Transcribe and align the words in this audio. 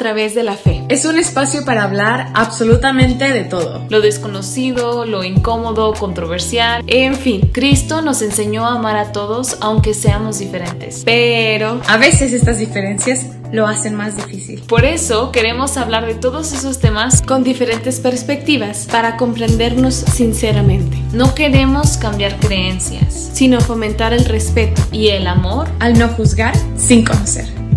través 0.00 0.34
de 0.34 0.42
la 0.42 0.54
fe. 0.54 0.82
Es 0.88 1.04
un 1.04 1.18
espacio 1.18 1.62
para 1.66 1.84
hablar 1.84 2.30
absolutamente 2.32 3.28
de 3.28 3.44
todo. 3.44 3.84
Lo 3.90 4.00
desconocido, 4.00 5.04
lo 5.04 5.24
incómodo, 5.24 5.92
controversial. 5.92 6.82
En 6.86 7.16
fin, 7.16 7.50
Cristo 7.52 8.00
nos 8.00 8.22
enseñó 8.22 8.66
a 8.66 8.76
amar 8.76 8.96
a 8.96 9.12
todos 9.12 9.58
aunque 9.60 9.92
seamos 9.92 10.38
diferentes. 10.38 11.02
Pero 11.04 11.82
a 11.86 11.98
veces 11.98 12.32
estas 12.32 12.58
diferencias 12.58 13.26
lo 13.52 13.66
hacen 13.66 13.94
más 13.94 14.16
difícil. 14.16 14.62
Por 14.62 14.86
eso 14.86 15.32
queremos 15.32 15.76
hablar 15.76 16.06
de 16.06 16.14
todos 16.14 16.54
esos 16.54 16.78
temas 16.78 17.20
con 17.20 17.44
diferentes 17.44 18.00
perspectivas 18.00 18.88
para 18.90 19.18
comprendernos 19.18 19.94
sinceramente. 19.94 20.96
No 21.12 21.34
queremos 21.34 21.98
cambiar 21.98 22.40
creencias, 22.40 23.32
sino 23.34 23.60
fomentar 23.60 24.14
el 24.14 24.24
respeto 24.24 24.80
y 24.92 25.08
el 25.08 25.26
amor 25.26 25.68
al 25.78 25.98
no 25.98 26.08
juzgar 26.08 26.54
sin 26.78 27.04
conocer. 27.04 27.69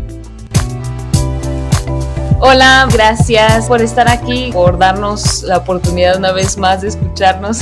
Hola, 2.45 2.89
gracias 2.91 3.69
por 3.69 3.81
estar 3.81 4.09
aquí, 4.09 4.49
por 4.51 4.77
darnos 4.77 5.43
la 5.43 5.59
oportunidad 5.59 6.17
una 6.17 6.33
vez 6.33 6.57
más 6.57 6.81
de 6.81 6.89
escucharnos. 6.89 7.59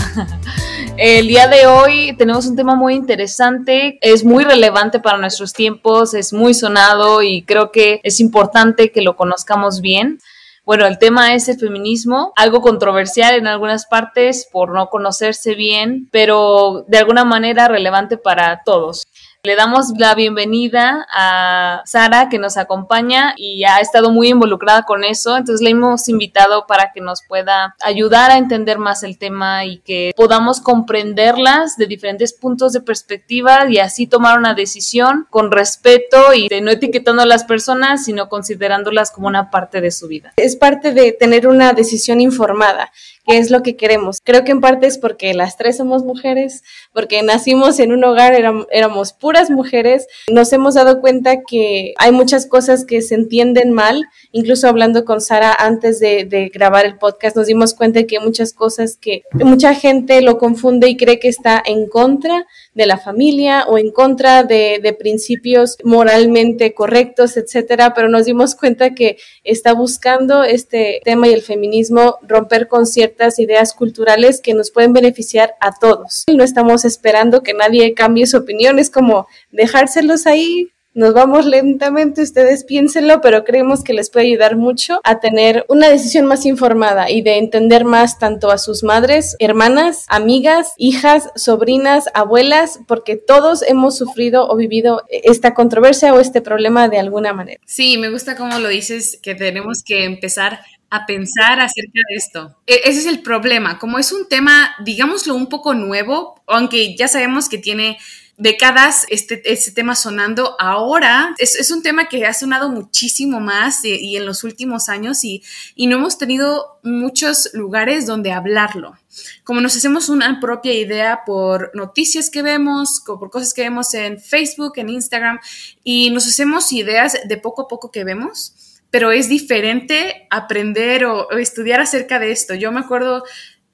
El 0.97 1.27
día 1.27 1.47
de 1.47 1.67
hoy 1.67 2.15
tenemos 2.17 2.47
un 2.47 2.55
tema 2.55 2.73
muy 2.73 2.95
interesante, 2.95 3.99
es 4.01 4.25
muy 4.25 4.43
relevante 4.43 4.99
para 4.99 5.19
nuestros 5.19 5.53
tiempos, 5.53 6.15
es 6.15 6.33
muy 6.33 6.55
sonado 6.55 7.21
y 7.21 7.43
creo 7.43 7.71
que 7.71 8.01
es 8.01 8.19
importante 8.19 8.91
que 8.91 9.03
lo 9.03 9.15
conozcamos 9.15 9.81
bien. 9.81 10.17
Bueno, 10.65 10.87
el 10.87 10.97
tema 10.97 11.35
es 11.35 11.47
el 11.47 11.59
feminismo, 11.59 12.33
algo 12.35 12.61
controversial 12.61 13.35
en 13.35 13.45
algunas 13.45 13.85
partes 13.85 14.47
por 14.51 14.73
no 14.73 14.89
conocerse 14.89 15.53
bien, 15.53 16.07
pero 16.11 16.85
de 16.87 16.97
alguna 16.97 17.23
manera 17.23 17.67
relevante 17.67 18.17
para 18.17 18.63
todos. 18.65 19.05
Le 19.43 19.55
damos 19.55 19.93
la 19.97 20.13
bienvenida 20.13 21.07
a 21.11 21.81
Sara 21.85 22.29
que 22.29 22.37
nos 22.37 22.57
acompaña 22.57 23.33
y 23.35 23.63
ha 23.63 23.79
estado 23.79 24.11
muy 24.11 24.27
involucrada 24.27 24.83
con 24.83 25.03
eso, 25.03 25.35
entonces 25.35 25.63
le 25.63 25.71
hemos 25.71 26.07
invitado 26.09 26.67
para 26.67 26.91
que 26.93 27.01
nos 27.01 27.23
pueda 27.27 27.75
ayudar 27.81 28.29
a 28.29 28.37
entender 28.37 28.77
más 28.77 29.01
el 29.01 29.17
tema 29.17 29.65
y 29.65 29.79
que 29.79 30.11
podamos 30.15 30.61
comprenderlas 30.61 31.75
de 31.75 31.87
diferentes 31.87 32.33
puntos 32.33 32.71
de 32.71 32.81
perspectiva 32.81 33.67
y 33.67 33.79
así 33.79 34.05
tomar 34.05 34.37
una 34.37 34.53
decisión 34.53 35.25
con 35.31 35.49
respeto 35.49 36.35
y 36.35 36.47
de 36.47 36.61
no 36.61 36.69
etiquetando 36.69 37.23
a 37.23 37.25
las 37.25 37.43
personas, 37.43 38.05
sino 38.05 38.29
considerándolas 38.29 39.09
como 39.09 39.25
una 39.25 39.49
parte 39.49 39.81
de 39.81 39.89
su 39.89 40.07
vida. 40.07 40.33
Es 40.37 40.55
parte 40.55 40.93
de 40.93 41.13
tener 41.13 41.47
una 41.47 41.73
decisión 41.73 42.21
informada 42.21 42.91
qué 43.25 43.37
es 43.37 43.51
lo 43.51 43.63
que 43.63 43.75
queremos. 43.75 44.19
Creo 44.23 44.43
que 44.43 44.51
en 44.51 44.61
parte 44.61 44.87
es 44.87 44.97
porque 44.97 45.33
las 45.33 45.57
tres 45.57 45.77
somos 45.77 46.03
mujeres, 46.03 46.63
porque 46.93 47.21
nacimos 47.23 47.79
en 47.79 47.91
un 47.91 48.03
hogar, 48.03 48.33
éramos, 48.71 49.13
puras 49.13 49.49
mujeres, 49.49 50.07
nos 50.31 50.51
hemos 50.53 50.75
dado 50.75 51.01
cuenta 51.01 51.41
que 51.47 51.93
hay 51.97 52.11
muchas 52.11 52.45
cosas 52.45 52.85
que 52.85 53.01
se 53.01 53.15
entienden 53.15 53.71
mal, 53.71 54.05
incluso 54.31 54.67
hablando 54.67 55.05
con 55.05 55.21
Sara 55.21 55.53
antes 55.53 55.99
de, 55.99 56.49
grabar 56.53 56.85
el 56.85 56.97
podcast, 56.97 57.35
nos 57.35 57.47
dimos 57.47 57.73
cuenta 57.73 57.99
de 57.99 58.07
que 58.07 58.17
hay 58.17 58.23
muchas 58.23 58.53
cosas 58.53 58.97
que 58.97 59.23
mucha 59.33 59.73
gente 59.73 60.21
lo 60.21 60.37
confunde 60.37 60.89
y 60.89 60.97
cree 60.97 61.19
que 61.19 61.27
está 61.27 61.61
en 61.65 61.87
contra 61.87 62.45
de 62.73 62.85
la 62.85 62.97
familia 62.97 63.65
o 63.67 63.77
en 63.77 63.91
contra 63.91 64.43
de, 64.43 64.79
de 64.81 64.93
principios 64.93 65.77
moralmente 65.83 66.73
correctos, 66.73 67.35
etcétera, 67.37 67.93
pero 67.93 68.07
nos 68.09 68.25
dimos 68.25 68.55
cuenta 68.55 68.93
que 68.93 69.17
está 69.43 69.73
buscando 69.73 70.43
este 70.43 71.01
tema 71.03 71.27
y 71.27 71.33
el 71.33 71.41
feminismo 71.41 72.17
romper 72.21 72.67
con 72.67 72.85
ciertas 72.85 73.39
ideas 73.39 73.73
culturales 73.73 74.41
que 74.41 74.53
nos 74.53 74.71
pueden 74.71 74.93
beneficiar 74.93 75.55
a 75.59 75.71
todos. 75.79 76.23
No 76.33 76.43
estamos 76.43 76.85
esperando 76.85 77.43
que 77.43 77.53
nadie 77.53 77.93
cambie 77.93 78.25
su 78.25 78.37
opinión, 78.37 78.79
es 78.79 78.89
como 78.89 79.27
dejárselos 79.51 80.25
ahí 80.25 80.71
nos 80.93 81.13
vamos 81.13 81.45
lentamente, 81.45 82.21
ustedes 82.21 82.65
piénsenlo, 82.65 83.21
pero 83.21 83.43
creemos 83.43 83.83
que 83.83 83.93
les 83.93 84.09
puede 84.09 84.27
ayudar 84.27 84.57
mucho 84.57 84.99
a 85.03 85.19
tener 85.19 85.65
una 85.69 85.87
decisión 85.87 86.25
más 86.25 86.45
informada 86.45 87.09
y 87.09 87.21
de 87.21 87.37
entender 87.37 87.85
más 87.85 88.19
tanto 88.19 88.51
a 88.51 88.57
sus 88.57 88.83
madres, 88.83 89.35
hermanas, 89.39 90.05
amigas, 90.09 90.73
hijas, 90.77 91.29
sobrinas, 91.35 92.05
abuelas, 92.13 92.79
porque 92.87 93.15
todos 93.15 93.61
hemos 93.61 93.97
sufrido 93.97 94.47
o 94.49 94.57
vivido 94.57 95.03
esta 95.09 95.53
controversia 95.53 96.13
o 96.13 96.19
este 96.19 96.41
problema 96.41 96.89
de 96.89 96.99
alguna 96.99 97.33
manera. 97.33 97.61
Sí, 97.65 97.97
me 97.97 98.09
gusta 98.09 98.35
cómo 98.35 98.59
lo 98.59 98.67
dices, 98.67 99.19
que 99.21 99.35
tenemos 99.35 99.83
que 99.83 100.03
empezar 100.03 100.59
a 100.89 101.05
pensar 101.05 101.61
acerca 101.61 101.99
de 102.09 102.15
esto. 102.15 102.57
E, 102.67 102.81
ese 102.83 102.99
es 102.99 103.05
el 103.05 103.21
problema, 103.21 103.79
como 103.79 103.97
es 103.97 104.11
un 104.11 104.27
tema, 104.27 104.75
digámoslo, 104.83 105.35
un 105.35 105.47
poco 105.47 105.73
nuevo, 105.73 106.41
aunque 106.47 106.95
ya 106.97 107.07
sabemos 107.07 107.47
que 107.47 107.57
tiene 107.57 107.97
décadas 108.41 109.05
este, 109.09 109.41
este 109.51 109.71
tema 109.71 109.95
sonando. 109.95 110.55
Ahora 110.59 111.35
es, 111.37 111.55
es, 111.55 111.69
un 111.69 111.83
tema 111.83 112.09
que 112.09 112.25
ha 112.25 112.33
sonado 112.33 112.69
muchísimo 112.69 113.39
más 113.39 113.85
y, 113.85 113.95
y 113.95 114.17
en 114.17 114.25
los 114.25 114.43
últimos 114.43 114.89
años 114.89 115.23
y, 115.23 115.43
y, 115.75 115.85
no 115.85 115.97
hemos 115.97 116.17
tenido 116.17 116.79
muchos 116.81 117.51
lugares 117.53 118.07
donde 118.07 118.31
hablarlo. 118.31 118.97
Como 119.43 119.61
nos 119.61 119.75
hacemos 119.75 120.09
una 120.09 120.39
propia 120.39 120.73
idea 120.73 121.21
por 121.23 121.69
noticias 121.75 122.31
que 122.31 122.41
vemos, 122.41 123.03
por 123.05 123.29
cosas 123.29 123.53
que 123.53 123.61
vemos 123.61 123.93
en 123.93 124.19
Facebook, 124.19 124.73
en 124.77 124.89
Instagram 124.89 125.39
y 125.83 126.09
nos 126.09 126.27
hacemos 126.27 126.71
ideas 126.73 127.19
de 127.23 127.37
poco 127.37 127.63
a 127.63 127.67
poco 127.67 127.91
que 127.91 128.03
vemos 128.03 128.55
pero 128.91 129.13
es 129.13 129.29
diferente 129.29 130.27
aprender 130.29 131.05
o, 131.05 131.31
estudiar 131.31 131.79
acerca 131.79 132.19
de 132.19 132.31
esto. 132.31 132.53
Yo 132.55 132.73
me 132.73 132.81
acuerdo 132.81 133.23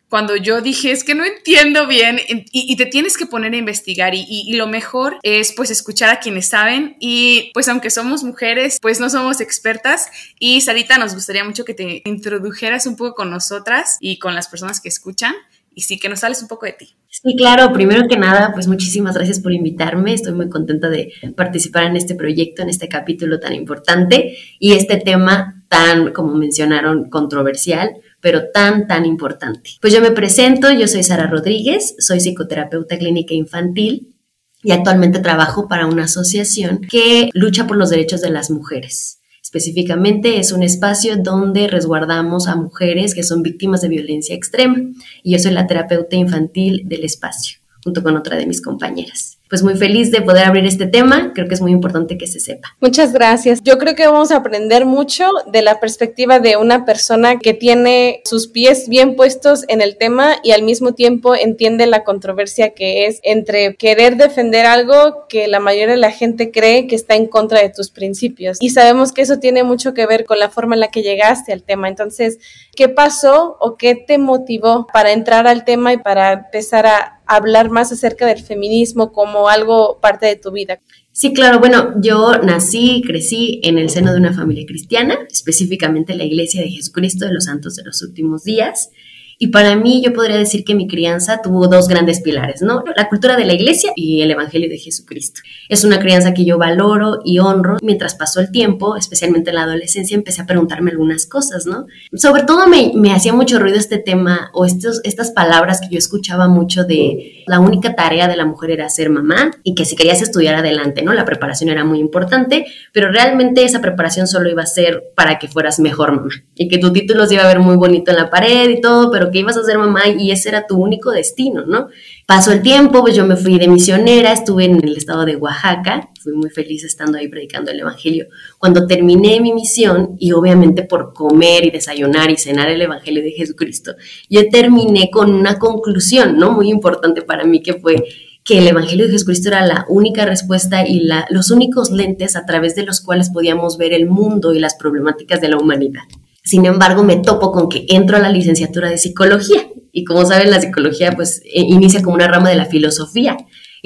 cuando 0.09 0.35
yo 0.35 0.61
dije, 0.61 0.91
es 0.91 1.03
que 1.03 1.15
no 1.15 1.25
entiendo 1.25 1.87
bien 1.87 2.19
y, 2.27 2.75
te 2.77 2.85
tienes 2.85 3.17
que 3.17 3.25
poner 3.25 3.53
a 3.53 3.57
investigar 3.57 4.15
y, 4.15 4.25
y, 4.27 4.55
lo 4.55 4.67
mejor 4.67 5.17
es 5.23 5.53
pues 5.53 5.69
escuchar 5.71 6.09
a 6.09 6.19
quienes 6.19 6.47
saben 6.47 6.95
y 6.99 7.51
pues 7.53 7.67
aunque 7.67 7.89
somos 7.89 8.23
mujeres, 8.23 8.77
pues 8.81 8.99
no 8.99 9.09
somos 9.09 9.41
expertas 9.41 10.09
y 10.39 10.61
Sarita 10.61 10.97
nos 10.97 11.13
gustaría 11.13 11.43
mucho 11.43 11.65
que 11.65 11.73
te 11.73 12.01
introdujeras 12.05 12.87
un 12.87 12.95
poco 12.95 13.15
con 13.15 13.29
nosotras 13.29 13.97
y 13.99 14.19
con 14.19 14.35
las 14.35 14.47
personas 14.47 14.79
que 14.79 14.89
escuchan 14.89 15.33
y 15.77 15.81
sí 15.81 15.99
que 15.99 16.09
nos 16.09 16.21
sales 16.21 16.41
un 16.41 16.47
poco 16.47 16.65
de 16.65 16.71
ti. 16.71 16.95
Sí, 17.07 17.35
claro, 17.35 17.71
primero 17.71 18.07
que 18.07 18.17
nada, 18.17 18.51
pues 18.51 18.67
muchísimas 18.67 19.15
gracias 19.15 19.39
por 19.39 19.53
invitarme. 19.53 20.13
Estoy 20.13 20.33
muy 20.33 20.49
contenta 20.49 20.89
de 20.89 21.13
participar 21.35 21.83
en 21.83 21.95
este 21.95 22.15
proyecto, 22.15 22.63
en 22.63 22.69
este 22.69 22.87
capítulo 22.87 23.39
tan 23.39 23.53
importante 23.53 24.35
y 24.59 24.73
este 24.73 24.97
tema 24.97 25.63
tan, 25.67 26.13
como 26.13 26.33
mencionaron, 26.33 27.09
controversial 27.09 27.91
pero 28.27 28.49
tan, 28.49 28.87
tan 28.87 29.05
importante. 29.05 29.69
Pues 29.79 29.93
yo 29.93 30.01
me 30.01 30.11
presento, 30.11 30.69
yo 30.69 30.85
soy 30.89 31.01
Sara 31.01 31.27
Rodríguez, 31.27 31.95
soy 31.97 32.19
psicoterapeuta 32.19 32.97
clínica 32.97 33.33
infantil 33.33 34.17
y 34.61 34.73
actualmente 34.73 35.19
trabajo 35.19 35.69
para 35.69 35.85
una 35.85 36.03
asociación 36.03 36.81
que 36.81 37.29
lucha 37.31 37.67
por 37.67 37.77
los 37.77 37.89
derechos 37.89 38.19
de 38.19 38.29
las 38.29 38.51
mujeres. 38.51 39.21
Específicamente 39.41 40.39
es 40.39 40.51
un 40.51 40.61
espacio 40.61 41.15
donde 41.15 41.69
resguardamos 41.69 42.49
a 42.49 42.57
mujeres 42.57 43.15
que 43.15 43.23
son 43.23 43.43
víctimas 43.43 43.79
de 43.79 43.87
violencia 43.87 44.35
extrema 44.35 44.75
y 45.23 45.31
yo 45.31 45.39
soy 45.39 45.53
la 45.53 45.65
terapeuta 45.65 46.17
infantil 46.17 46.81
del 46.83 47.05
espacio, 47.05 47.59
junto 47.81 48.03
con 48.03 48.17
otra 48.17 48.35
de 48.35 48.45
mis 48.45 48.61
compañeras 48.61 49.36
pues 49.49 49.63
muy 49.63 49.75
feliz 49.75 50.11
de 50.11 50.21
poder 50.21 50.45
abrir 50.45 50.65
este 50.65 50.87
tema. 50.87 51.31
Creo 51.33 51.47
que 51.47 51.53
es 51.53 51.61
muy 51.61 51.71
importante 51.71 52.17
que 52.17 52.27
se 52.27 52.39
sepa. 52.39 52.75
Muchas 52.79 53.13
gracias. 53.13 53.61
Yo 53.63 53.77
creo 53.77 53.95
que 53.95 54.07
vamos 54.07 54.31
a 54.31 54.37
aprender 54.37 54.85
mucho 54.85 55.25
de 55.51 55.61
la 55.61 55.79
perspectiva 55.79 56.39
de 56.39 56.57
una 56.57 56.85
persona 56.85 57.39
que 57.39 57.53
tiene 57.53 58.21
sus 58.25 58.47
pies 58.47 58.89
bien 58.89 59.15
puestos 59.15 59.65
en 59.67 59.81
el 59.81 59.97
tema 59.97 60.35
y 60.43 60.51
al 60.51 60.63
mismo 60.63 60.93
tiempo 60.93 61.35
entiende 61.35 61.87
la 61.87 62.03
controversia 62.03 62.71
que 62.71 63.05
es 63.05 63.19
entre 63.23 63.75
querer 63.75 64.17
defender 64.17 64.65
algo 64.65 65.25
que 65.27 65.47
la 65.47 65.59
mayoría 65.59 65.95
de 65.95 65.97
la 65.97 66.11
gente 66.11 66.51
cree 66.51 66.87
que 66.87 66.95
está 66.95 67.15
en 67.15 67.27
contra 67.27 67.61
de 67.61 67.69
tus 67.69 67.89
principios. 67.89 68.57
Y 68.59 68.69
sabemos 68.69 69.11
que 69.11 69.21
eso 69.21 69.39
tiene 69.39 69.63
mucho 69.63 69.93
que 69.93 70.05
ver 70.05 70.25
con 70.25 70.39
la 70.39 70.49
forma 70.49 70.75
en 70.75 70.81
la 70.81 70.89
que 70.89 71.03
llegaste 71.03 71.53
al 71.53 71.63
tema. 71.63 71.87
Entonces, 71.87 72.39
¿qué 72.75 72.89
pasó 72.89 73.57
o 73.59 73.77
qué 73.77 73.95
te 73.95 74.17
motivó 74.17 74.87
para 74.91 75.11
entrar 75.11 75.47
al 75.47 75.65
tema 75.65 75.93
y 75.93 75.97
para 75.97 76.33
empezar 76.33 76.85
a 76.87 77.16
hablar 77.27 77.69
más 77.69 77.91
acerca 77.91 78.25
del 78.25 78.41
feminismo 78.41 79.11
como 79.11 79.49
algo 79.49 79.99
parte 80.01 80.25
de 80.25 80.35
tu 80.35 80.51
vida. 80.51 80.79
Sí, 81.11 81.33
claro. 81.33 81.59
Bueno, 81.59 81.93
yo 81.99 82.37
nací 82.43 82.97
y 82.97 83.01
crecí 83.01 83.59
en 83.63 83.79
el 83.79 83.89
seno 83.89 84.11
de 84.11 84.19
una 84.19 84.33
familia 84.33 84.65
cristiana, 84.67 85.17
específicamente 85.31 86.15
la 86.15 86.25
Iglesia 86.25 86.61
de 86.61 86.69
Jesucristo 86.69 87.25
de 87.25 87.33
los 87.33 87.45
Santos 87.45 87.75
de 87.75 87.83
los 87.83 88.01
Últimos 88.03 88.43
Días. 88.43 88.91
Y 89.39 89.47
para 89.47 89.75
mí 89.75 90.01
yo 90.03 90.13
podría 90.13 90.37
decir 90.37 90.63
que 90.63 90.73
mi 90.73 90.87
crianza 90.87 91.41
tuvo 91.43 91.67
dos 91.67 91.87
grandes 91.87 92.21
pilares, 92.21 92.61
¿no? 92.63 92.83
La 92.95 93.07
cultura 93.07 93.37
de 93.37 93.45
la 93.45 93.53
iglesia 93.53 93.91
y 93.95 94.21
el 94.21 94.31
Evangelio 94.31 94.67
de 94.67 94.79
Jesucristo. 94.79 95.41
Es 95.69 95.83
una 95.83 95.99
crianza 95.99 96.33
que 96.33 96.43
yo 96.43 96.57
valoro 96.57 97.19
y 97.23 97.37
honro. 97.37 97.77
Mientras 97.83 98.15
pasó 98.15 98.39
el 98.39 98.51
tiempo, 98.51 98.95
especialmente 98.95 99.51
en 99.51 99.57
la 99.57 99.63
adolescencia, 99.63 100.15
empecé 100.15 100.41
a 100.41 100.47
preguntarme 100.47 100.89
algunas 100.89 101.27
cosas, 101.27 101.67
¿no? 101.67 101.85
Sobre 102.13 102.43
todo 102.43 102.67
me, 102.67 102.93
me 102.95 103.11
hacía 103.11 103.31
mucho 103.31 103.59
ruido 103.59 103.77
este 103.77 103.99
tema 103.99 104.49
o 104.53 104.65
estos, 104.65 105.01
estas 105.03 105.31
palabras 105.31 105.81
que 105.81 105.89
yo 105.91 105.99
escuchaba 105.99 106.47
mucho 106.47 106.83
de 106.83 107.36
la 107.47 107.59
única 107.59 107.95
tarea 107.95 108.27
de 108.27 108.35
la 108.35 108.45
mujer 108.45 108.71
era 108.71 108.89
ser 108.89 109.09
mamá 109.09 109.51
y 109.63 109.73
que 109.73 109.85
si 109.85 109.95
querías 109.95 110.21
estudiar 110.21 110.55
adelante, 110.55 111.01
¿no? 111.01 111.13
La 111.13 111.25
preparación 111.25 111.69
era 111.69 111.83
muy 111.83 111.99
importante, 111.99 112.65
pero 112.91 113.11
realmente 113.11 113.63
esa 113.63 113.81
preparación 113.81 114.27
solo 114.27 114.49
iba 114.49 114.63
a 114.63 114.67
ser 114.67 115.03
para 115.15 115.39
que 115.39 115.47
fueras 115.47 115.79
mejor 115.79 116.11
mamá 116.11 116.29
y 116.55 116.67
que 116.67 116.77
tu 116.77 116.91
título 116.93 117.25
se 117.25 117.35
iba 117.35 117.43
a 117.43 117.47
ver 117.47 117.59
muy 117.59 117.77
bonito 117.77 118.11
en 118.11 118.17
la 118.17 118.29
pared 118.29 118.69
y 118.69 118.81
todo, 118.81 119.11
pero 119.11 119.31
que 119.31 119.39
ibas 119.39 119.57
a 119.57 119.63
ser 119.63 119.77
mamá 119.77 120.01
y 120.07 120.31
ese 120.31 120.49
era 120.49 120.67
tu 120.67 120.77
único 120.77 121.11
destino, 121.11 121.65
¿no? 121.65 121.87
Pasó 122.25 122.51
el 122.51 122.61
tiempo, 122.61 123.01
pues 123.01 123.15
yo 123.15 123.25
me 123.25 123.37
fui 123.37 123.57
de 123.57 123.69
misionera, 123.69 124.33
estuve 124.33 124.65
en 124.65 124.83
el 124.83 124.97
estado 124.97 125.23
de 125.23 125.37
Oaxaca, 125.37 126.09
fui 126.27 126.35
muy 126.35 126.49
feliz 126.49 126.83
estando 126.83 127.17
ahí 127.17 127.29
predicando 127.29 127.71
el 127.71 127.79
Evangelio. 127.79 128.27
Cuando 128.57 128.85
terminé 128.85 129.39
mi 129.39 129.53
misión, 129.53 130.17
y 130.19 130.33
obviamente 130.33 130.83
por 130.83 131.13
comer 131.13 131.65
y 131.65 131.71
desayunar 131.71 132.29
y 132.29 132.35
cenar 132.35 132.69
el 132.69 132.81
Evangelio 132.81 133.23
de 133.23 133.31
Jesucristo, 133.31 133.95
yo 134.29 134.49
terminé 134.49 135.09
con 135.09 135.33
una 135.33 135.57
conclusión, 135.57 136.37
¿no? 136.37 136.51
Muy 136.51 136.69
importante 136.69 137.21
para 137.21 137.45
mí, 137.45 137.63
que 137.63 137.75
fue 137.75 138.03
que 138.43 138.59
el 138.59 138.67
Evangelio 138.67 139.05
de 139.05 139.13
Jesucristo 139.13 139.47
era 139.47 139.65
la 139.65 139.85
única 139.87 140.25
respuesta 140.25 140.85
y 140.85 140.99
la, 140.99 141.25
los 141.29 141.49
únicos 141.49 141.91
lentes 141.91 142.35
a 142.35 142.45
través 142.45 142.75
de 142.75 142.83
los 142.83 142.99
cuales 142.99 143.29
podíamos 143.29 143.77
ver 143.77 143.93
el 143.93 144.07
mundo 144.07 144.53
y 144.53 144.59
las 144.59 144.75
problemáticas 144.75 145.39
de 145.39 145.47
la 145.47 145.57
humanidad. 145.57 146.03
Sin 146.43 146.65
embargo, 146.65 147.03
me 147.03 147.17
topo 147.17 147.53
con 147.53 147.69
que 147.69 147.85
entro 147.89 148.17
a 148.17 148.21
la 148.21 148.29
licenciatura 148.29 148.89
de 148.89 148.97
psicología 148.97 149.67
y 149.93 150.03
como 150.03 150.25
saben, 150.25 150.51
la 150.51 150.61
psicología 150.61 151.13
pues 151.13 151.41
eh, 151.45 151.61
inicia 151.61 152.01
como 152.01 152.15
una 152.15 152.27
rama 152.27 152.49
de 152.49 152.55
la 152.55 152.65
filosofía. 152.65 153.37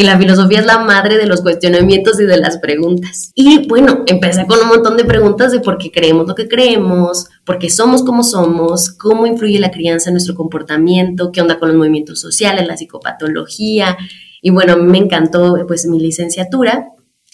Y 0.01 0.03
la 0.03 0.17
filosofía 0.17 0.61
es 0.61 0.65
la 0.65 0.79
madre 0.79 1.19
de 1.19 1.27
los 1.27 1.43
cuestionamientos 1.43 2.19
y 2.19 2.23
de 2.23 2.37
las 2.37 2.57
preguntas. 2.57 3.31
Y 3.35 3.67
bueno, 3.67 4.03
empecé 4.07 4.47
con 4.47 4.59
un 4.59 4.69
montón 4.69 4.97
de 4.97 5.05
preguntas 5.05 5.51
de 5.51 5.59
por 5.59 5.77
qué 5.77 5.91
creemos 5.91 6.27
lo 6.27 6.33
que 6.33 6.47
creemos, 6.47 7.27
por 7.45 7.59
qué 7.59 7.69
somos 7.69 8.01
como 8.01 8.23
somos, 8.23 8.93
cómo 8.93 9.27
influye 9.27 9.59
la 9.59 9.69
crianza 9.69 10.09
en 10.09 10.15
nuestro 10.15 10.33
comportamiento, 10.33 11.31
qué 11.31 11.41
onda 11.41 11.59
con 11.59 11.67
los 11.69 11.77
movimientos 11.77 12.19
sociales, 12.19 12.65
la 12.65 12.77
psicopatología, 12.77 13.95
y 14.41 14.49
bueno, 14.49 14.75
me 14.75 14.97
encantó 14.97 15.55
pues 15.67 15.85
mi 15.85 15.99
licenciatura. 15.99 16.87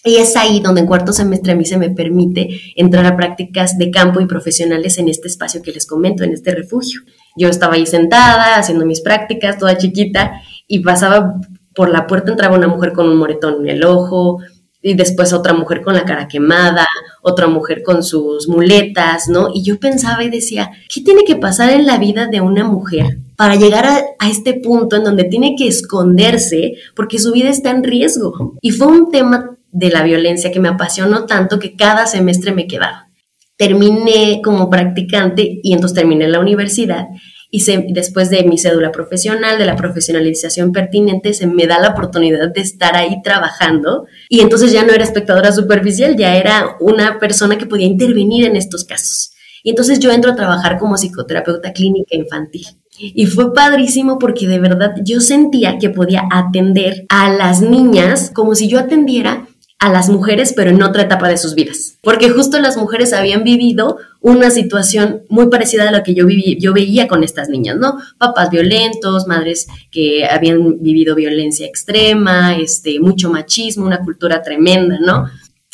Y 0.04 0.18
es 0.18 0.36
ahí 0.36 0.60
donde 0.60 0.82
en 0.82 0.88
cuarto 0.88 1.14
semestre 1.14 1.54
a 1.54 1.56
mí 1.56 1.64
se 1.64 1.78
me 1.78 1.90
permite 1.90 2.50
entrar 2.76 3.06
a 3.06 3.16
prácticas 3.16 3.78
de 3.78 3.92
campo 3.92 4.20
y 4.20 4.26
profesionales 4.26 4.98
en 4.98 5.08
este 5.08 5.30
espacio 5.30 5.62
que 5.62 5.72
les 5.72 5.86
comento, 5.86 6.26
en 6.26 6.34
este 6.34 6.54
refugio. 6.54 7.00
Yo 7.38 7.48
estaba 7.48 7.76
ahí 7.76 7.86
sentada 7.86 8.58
haciendo 8.58 8.86
mis 8.86 9.00
prácticas, 9.00 9.58
toda 9.58 9.78
chiquita, 9.78 10.42
y 10.68 10.80
pasaba 10.80 11.36
por 11.78 11.90
la 11.90 12.08
puerta, 12.08 12.32
entraba 12.32 12.58
una 12.58 12.68
mujer 12.68 12.92
con 12.92 13.08
un 13.08 13.18
moretón 13.18 13.62
en 13.62 13.78
el 13.78 13.86
ojo, 13.86 14.40
y 14.82 14.96
después 14.96 15.32
otra 15.32 15.54
mujer 15.54 15.82
con 15.82 15.94
la 15.94 16.06
cara 16.06 16.28
quemada, 16.28 16.88
otra 17.22 17.48
mujer 17.48 17.84
con 17.84 18.04
sus 18.04 18.48
muletas, 18.48 19.28
¿no? 19.28 19.50
Y 19.54 19.64
yo 19.64 19.80
pensaba 19.80 20.24
y 20.24 20.30
decía, 20.30 20.72
¿qué 20.92 21.02
tiene 21.02 21.24
que 21.24 21.36
pasar 21.36 21.70
en 21.70 21.86
la 21.86 21.98
vida 21.98 22.28
de 22.28 22.42
una 22.42 22.64
mujer 22.64 23.20
para 23.36 23.56
llegar 23.56 23.86
a, 23.86 24.30
este 24.30 24.56
punto 24.56 24.96
en 24.96 25.04
donde 25.04 25.24
tiene 25.24 25.56
que 25.58 25.68
esconderse 25.68 26.74
porque 26.96 27.20
su 27.20 27.32
vida 27.32 27.50
está 27.50 27.70
en 27.72 27.84
riesgo? 27.84 28.56
Y 28.62 28.72
fue 28.72 28.88
un 28.88 29.12
tema 29.12 29.58
de 29.72 29.90
la 29.90 30.04
violencia 30.04 30.52
que 30.52 30.60
me 30.60 30.70
apasionó 30.70 31.26
tanto 31.26 31.60
que 31.60 31.76
cada 31.76 32.08
semestre 32.08 32.54
me 32.54 32.68
quedaba. 32.68 33.10
Terminé 33.56 34.42
como 34.44 34.70
practicante 34.70 35.60
y 35.62 35.74
entonces 35.74 35.96
terminé 35.96 36.28
la 36.28 36.40
universidad 36.40 37.08
y 37.50 37.64
después 37.94 38.30
de 38.30 38.44
mi 38.44 38.58
cédula 38.58 38.92
profesional, 38.92 39.58
de 39.58 39.66
la 39.66 39.76
profesionalización 39.76 40.72
pertinente, 40.72 41.34
se 41.34 41.48
me 41.48 41.66
da 41.66 41.80
la 41.80 41.90
oportunidad 41.90 42.52
de 42.54 42.62
estar 42.62 42.96
ahí 42.96 43.22
trabajando 43.24 44.06
y 44.30 44.42
entonces 44.42 44.72
ya 44.72 44.84
no 44.84 44.94
era 44.94 45.04
espectadora 45.04 45.52
superficial, 45.52 46.18
ya 46.18 46.36
era 46.36 46.76
una 46.80 47.20
persona 47.20 47.58
que 47.58 47.66
podía 47.66 47.88
intervenir 47.88 48.46
en 48.46 48.56
estos 48.56 48.84
casos. 48.84 49.32
Y 49.64 49.72
entonces 49.72 50.00
yo 50.00 50.12
entro 50.12 50.32
a 50.32 50.36
trabajar 50.36 50.78
como 50.78 50.98
psicoterapeuta 50.98 51.74
clínica 51.74 52.16
infantil. 52.16 52.66
Y 53.00 53.28
fue 53.28 53.54
padrísimo 53.54 54.18
porque 54.18 54.48
de 54.48 54.60
verdad 54.60 54.96
yo 55.04 55.22
sentía 55.22 55.78
que 55.78 55.90
podía 55.90 56.24
atender 56.32 57.06
a 57.10 57.30
las 57.32 57.62
niñas 57.62 58.32
como 58.34 58.56
si 58.56 58.68
yo 58.68 58.80
atendiera 58.80 59.48
a 59.80 59.92
las 59.92 60.10
mujeres, 60.10 60.54
pero 60.56 60.72
en 60.72 60.82
otra 60.82 61.04
etapa 61.04 61.30
de 61.30 61.38
sus 61.38 61.54
vidas. 61.54 61.98
Porque 62.02 62.30
justo 62.30 62.60
las 62.60 62.78
mujeres 62.78 63.14
habían 63.14 63.44
vivido 63.44 63.98
una 64.22 64.50
situación 64.50 65.22
muy 65.30 65.50
parecida 65.50 65.88
a 65.88 65.92
la 65.92 66.04
que 66.04 66.16
yo, 66.16 66.26
viví, 66.26 66.58
yo 66.60 66.74
veía 66.74 67.08
con 67.08 67.24
estas 67.24 67.50
niñas, 67.50 67.78
¿no? 67.78 67.98
Papás 68.18 68.50
violentos, 68.50 69.28
madres 69.28 69.68
que 69.92 70.26
habían 70.26 70.82
vivido 70.82 71.14
violencia 71.14 71.68
extrema, 71.68 72.58
este, 72.58 73.00
mucho 73.00 73.30
machismo, 73.30 73.86
una 73.86 74.00
cultura 74.00 74.42
tremenda, 74.42 74.98
¿no? 75.00 75.26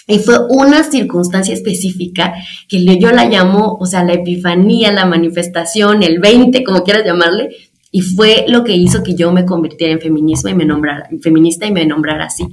Y 0.06 0.20
fue 0.20 0.36
una 0.50 0.84
circunstancia 0.84 1.54
específica 1.54 2.34
que 2.68 2.84
yo 3.00 3.12
la 3.12 3.24
llamo, 3.26 3.78
o 3.80 3.86
sea, 3.86 4.04
la 4.04 4.14
epifanía, 4.14 4.92
la 4.92 5.06
manifestación, 5.06 6.04
el 6.04 6.20
20, 6.20 6.62
como 6.66 6.84
quieras 6.84 7.06
llamarle, 7.06 7.56
y 7.90 8.02
fue 8.02 8.44
lo 8.50 8.66
que 8.66 8.76
hizo 8.76 9.02
que 9.02 9.16
yo 9.16 9.32
me 9.32 9.46
convirtiera 9.46 9.94
en 9.94 10.02
feminismo 10.02 10.50
y 10.50 10.56
me 10.56 10.66
nombrara, 10.66 11.08
feminista 11.22 11.66
y 11.66 11.72
me 11.72 11.86
nombrara 11.86 12.26
así 12.26 12.44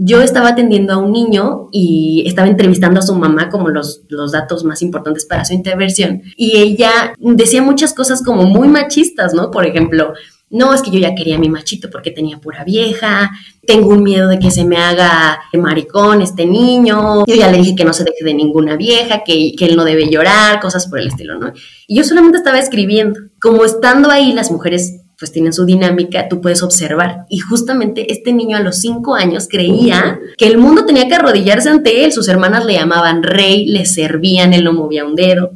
yo 0.00 0.22
estaba 0.22 0.50
atendiendo 0.50 0.92
a 0.92 0.98
un 0.98 1.12
niño 1.12 1.68
y 1.72 2.22
estaba 2.24 2.46
entrevistando 2.46 3.00
a 3.00 3.02
su 3.02 3.14
mamá 3.16 3.48
como 3.50 3.68
los, 3.68 4.02
los 4.08 4.30
datos 4.30 4.64
más 4.64 4.80
importantes 4.80 5.26
para 5.26 5.44
su 5.44 5.54
intervención 5.54 6.22
y 6.36 6.56
ella 6.56 7.14
decía 7.18 7.62
muchas 7.62 7.94
cosas 7.94 8.22
como 8.22 8.44
muy 8.44 8.68
machistas, 8.68 9.34
¿no? 9.34 9.50
Por 9.50 9.66
ejemplo, 9.66 10.14
no, 10.50 10.72
es 10.72 10.82
que 10.82 10.92
yo 10.92 11.00
ya 11.00 11.16
quería 11.16 11.34
a 11.34 11.40
mi 11.40 11.50
machito 11.50 11.90
porque 11.90 12.12
tenía 12.12 12.38
pura 12.38 12.62
vieja, 12.64 13.30
tengo 13.66 13.88
un 13.88 14.04
miedo 14.04 14.28
de 14.28 14.38
que 14.38 14.52
se 14.52 14.64
me 14.64 14.76
haga 14.76 15.40
maricón 15.52 16.22
este 16.22 16.46
niño, 16.46 17.26
yo 17.26 17.34
ya 17.34 17.50
le 17.50 17.58
dije 17.58 17.74
que 17.74 17.84
no 17.84 17.92
se 17.92 18.04
deje 18.04 18.24
de 18.24 18.34
ninguna 18.34 18.76
vieja, 18.76 19.24
que, 19.24 19.52
que 19.58 19.66
él 19.66 19.76
no 19.76 19.84
debe 19.84 20.08
llorar, 20.08 20.60
cosas 20.60 20.86
por 20.86 21.00
el 21.00 21.08
estilo, 21.08 21.38
¿no? 21.38 21.52
Y 21.86 21.96
yo 21.96 22.04
solamente 22.04 22.38
estaba 22.38 22.58
escribiendo. 22.58 23.20
Como 23.40 23.64
estando 23.64 24.10
ahí, 24.10 24.32
las 24.32 24.50
mujeres 24.50 25.00
pues 25.18 25.32
tienen 25.32 25.52
su 25.52 25.64
dinámica, 25.64 26.28
tú 26.28 26.40
puedes 26.40 26.62
observar. 26.62 27.26
Y 27.28 27.38
justamente 27.38 28.12
este 28.12 28.32
niño 28.32 28.56
a 28.56 28.60
los 28.60 28.76
cinco 28.76 29.14
años 29.14 29.48
creía 29.50 30.20
que 30.36 30.46
el 30.46 30.58
mundo 30.58 30.86
tenía 30.86 31.08
que 31.08 31.14
arrodillarse 31.16 31.68
ante 31.68 32.04
él. 32.04 32.12
Sus 32.12 32.28
hermanas 32.28 32.64
le 32.64 32.74
llamaban 32.74 33.22
rey, 33.22 33.66
le 33.66 33.84
servían, 33.84 34.52
él 34.52 34.64
no 34.64 34.72
movía 34.72 35.04
un 35.04 35.16
dedo. 35.16 35.50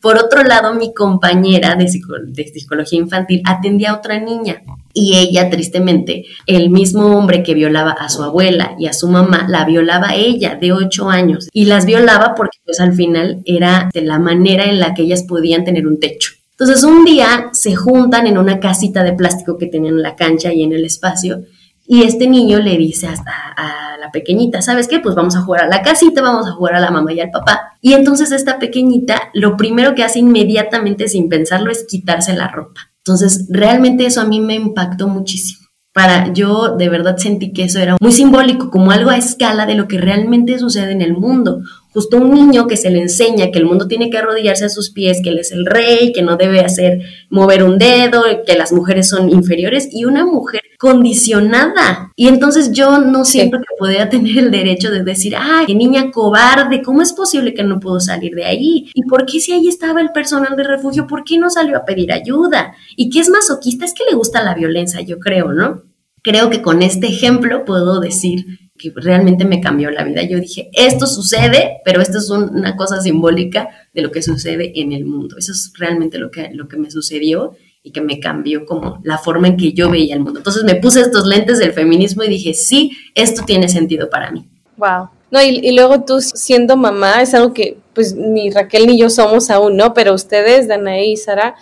Por 0.00 0.18
otro 0.18 0.44
lado, 0.44 0.74
mi 0.74 0.94
compañera 0.94 1.74
de, 1.74 1.88
psicología 1.88 2.98
infantil 2.98 3.42
atendía 3.44 3.90
a 3.90 3.96
otra 3.96 4.18
niña 4.20 4.62
y 4.94 5.16
ella, 5.16 5.50
tristemente, 5.50 6.24
el 6.46 6.70
mismo 6.70 7.16
hombre 7.16 7.42
que 7.42 7.54
violaba 7.54 7.90
a 7.90 8.08
su 8.08 8.22
abuela 8.22 8.76
y 8.78 8.86
a 8.86 8.92
su 8.92 9.08
mamá, 9.08 9.46
la 9.48 9.64
violaba 9.64 10.10
a 10.10 10.16
ella 10.16 10.54
de 10.54 10.72
ocho 10.72 11.10
años 11.10 11.48
y 11.52 11.64
las 11.64 11.86
violaba 11.86 12.34
porque 12.34 12.58
pues 12.64 12.80
al 12.80 12.94
final 12.94 13.42
era 13.44 13.90
de 13.92 14.02
la 14.02 14.18
manera 14.18 14.64
en 14.64 14.78
la 14.78 14.94
que 14.94 15.02
ellas 15.02 15.24
podían 15.24 15.64
tener 15.64 15.86
un 15.86 15.98
techo. 15.98 16.32
Entonces 16.62 16.84
un 16.84 17.04
día 17.04 17.50
se 17.50 17.74
juntan 17.74 18.28
en 18.28 18.38
una 18.38 18.60
casita 18.60 19.02
de 19.02 19.14
plástico 19.14 19.58
que 19.58 19.66
tenían 19.66 19.96
en 19.96 20.02
la 20.02 20.14
cancha 20.14 20.52
y 20.52 20.62
en 20.62 20.72
el 20.72 20.84
espacio 20.84 21.42
y 21.88 22.04
este 22.04 22.28
niño 22.28 22.60
le 22.60 22.78
dice 22.78 23.08
a, 23.08 23.96
la 23.98 24.12
pequeñita, 24.12 24.62
¿sabes 24.62 24.86
qué? 24.86 25.00
Pues 25.00 25.16
vamos 25.16 25.34
a 25.34 25.42
jugar 25.42 25.64
a 25.64 25.66
la 25.66 25.82
casita, 25.82 26.22
vamos 26.22 26.46
a 26.46 26.52
jugar 26.52 26.76
a 26.76 26.80
la 26.80 26.92
mamá 26.92 27.12
y 27.12 27.18
al 27.18 27.32
papá. 27.32 27.72
Y 27.80 27.94
entonces 27.94 28.30
esta 28.30 28.60
pequeñita 28.60 29.30
lo 29.34 29.56
primero 29.56 29.96
que 29.96 30.04
hace 30.04 30.20
inmediatamente 30.20 31.08
sin 31.08 31.28
pensarlo 31.28 31.72
es 31.72 31.84
quitarse 31.84 32.32
la 32.32 32.46
ropa. 32.46 32.92
Entonces 32.98 33.48
realmente 33.50 34.06
eso 34.06 34.20
a 34.20 34.24
mí 34.24 34.40
me 34.40 34.54
impactó 34.54 35.08
muchísimo. 35.08 35.66
Para 35.92 36.32
yo 36.32 36.76
de 36.76 36.88
verdad 36.88 37.16
sentí 37.16 37.52
que 37.52 37.64
eso 37.64 37.80
era 37.80 37.96
muy 38.00 38.12
simbólico, 38.12 38.70
como 38.70 38.92
algo 38.92 39.10
a 39.10 39.16
escala 39.16 39.66
de 39.66 39.74
lo 39.74 39.88
que 39.88 39.98
realmente 39.98 40.60
sucede 40.60 40.92
en 40.92 41.02
el 41.02 41.14
mundo 41.14 41.62
justo 41.92 42.16
un 42.16 42.30
niño 42.30 42.66
que 42.66 42.76
se 42.76 42.90
le 42.90 43.00
enseña 43.00 43.50
que 43.50 43.58
el 43.58 43.66
mundo 43.66 43.86
tiene 43.86 44.10
que 44.10 44.18
arrodillarse 44.18 44.64
a 44.64 44.70
sus 44.70 44.90
pies, 44.90 45.20
que 45.22 45.30
él 45.30 45.38
es 45.38 45.52
el 45.52 45.66
rey, 45.66 46.12
que 46.12 46.22
no 46.22 46.36
debe 46.36 46.60
hacer 46.60 47.00
mover 47.28 47.62
un 47.64 47.78
dedo, 47.78 48.22
que 48.46 48.56
las 48.56 48.72
mujeres 48.72 49.08
son 49.08 49.30
inferiores 49.30 49.88
y 49.92 50.04
una 50.04 50.24
mujer 50.24 50.62
condicionada. 50.78 52.12
Y 52.16 52.28
entonces 52.28 52.72
yo 52.72 52.98
no 52.98 53.24
siento 53.24 53.58
que 53.58 53.76
podía 53.78 54.08
tener 54.10 54.38
el 54.38 54.50
derecho 54.50 54.90
de 54.90 55.04
decir, 55.04 55.34
ay, 55.38 55.66
qué 55.66 55.74
niña 55.74 56.10
cobarde, 56.10 56.82
¿cómo 56.82 57.02
es 57.02 57.12
posible 57.12 57.54
que 57.54 57.62
no 57.62 57.78
puedo 57.78 58.00
salir 58.00 58.34
de 58.34 58.44
ahí? 58.44 58.90
¿Y 58.94 59.02
por 59.04 59.26
qué 59.26 59.38
si 59.38 59.52
ahí 59.52 59.68
estaba 59.68 60.00
el 60.00 60.10
personal 60.10 60.56
de 60.56 60.64
refugio, 60.64 61.06
por 61.06 61.24
qué 61.24 61.38
no 61.38 61.50
salió 61.50 61.76
a 61.76 61.84
pedir 61.84 62.12
ayuda? 62.12 62.74
¿Y 62.96 63.10
qué 63.10 63.20
es 63.20 63.28
masoquista? 63.28 63.84
Es 63.84 63.94
que 63.94 64.04
le 64.10 64.16
gusta 64.16 64.42
la 64.42 64.54
violencia, 64.54 65.00
yo 65.02 65.18
creo, 65.18 65.52
¿no? 65.52 65.82
Creo 66.22 66.50
que 66.50 66.62
con 66.62 66.82
este 66.82 67.08
ejemplo 67.08 67.64
puedo 67.64 68.00
decir 68.00 68.46
que 68.82 69.00
realmente 69.00 69.44
me 69.44 69.60
cambió 69.60 69.90
la 69.90 70.04
vida. 70.04 70.22
Yo 70.22 70.40
dije, 70.40 70.70
esto 70.72 71.06
sucede, 71.06 71.80
pero 71.84 72.00
esto 72.00 72.18
es 72.18 72.28
una 72.30 72.76
cosa 72.76 73.00
simbólica 73.00 73.68
de 73.94 74.02
lo 74.02 74.10
que 74.10 74.22
sucede 74.22 74.80
en 74.80 74.92
el 74.92 75.04
mundo. 75.04 75.36
Eso 75.38 75.52
es 75.52 75.72
realmente 75.78 76.18
lo 76.18 76.30
que, 76.30 76.50
lo 76.52 76.68
que 76.68 76.76
me 76.76 76.90
sucedió 76.90 77.54
y 77.82 77.90
que 77.90 78.00
me 78.00 78.20
cambió 78.20 78.64
como 78.64 79.00
la 79.02 79.18
forma 79.18 79.48
en 79.48 79.56
que 79.56 79.72
yo 79.72 79.90
veía 79.90 80.14
el 80.14 80.20
mundo. 80.20 80.40
Entonces 80.40 80.64
me 80.64 80.76
puse 80.76 81.00
estos 81.00 81.26
lentes 81.26 81.58
del 81.58 81.72
feminismo 81.72 82.22
y 82.24 82.28
dije, 82.28 82.54
sí, 82.54 82.92
esto 83.14 83.42
tiene 83.44 83.68
sentido 83.68 84.08
para 84.10 84.30
mí. 84.30 84.48
Wow. 84.76 85.08
No, 85.30 85.42
y, 85.42 85.74
luego 85.74 86.04
tú 86.04 86.20
siendo 86.20 86.76
mamá, 86.76 87.22
es 87.22 87.32
algo 87.32 87.54
que 87.54 87.78
pues 87.94 88.14
ni 88.14 88.50
Raquel 88.50 88.86
ni 88.86 88.98
yo 88.98 89.08
somos 89.08 89.50
aún, 89.50 89.76
¿no? 89.76 89.94
Pero 89.94 90.12
ustedes, 90.12 90.68
Danae 90.68 91.06
y 91.06 91.16
Sara, 91.16 91.54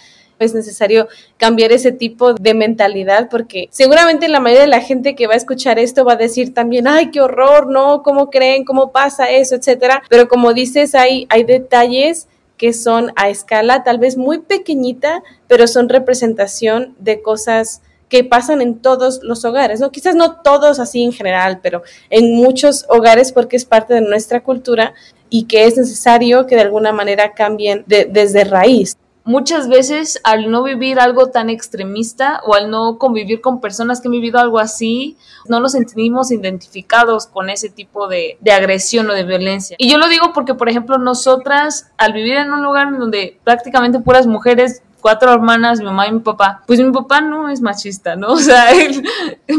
es 0.45 0.55
necesario 0.55 1.09
cambiar 1.37 1.73
ese 1.73 1.93
tipo 1.93 2.35
de 2.35 2.55
mentalidad 2.55 3.29
porque 3.31 3.69
seguramente 3.71 4.29
la 4.29 4.41
mayoría 4.41 4.63
de 4.63 4.71
la 4.71 4.81
gente 4.81 5.15
que 5.15 5.27
va 5.27 5.35
a 5.35 5.37
escuchar 5.37 5.79
esto 5.79 6.05
va 6.05 6.15
a 6.15 6.17
decir 6.17 6.55
también, 6.55 6.89
ay, 6.89 7.11
qué 7.11 7.21
horror, 7.21 7.69
¿no? 7.69 8.03
¿Cómo 8.03 8.31
creen? 8.31 8.65
¿Cómo 8.65 8.93
pasa 8.93 9.31
eso? 9.31 9.55
Etcétera. 9.55 10.03
Pero 10.09 10.29
como 10.29 10.53
dices, 10.53 10.95
hay, 10.95 11.27
detalles 11.47 12.29
que 12.57 12.73
son 12.73 13.13
a 13.17 13.31
escala 13.31 13.83
tal 13.83 13.99
vez 13.99 14.17
muy 14.17 14.41
pequeñita, 14.41 15.23
pero 15.49 15.67
son 15.67 15.89
representación 15.89 16.95
de 16.99 17.23
cosas 17.23 17.81
que 18.11 18.25
pasan 18.25 18.61
en 18.61 18.81
todos 18.81 19.21
los 19.23 19.45
hogares, 19.45 19.81
¿no? 19.81 19.91
Quizás 19.91 20.15
no 20.15 20.41
todos 20.43 20.79
así 20.81 21.03
en 21.03 21.13
general, 21.13 21.61
pero 21.63 21.83
en 22.11 22.35
muchos 22.35 22.85
hogares 22.89 23.33
porque 23.33 23.57
es 23.57 23.65
parte 23.65 23.95
de 23.95 24.01
nuestra 24.01 24.43
cultura 24.43 24.95
y 25.31 25.45
que 25.45 25.65
es 25.65 25.77
necesario 25.77 26.47
que 26.47 26.57
de 26.57 26.63
alguna 26.63 26.93
manera 26.93 27.33
cambien 27.33 27.85
desde 27.87 28.45
raíz. 28.45 28.97
Muchas 29.25 29.69
veces 29.69 30.21
al 30.25 30.51
no 30.51 30.63
vivir 30.63 30.99
algo 30.99 31.29
tan 31.29 31.51
extremista 31.51 32.41
o 32.47 32.55
al 32.55 32.71
no 32.71 32.99
convivir 32.99 33.41
con 33.41 33.61
personas 33.61 34.01
que 34.01 34.09
han 34.09 34.13
vivido 34.13 34.39
algo 34.39 34.59
así, 34.59 35.17
no 35.49 35.61
nos 35.61 35.73
sentimos 35.73 36.31
identificados 36.31 37.27
con 37.27 37.51
ese 37.51 37.69
tipo 37.69 38.09
de, 38.09 38.39
de, 38.41 38.53
agresión 38.53 39.09
o 39.11 39.15
de 39.15 39.25
violencia. 39.25 39.77
Y 39.79 39.91
yo 39.91 39.99
lo 39.99 40.09
digo 40.09 40.33
porque, 40.35 40.55
por 40.55 40.69
ejemplo, 40.69 40.99
nosotras, 40.99 41.91
al 41.99 42.13
vivir 42.13 42.35
en 42.35 42.53
un 42.53 42.63
lugar 42.63 42.97
donde 42.99 43.39
prácticamente 43.45 44.01
puras 44.01 44.27
mujeres 44.27 44.83
cuatro 45.01 45.33
hermanas, 45.33 45.81
mi 45.81 45.87
mamá 45.87 46.07
y 46.07 46.13
mi 46.13 46.21
papá, 46.21 46.63
pues 46.67 46.79
mi 46.81 46.93
papá 46.93 47.21
no 47.21 47.49
es 47.49 47.61
machista, 47.61 48.17
¿no? 48.17 48.29
O 48.41 48.43
sea, 48.43 48.71
él 48.73 49.03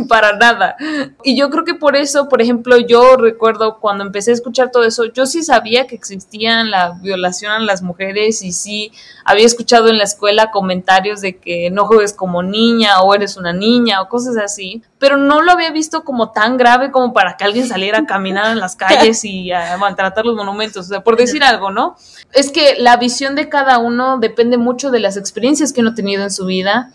para 0.08 0.36
nada. 0.38 0.76
Y 1.24 1.38
yo 1.38 1.50
creo 1.50 1.66
que 1.66 1.76
por 1.76 1.96
eso, 1.96 2.28
por 2.30 2.42
ejemplo, 2.42 2.78
yo 2.78 3.16
recuerdo 3.16 3.80
cuando 3.80 4.04
empecé 4.04 4.32
a 4.32 4.34
escuchar 4.34 4.72
todo 4.72 4.84
eso, 4.84 5.06
yo 5.06 5.26
sí 5.26 5.44
sabía 5.44 5.88
que 5.88 5.96
existían 5.96 6.72
la 6.72 6.98
violación 7.02 7.52
a 7.52 7.60
las 7.60 7.82
mujeres 7.82 8.42
y 8.42 8.52
sí 8.52 8.92
había 9.24 9.46
escuchado 9.46 9.90
en 9.90 9.98
la 9.98 10.04
escuela 10.04 10.52
comentarios 10.52 11.22
de 11.22 11.38
que 11.38 11.70
no 11.70 11.86
juegues 11.86 12.14
como 12.14 12.44
niña 12.44 13.02
o 13.02 13.14
eres 13.14 13.38
una 13.38 13.54
niña 13.54 14.02
o 14.02 14.10
cosas 14.10 14.38
así, 14.38 14.82
pero 14.98 15.18
no 15.18 15.42
lo 15.42 15.52
había 15.52 15.72
visto 15.72 16.04
como 16.04 16.32
tan 16.32 16.58
grave 16.58 16.92
como 16.92 17.14
para 17.14 17.38
que 17.38 17.44
alguien 17.44 17.68
saliera 17.68 18.00
a 18.00 18.06
caminar 18.06 18.52
en 18.52 18.60
las 18.60 18.76
calles 18.76 19.24
y 19.26 19.52
a 19.52 19.78
maltratar 19.78 20.26
los 20.26 20.36
monumentos, 20.36 20.86
o 20.86 20.90
sea, 20.90 21.04
por 21.04 21.18
decir 21.18 21.44
algo, 21.44 21.72
¿no? 21.72 21.96
Es 22.34 22.52
que 22.52 22.76
la 22.78 22.98
visión 22.98 23.36
de 23.36 23.50
cada 23.50 23.78
uno 23.78 24.18
depende 24.20 24.58
mucho 24.58 24.92
de 24.92 25.00
las 25.00 25.18
experiencias 25.18 25.31
que 25.34 25.82
uno 25.82 25.92
ha 25.92 25.96
tenido 25.96 26.24
en 26.24 26.32
su 26.32 26.46
vida 26.46 26.92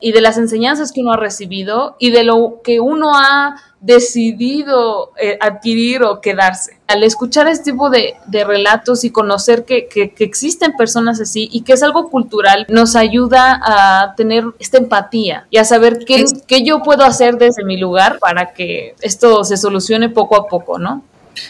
y 0.00 0.12
de 0.12 0.20
las 0.20 0.38
enseñanzas 0.38 0.92
que 0.92 1.02
uno 1.02 1.12
ha 1.12 1.16
recibido 1.16 1.96
y 1.98 2.10
de 2.10 2.24
lo 2.24 2.60
que 2.64 2.80
uno 2.80 3.12
ha 3.14 3.56
decidido 3.80 5.12
eh, 5.20 5.38
adquirir 5.40 6.02
o 6.02 6.20
quedarse. 6.20 6.78
Al 6.86 7.02
escuchar 7.02 7.48
este 7.48 7.72
tipo 7.72 7.88
de, 7.88 8.16
relatos 8.30 9.04
y 9.04 9.10
conocer 9.10 9.64
que, 9.64 9.88
existen 10.18 10.72
personas 10.76 11.20
así 11.20 11.48
y 11.52 11.62
que 11.62 11.74
es 11.74 11.82
algo 11.82 12.10
cultural, 12.10 12.66
nos 12.68 12.96
ayuda 12.96 13.60
a 13.62 14.14
tener 14.16 14.44
esta 14.58 14.78
empatía 14.78 15.46
y 15.50 15.58
a 15.58 15.64
saber 15.64 16.04
qué, 16.04 16.24
qué 16.46 16.62
yo 16.62 16.82
puedo 16.82 17.04
hacer 17.04 17.36
desde 17.36 17.64
mi 17.64 17.76
lugar 17.76 18.18
para 18.18 18.52
que 18.52 18.94
esto 19.00 19.44
se 19.44 19.56
solucione 19.56 20.08
poco 20.08 20.36
a 20.36 20.48
poco, 20.48 20.78
¿no? 20.78 21.02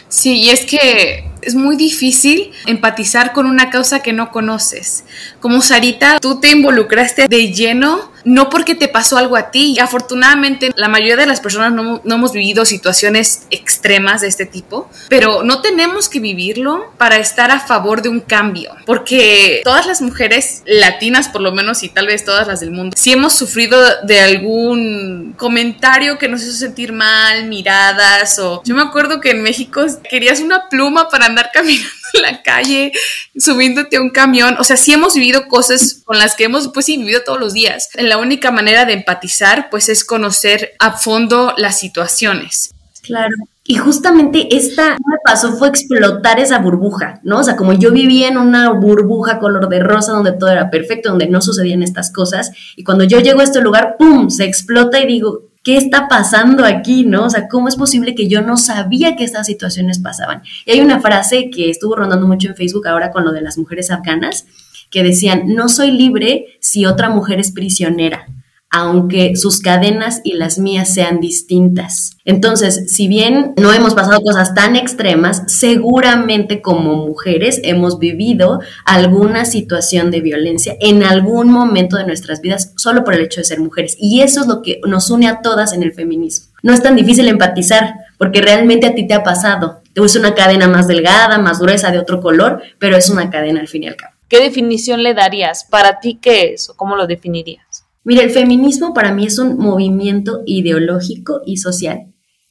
Sí, 0.07 0.33
y 0.33 0.49
es 0.49 0.65
que 0.65 1.25
es 1.41 1.55
muy 1.55 1.75
difícil 1.75 2.51
empatizar 2.67 3.33
con 3.33 3.45
una 3.45 3.69
causa 3.69 4.01
que 4.01 4.13
no 4.13 4.31
conoces. 4.31 5.03
Como 5.39 5.61
Sarita, 5.61 6.19
tú 6.19 6.39
te 6.39 6.51
involucraste 6.51 7.27
de 7.27 7.51
lleno 7.51 8.11
no 8.23 8.49
porque 8.49 8.75
te 8.75 8.87
pasó 8.87 9.17
algo 9.17 9.35
a 9.35 9.51
ti. 9.51 9.79
Afortunadamente, 9.79 10.71
la 10.75 10.87
mayoría 10.87 11.15
de 11.15 11.25
las 11.25 11.41
personas 11.41 11.71
no, 11.71 12.01
hemos 12.03 12.33
vivido 12.33 12.65
situaciones 12.65 13.43
extremas 13.49 14.21
de 14.21 14.27
este 14.27 14.45
tipo, 14.45 14.89
pero 15.09 15.43
no 15.43 15.61
tenemos 15.61 16.09
que 16.09 16.19
vivirlo 16.19 16.91
para 16.97 17.17
estar 17.17 17.51
a 17.51 17.59
favor 17.59 18.01
de 18.01 18.09
un 18.09 18.19
cambio, 18.19 18.75
porque 18.85 19.61
todas 19.63 19.85
las 19.85 20.01
mujeres 20.01 20.63
latinas, 20.65 21.29
por 21.29 21.41
lo 21.41 21.51
menos, 21.51 21.83
y 21.83 21.89
tal 21.89 22.07
vez 22.07 22.25
todas 22.25 22.47
las 22.47 22.59
del 22.59 22.71
mundo, 22.71 22.95
si 22.97 23.11
hemos 23.11 23.33
sufrido 23.33 23.79
de 24.03 24.19
algún 24.19 25.33
comentario 25.37 26.17
que 26.17 26.27
nos 26.27 26.41
hizo 26.43 26.53
sentir 26.53 26.93
mal, 26.93 27.47
miradas, 27.47 28.39
o 28.39 28.61
yo 28.65 28.75
me 28.75 28.81
acuerdo 28.81 29.21
que 29.21 29.31
en 29.31 29.41
México 29.41 29.85
querías 30.09 30.39
una 30.39 30.69
pluma 30.69 31.09
para 31.09 31.25
andar 31.25 31.51
caminando 31.53 32.00
la 32.21 32.43
calle, 32.43 32.91
subiéndote 33.37 33.97
a 33.97 34.01
un 34.01 34.09
camión, 34.09 34.55
o 34.59 34.63
sea, 34.63 34.77
sí 34.77 34.93
hemos 34.93 35.15
vivido 35.15 35.47
cosas 35.47 36.01
con 36.05 36.17
las 36.19 36.35
que 36.35 36.45
hemos, 36.45 36.69
pues 36.73 36.85
vivido 36.85 37.21
todos 37.25 37.39
los 37.39 37.53
días 37.53 37.89
la 38.11 38.17
única 38.17 38.51
manera 38.51 38.85
de 38.85 38.93
empatizar 38.93 39.69
pues 39.69 39.89
es 39.89 40.03
conocer 40.03 40.73
a 40.79 40.97
fondo 40.97 41.53
las 41.57 41.79
situaciones. 41.79 42.71
Claro. 43.03 43.33
Y 43.63 43.75
justamente 43.75 44.53
esta 44.55 44.91
me 44.91 45.15
pasó 45.23 45.53
fue 45.53 45.69
explotar 45.69 46.39
esa 46.39 46.59
burbuja, 46.59 47.21
¿no? 47.23 47.39
O 47.39 47.43
sea, 47.43 47.55
como 47.55 47.73
yo 47.73 47.91
vivía 47.91 48.27
en 48.27 48.37
una 48.37 48.71
burbuja 48.71 49.39
color 49.39 49.69
de 49.69 49.79
rosa 49.79 50.11
donde 50.11 50.33
todo 50.33 50.49
era 50.49 50.69
perfecto, 50.69 51.09
donde 51.09 51.29
no 51.29 51.41
sucedían 51.41 51.83
estas 51.83 52.11
cosas, 52.11 52.51
y 52.75 52.83
cuando 52.83 53.05
yo 53.05 53.19
llego 53.19 53.39
a 53.39 53.43
este 53.43 53.61
lugar, 53.61 53.95
¡pum!, 53.97 54.29
se 54.29 54.43
explota 54.43 54.99
y 54.99 55.07
digo, 55.07 55.50
¿qué 55.63 55.77
está 55.77 56.07
pasando 56.07 56.65
aquí, 56.65 57.05
no? 57.05 57.25
O 57.25 57.29
sea, 57.29 57.47
¿cómo 57.47 57.67
es 57.67 57.75
posible 57.75 58.15
que 58.15 58.27
yo 58.27 58.41
no 58.41 58.57
sabía 58.57 59.15
que 59.15 59.23
estas 59.23 59.47
situaciones 59.47 59.99
pasaban? 59.99 60.41
Y 60.65 60.71
hay 60.71 60.81
una 60.81 60.99
frase 60.99 61.49
que 61.49 61.69
estuvo 61.69 61.95
rondando 61.95 62.27
mucho 62.27 62.47
en 62.47 62.55
Facebook 62.55 62.87
ahora 62.87 63.11
con 63.11 63.23
lo 63.23 63.31
de 63.31 63.41
las 63.41 63.57
mujeres 63.57 63.91
afganas, 63.91 64.45
que 64.89 65.03
decían, 65.03 65.43
no 65.55 65.69
soy 65.69 65.91
libre 65.91 66.57
si 66.59 66.85
otra 66.85 67.09
mujer 67.09 67.39
es 67.39 67.51
prisionera, 67.51 68.27
aunque 68.71 69.35
sus 69.35 69.59
cadenas 69.59 70.21
y 70.23 70.33
las 70.33 70.57
mías 70.57 70.93
sean 70.93 71.19
distintas. 71.19 72.17
Entonces, 72.23 72.91
si 72.91 73.07
bien 73.09 73.53
no 73.57 73.73
hemos 73.73 73.93
pasado 73.93 74.21
cosas 74.21 74.55
tan 74.55 74.77
extremas, 74.77 75.43
seguramente 75.47 76.61
como 76.61 76.95
mujeres 76.95 77.59
hemos 77.63 77.99
vivido 77.99 78.61
alguna 78.85 79.43
situación 79.43 80.09
de 80.09 80.21
violencia 80.21 80.77
en 80.79 81.03
algún 81.03 81.51
momento 81.51 81.97
de 81.97 82.05
nuestras 82.05 82.39
vidas 82.41 82.73
solo 82.77 83.03
por 83.03 83.13
el 83.13 83.21
hecho 83.21 83.41
de 83.41 83.45
ser 83.45 83.59
mujeres. 83.59 83.97
Y 83.99 84.21
eso 84.21 84.41
es 84.41 84.47
lo 84.47 84.61
que 84.61 84.79
nos 84.87 85.09
une 85.09 85.27
a 85.27 85.41
todas 85.41 85.73
en 85.73 85.83
el 85.83 85.93
feminismo. 85.93 86.47
No 86.63 86.73
es 86.73 86.81
tan 86.81 86.95
difícil 86.95 87.27
empatizar 87.27 87.95
porque 88.17 88.41
realmente 88.41 88.87
a 88.87 88.95
ti 88.95 89.07
te 89.07 89.13
ha 89.13 89.23
pasado. 89.23 89.81
Te 89.93 90.03
Es 90.05 90.15
una 90.15 90.33
cadena 90.33 90.67
más 90.67 90.87
delgada, 90.87 91.37
más 91.39 91.59
gruesa, 91.59 91.91
de 91.91 91.99
otro 91.99 92.21
color, 92.21 92.61
pero 92.79 92.95
es 92.95 93.09
una 93.09 93.29
cadena 93.29 93.59
al 93.59 93.67
fin 93.67 93.83
y 93.83 93.87
al 93.87 93.95
cabo. 93.95 94.13
¿Qué 94.29 94.39
definición 94.39 95.03
le 95.03 95.13
darías? 95.13 95.65
¿Para 95.65 95.99
ti 95.99 96.17
qué 96.21 96.53
es 96.53 96.69
o 96.69 96.77
cómo 96.77 96.95
lo 96.95 97.05
definirías? 97.05 97.65
Mira, 98.03 98.23
el 98.23 98.31
feminismo 98.31 98.93
para 98.93 99.13
mí 99.13 99.25
es 99.25 99.37
un 99.37 99.57
movimiento 99.57 100.41
ideológico 100.45 101.41
y 101.45 101.57
social 101.57 102.07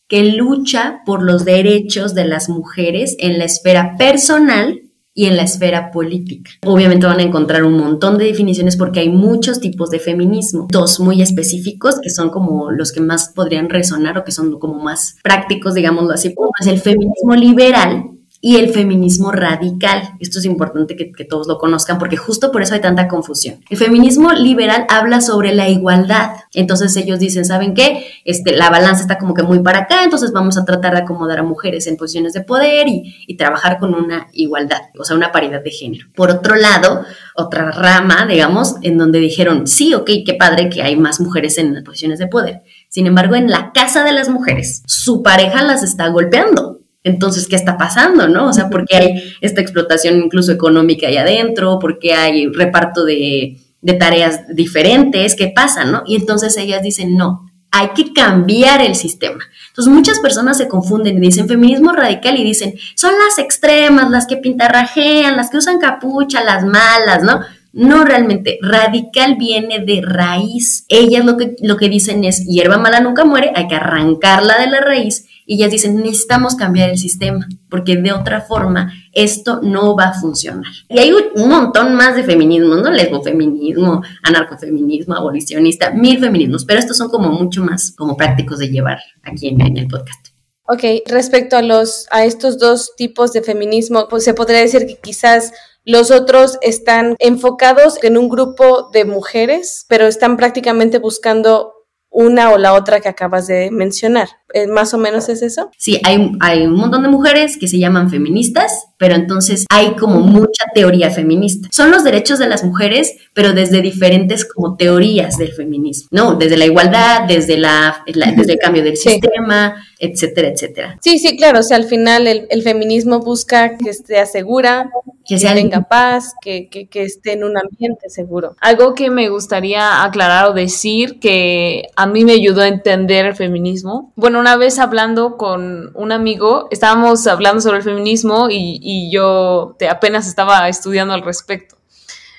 que 0.07 0.25
lucha 0.25 1.03
por 1.07 1.23
los 1.23 1.45
derechos 1.45 2.15
de 2.15 2.25
las 2.25 2.49
mujeres 2.49 3.17
en 3.21 3.39
la 3.39 3.45
esfera 3.45 3.97
personal 3.97 4.81
y 5.15 5.27
en 5.27 5.37
la 5.37 5.43
esfera 5.43 5.91
política. 5.93 6.51
Obviamente 6.67 7.07
van 7.07 7.21
a 7.21 7.25
encontrar 7.25 7.63
un 7.65 7.77
montón 7.77 8.19
de 8.19 8.25
definiciones 8.25 8.77
porque 8.77 9.01
hay 9.01 9.09
muchos 9.09 9.61
tipos 9.61 9.91
de 9.91 9.99
feminismo, 9.99 10.67
dos 10.71 10.99
muy 10.99 11.23
específicos 11.23 12.01
que 12.01 12.11
son 12.11 12.31
como 12.31 12.71
los 12.73 12.93
que 12.93 13.01
más 13.01 13.33
podrían 13.35 13.69
resonar 13.69 14.19
o 14.19 14.25
que 14.25 14.33
son 14.33 14.59
como 14.59 14.83
más 14.83 15.17
prácticos, 15.23 15.75
digámoslo 15.75 16.13
así, 16.13 16.35
es 16.61 16.67
el 16.67 16.81
feminismo 16.81 17.35
liberal, 17.37 18.20
y 18.43 18.57
el 18.57 18.71
feminismo 18.71 19.33
radical. 19.33 20.15
Esto 20.19 20.39
es 20.39 20.47
importante 20.47 20.97
que, 20.97 21.11
todos 21.31 21.47
lo 21.47 21.59
conozcan 21.59 21.99
porque 21.99 22.17
justo 22.17 22.51
por 22.51 22.63
eso 22.63 22.75
hay 22.75 22.81
tanta 22.81 23.07
confusión. 23.07 23.63
El 23.69 23.77
feminismo 23.77 24.33
liberal 24.33 24.87
habla 24.89 25.21
sobre 25.21 25.55
la 25.55 25.69
igualdad. 25.69 26.31
Entonces 26.55 26.97
ellos 26.97 27.19
dicen, 27.19 27.45
¿saben 27.45 27.75
qué? 27.75 28.07
Este, 28.25 28.57
la 28.57 28.71
balanza 28.71 29.03
está 29.03 29.19
como 29.19 29.35
que 29.35 29.43
muy 29.43 29.61
para 29.61 29.81
acá, 29.81 30.03
entonces 30.03 30.33
vamos 30.33 30.57
a 30.57 30.65
tratar 30.65 30.95
de 30.95 31.01
acomodar 31.01 31.39
a 31.39 31.43
mujeres 31.43 31.87
en 31.87 31.97
posiciones 31.97 32.33
de 32.33 32.41
poder 32.41 32.89
y, 32.89 33.15
y 33.27 33.37
trabajar 33.37 33.79
con 33.79 33.95
una 33.95 34.29
igualdad, 34.33 34.81
o 34.99 35.05
sea, 35.05 35.15
una 35.15 35.31
paridad 35.31 35.63
de 35.63 35.71
género. 35.71 36.07
Por 36.15 36.31
otro 36.31 36.57
lado, 36.57 37.05
otra 37.37 37.71
rama, 37.71 38.27
digamos, 38.27 38.77
en 38.83 38.97
donde 38.97 39.19
dijeron, 39.21 39.67
sí, 39.67 39.95
ok, 39.95 40.11
qué 40.25 40.35
padre 40.39 40.71
que 40.71 40.83
hay 40.83 40.97
más 40.97 41.21
mujeres 41.21 41.59
en 41.59 41.75
las 41.75 41.85
posiciones 41.85 42.19
de 42.19 42.27
poder. 42.27 42.63
Sin 42.89 43.07
embargo, 43.07 43.37
en 43.37 43.51
la 43.51 43.73
casa 43.73 44.03
de 44.03 44.13
las 44.13 44.29
mujeres, 44.31 44.83
su 44.87 45.23
pareja 45.23 45.63
las 45.63 45.83
está 45.83 46.09
golpeando 46.09 46.80
entonces, 47.03 47.49
¿qué 47.49 47.57
está 47.57 47.79
pasando, 47.79 48.29
no? 48.29 48.49
O 48.49 48.53
sea, 48.53 48.69
¿por 48.69 48.85
qué 48.85 48.97
hay 48.97 49.35
esta 49.41 49.61
explotación 49.61 50.19
incluso 50.19 50.53
económica 50.53 51.07
ahí 51.07 51.17
adentro? 51.17 51.79
¿Por 51.79 51.99
qué 51.99 52.13
hay 52.13 52.47
reparto 52.49 53.05
de, 53.05 53.59
de 53.81 53.93
tareas 53.95 54.43
diferentes? 54.55 55.35
¿Qué 55.35 55.51
pasa, 55.55 55.85
no? 55.85 56.03
Y 56.07 56.17
entonces 56.17 56.57
ellas 56.59 56.83
dicen, 56.83 57.17
no, 57.17 57.51
hay 57.71 57.91
que 57.95 58.13
cambiar 58.13 58.83
el 58.83 58.95
sistema. 58.97 59.43
Entonces 59.69 59.93
muchas 59.93 60.19
personas 60.21 60.59
se 60.59 60.69
confunden 60.69 61.17
y 61.17 61.21
dicen 61.21 61.49
feminismo 61.49 61.93
radical 61.93 62.39
y 62.39 62.45
dicen, 62.45 62.75
son 62.97 63.13
las 63.27 63.39
extremas, 63.39 64.11
las 64.11 64.27
que 64.27 64.37
pintarrajean, 64.37 65.37
las 65.37 65.51
que 65.51 65.59
usan 65.59 65.79
capucha, 65.79 66.45
las 66.45 66.65
malas, 66.65 67.23
¿no? 67.23 67.41
No 67.73 68.05
realmente, 68.05 68.59
radical 68.63 69.37
viene 69.37 69.79
de 69.79 70.03
raíz. 70.03 70.85
Ellas 70.89 71.25
lo 71.25 71.37
que, 71.37 71.57
lo 71.63 71.77
que 71.77 71.89
dicen 71.89 72.25
es, 72.25 72.45
hierba 72.47 72.79
mala 72.79 73.01
nunca 73.01 73.25
muere, 73.25 73.53
hay 73.55 73.69
que 73.69 73.77
arrancarla 73.77 74.59
de 74.59 74.67
la 74.67 74.81
raíz 74.81 75.27
y 75.51 75.55
ellas 75.55 75.73
dicen, 75.73 75.97
necesitamos 75.97 76.55
cambiar 76.55 76.91
el 76.91 76.97
sistema, 76.97 77.49
porque 77.69 77.97
de 77.97 78.13
otra 78.13 78.41
forma 78.41 78.93
esto 79.13 79.59
no 79.65 79.97
va 79.97 80.05
a 80.05 80.13
funcionar. 80.13 80.71
Y 80.89 81.01
hay 81.01 81.11
un 81.11 81.49
montón 81.49 81.97
más 81.97 82.15
de 82.15 82.23
feminismos, 82.23 82.81
¿no? 82.81 82.89
Lesbofeminismo, 82.89 84.01
anarcofeminismo, 84.23 85.17
abolicionista, 85.17 85.91
mil 85.91 86.21
feminismos, 86.21 86.65
pero 86.65 86.79
estos 86.79 86.97
son 86.97 87.09
como 87.09 87.33
mucho 87.33 87.65
más 87.65 87.93
como 87.97 88.17
prácticos 88.17 88.61
de 88.61 88.69
llevar 88.69 89.01
aquí 89.25 89.49
en, 89.49 89.61
en 89.61 89.77
el 89.77 89.89
podcast. 89.89 90.29
Ok, 90.69 90.85
respecto 91.07 91.57
a 91.57 91.63
los 91.63 92.07
a 92.13 92.25
estos 92.25 92.57
dos 92.61 92.93
tipos 92.97 93.33
de 93.33 93.43
feminismo, 93.43 94.07
pues 94.09 94.23
se 94.23 94.35
podría 94.35 94.61
decir 94.61 94.87
que 94.87 95.01
quizás 95.03 95.51
los 95.85 96.11
otros 96.11 96.59
están 96.61 97.17
enfocados 97.19 98.03
en 98.03 98.19
un 98.19 98.29
grupo 98.29 98.91
de 98.93 99.05
mujeres, 99.05 99.87
pero 99.89 100.07
están 100.07 100.37
prácticamente 100.37 100.99
buscando 100.99 101.80
una 102.11 102.51
o 102.51 102.59
la 102.59 102.75
otra 102.75 103.01
que 103.01 103.09
acabas 103.09 103.47
de 103.47 103.71
mencionar. 103.71 104.29
Eh, 104.53 104.67
¿Más 104.67 104.93
o 104.95 104.99
menos 104.99 105.29
es 105.29 105.43
eso? 105.43 105.71
Sí, 105.79 106.01
hay, 106.05 106.33
hay 106.41 106.67
un 106.67 106.75
montón 106.75 107.03
de 107.03 107.09
mujeres 107.09 107.57
que 107.57 107.69
se 107.69 107.79
llaman 107.79 108.11
feministas, 108.11 108.89
pero 108.97 109.15
entonces 109.15 109.65
hay 109.71 109.95
como 109.95 110.21
mucha 110.21 110.65
teoría 110.75 111.11
feminista. 111.11 111.69
Son 111.71 111.93
los 111.93 112.03
derechos 112.03 112.41
de 112.41 112.49
las 112.49 112.65
mujeres, 112.65 113.15
pero 113.33 113.53
desde 113.53 113.81
diferentes 113.81 114.45
como 114.45 114.77
teorías 114.77 115.39
del 115.39 115.53
feminismo, 115.53 116.09
¿no? 116.11 116.35
Desde 116.35 116.57
la 116.57 116.67
igualdad, 116.67 117.29
desde, 117.29 117.59
la, 117.59 118.03
desde 118.07 118.55
el 118.55 118.59
cambio 118.59 118.83
del 118.83 118.97
sistema, 118.97 119.77
etcétera, 120.01 120.49
etcétera. 120.49 120.99
Sí, 121.01 121.21
sí, 121.21 121.37
claro. 121.37 121.61
O 121.61 121.63
sea, 121.63 121.77
al 121.77 121.85
final 121.85 122.27
el, 122.27 122.47
el 122.51 122.63
feminismo 122.63 123.21
busca 123.21 123.77
que 123.79 123.93
se 123.93 124.19
asegura 124.19 124.91
que, 125.27 125.37
tenga 125.39 125.83
paz, 125.83 126.35
que, 126.43 126.69
que, 126.69 126.89
que, 126.89 127.05
esté 127.05 127.33
en 127.33 127.45
un 127.45 127.57
ambiente 127.57 128.09
seguro. 128.09 128.57
Algo 128.61 128.95
que 128.95 129.11
me 129.11 129.29
gustaría 129.29 130.03
aclarar 130.03 130.47
o 130.49 130.53
decir 130.53 131.21
que 131.21 131.85
a 132.01 132.07
mí 132.07 132.25
me 132.25 132.33
ayudó 132.33 132.63
a 132.63 132.69
entender 132.69 133.27
el 133.27 133.37
feminismo. 133.37 134.11
Bueno, 134.17 134.41
una 134.41 134.57
vez 134.57 134.79
hablando 134.79 135.37
con 135.37 135.91
un 135.95 136.13
amigo, 136.13 136.67
estábamos 136.71 137.27
hablando 137.27 137.61
sobre 137.61 137.77
el 137.77 137.83
feminismo 137.83 138.49
y, 138.49 138.81
y 138.83 139.13
yo 139.13 139.77
te, 139.79 139.87
apenas 139.87 140.27
estaba 140.27 140.67
estudiando 140.71 141.13
al 141.13 141.21
respecto. 141.21 141.80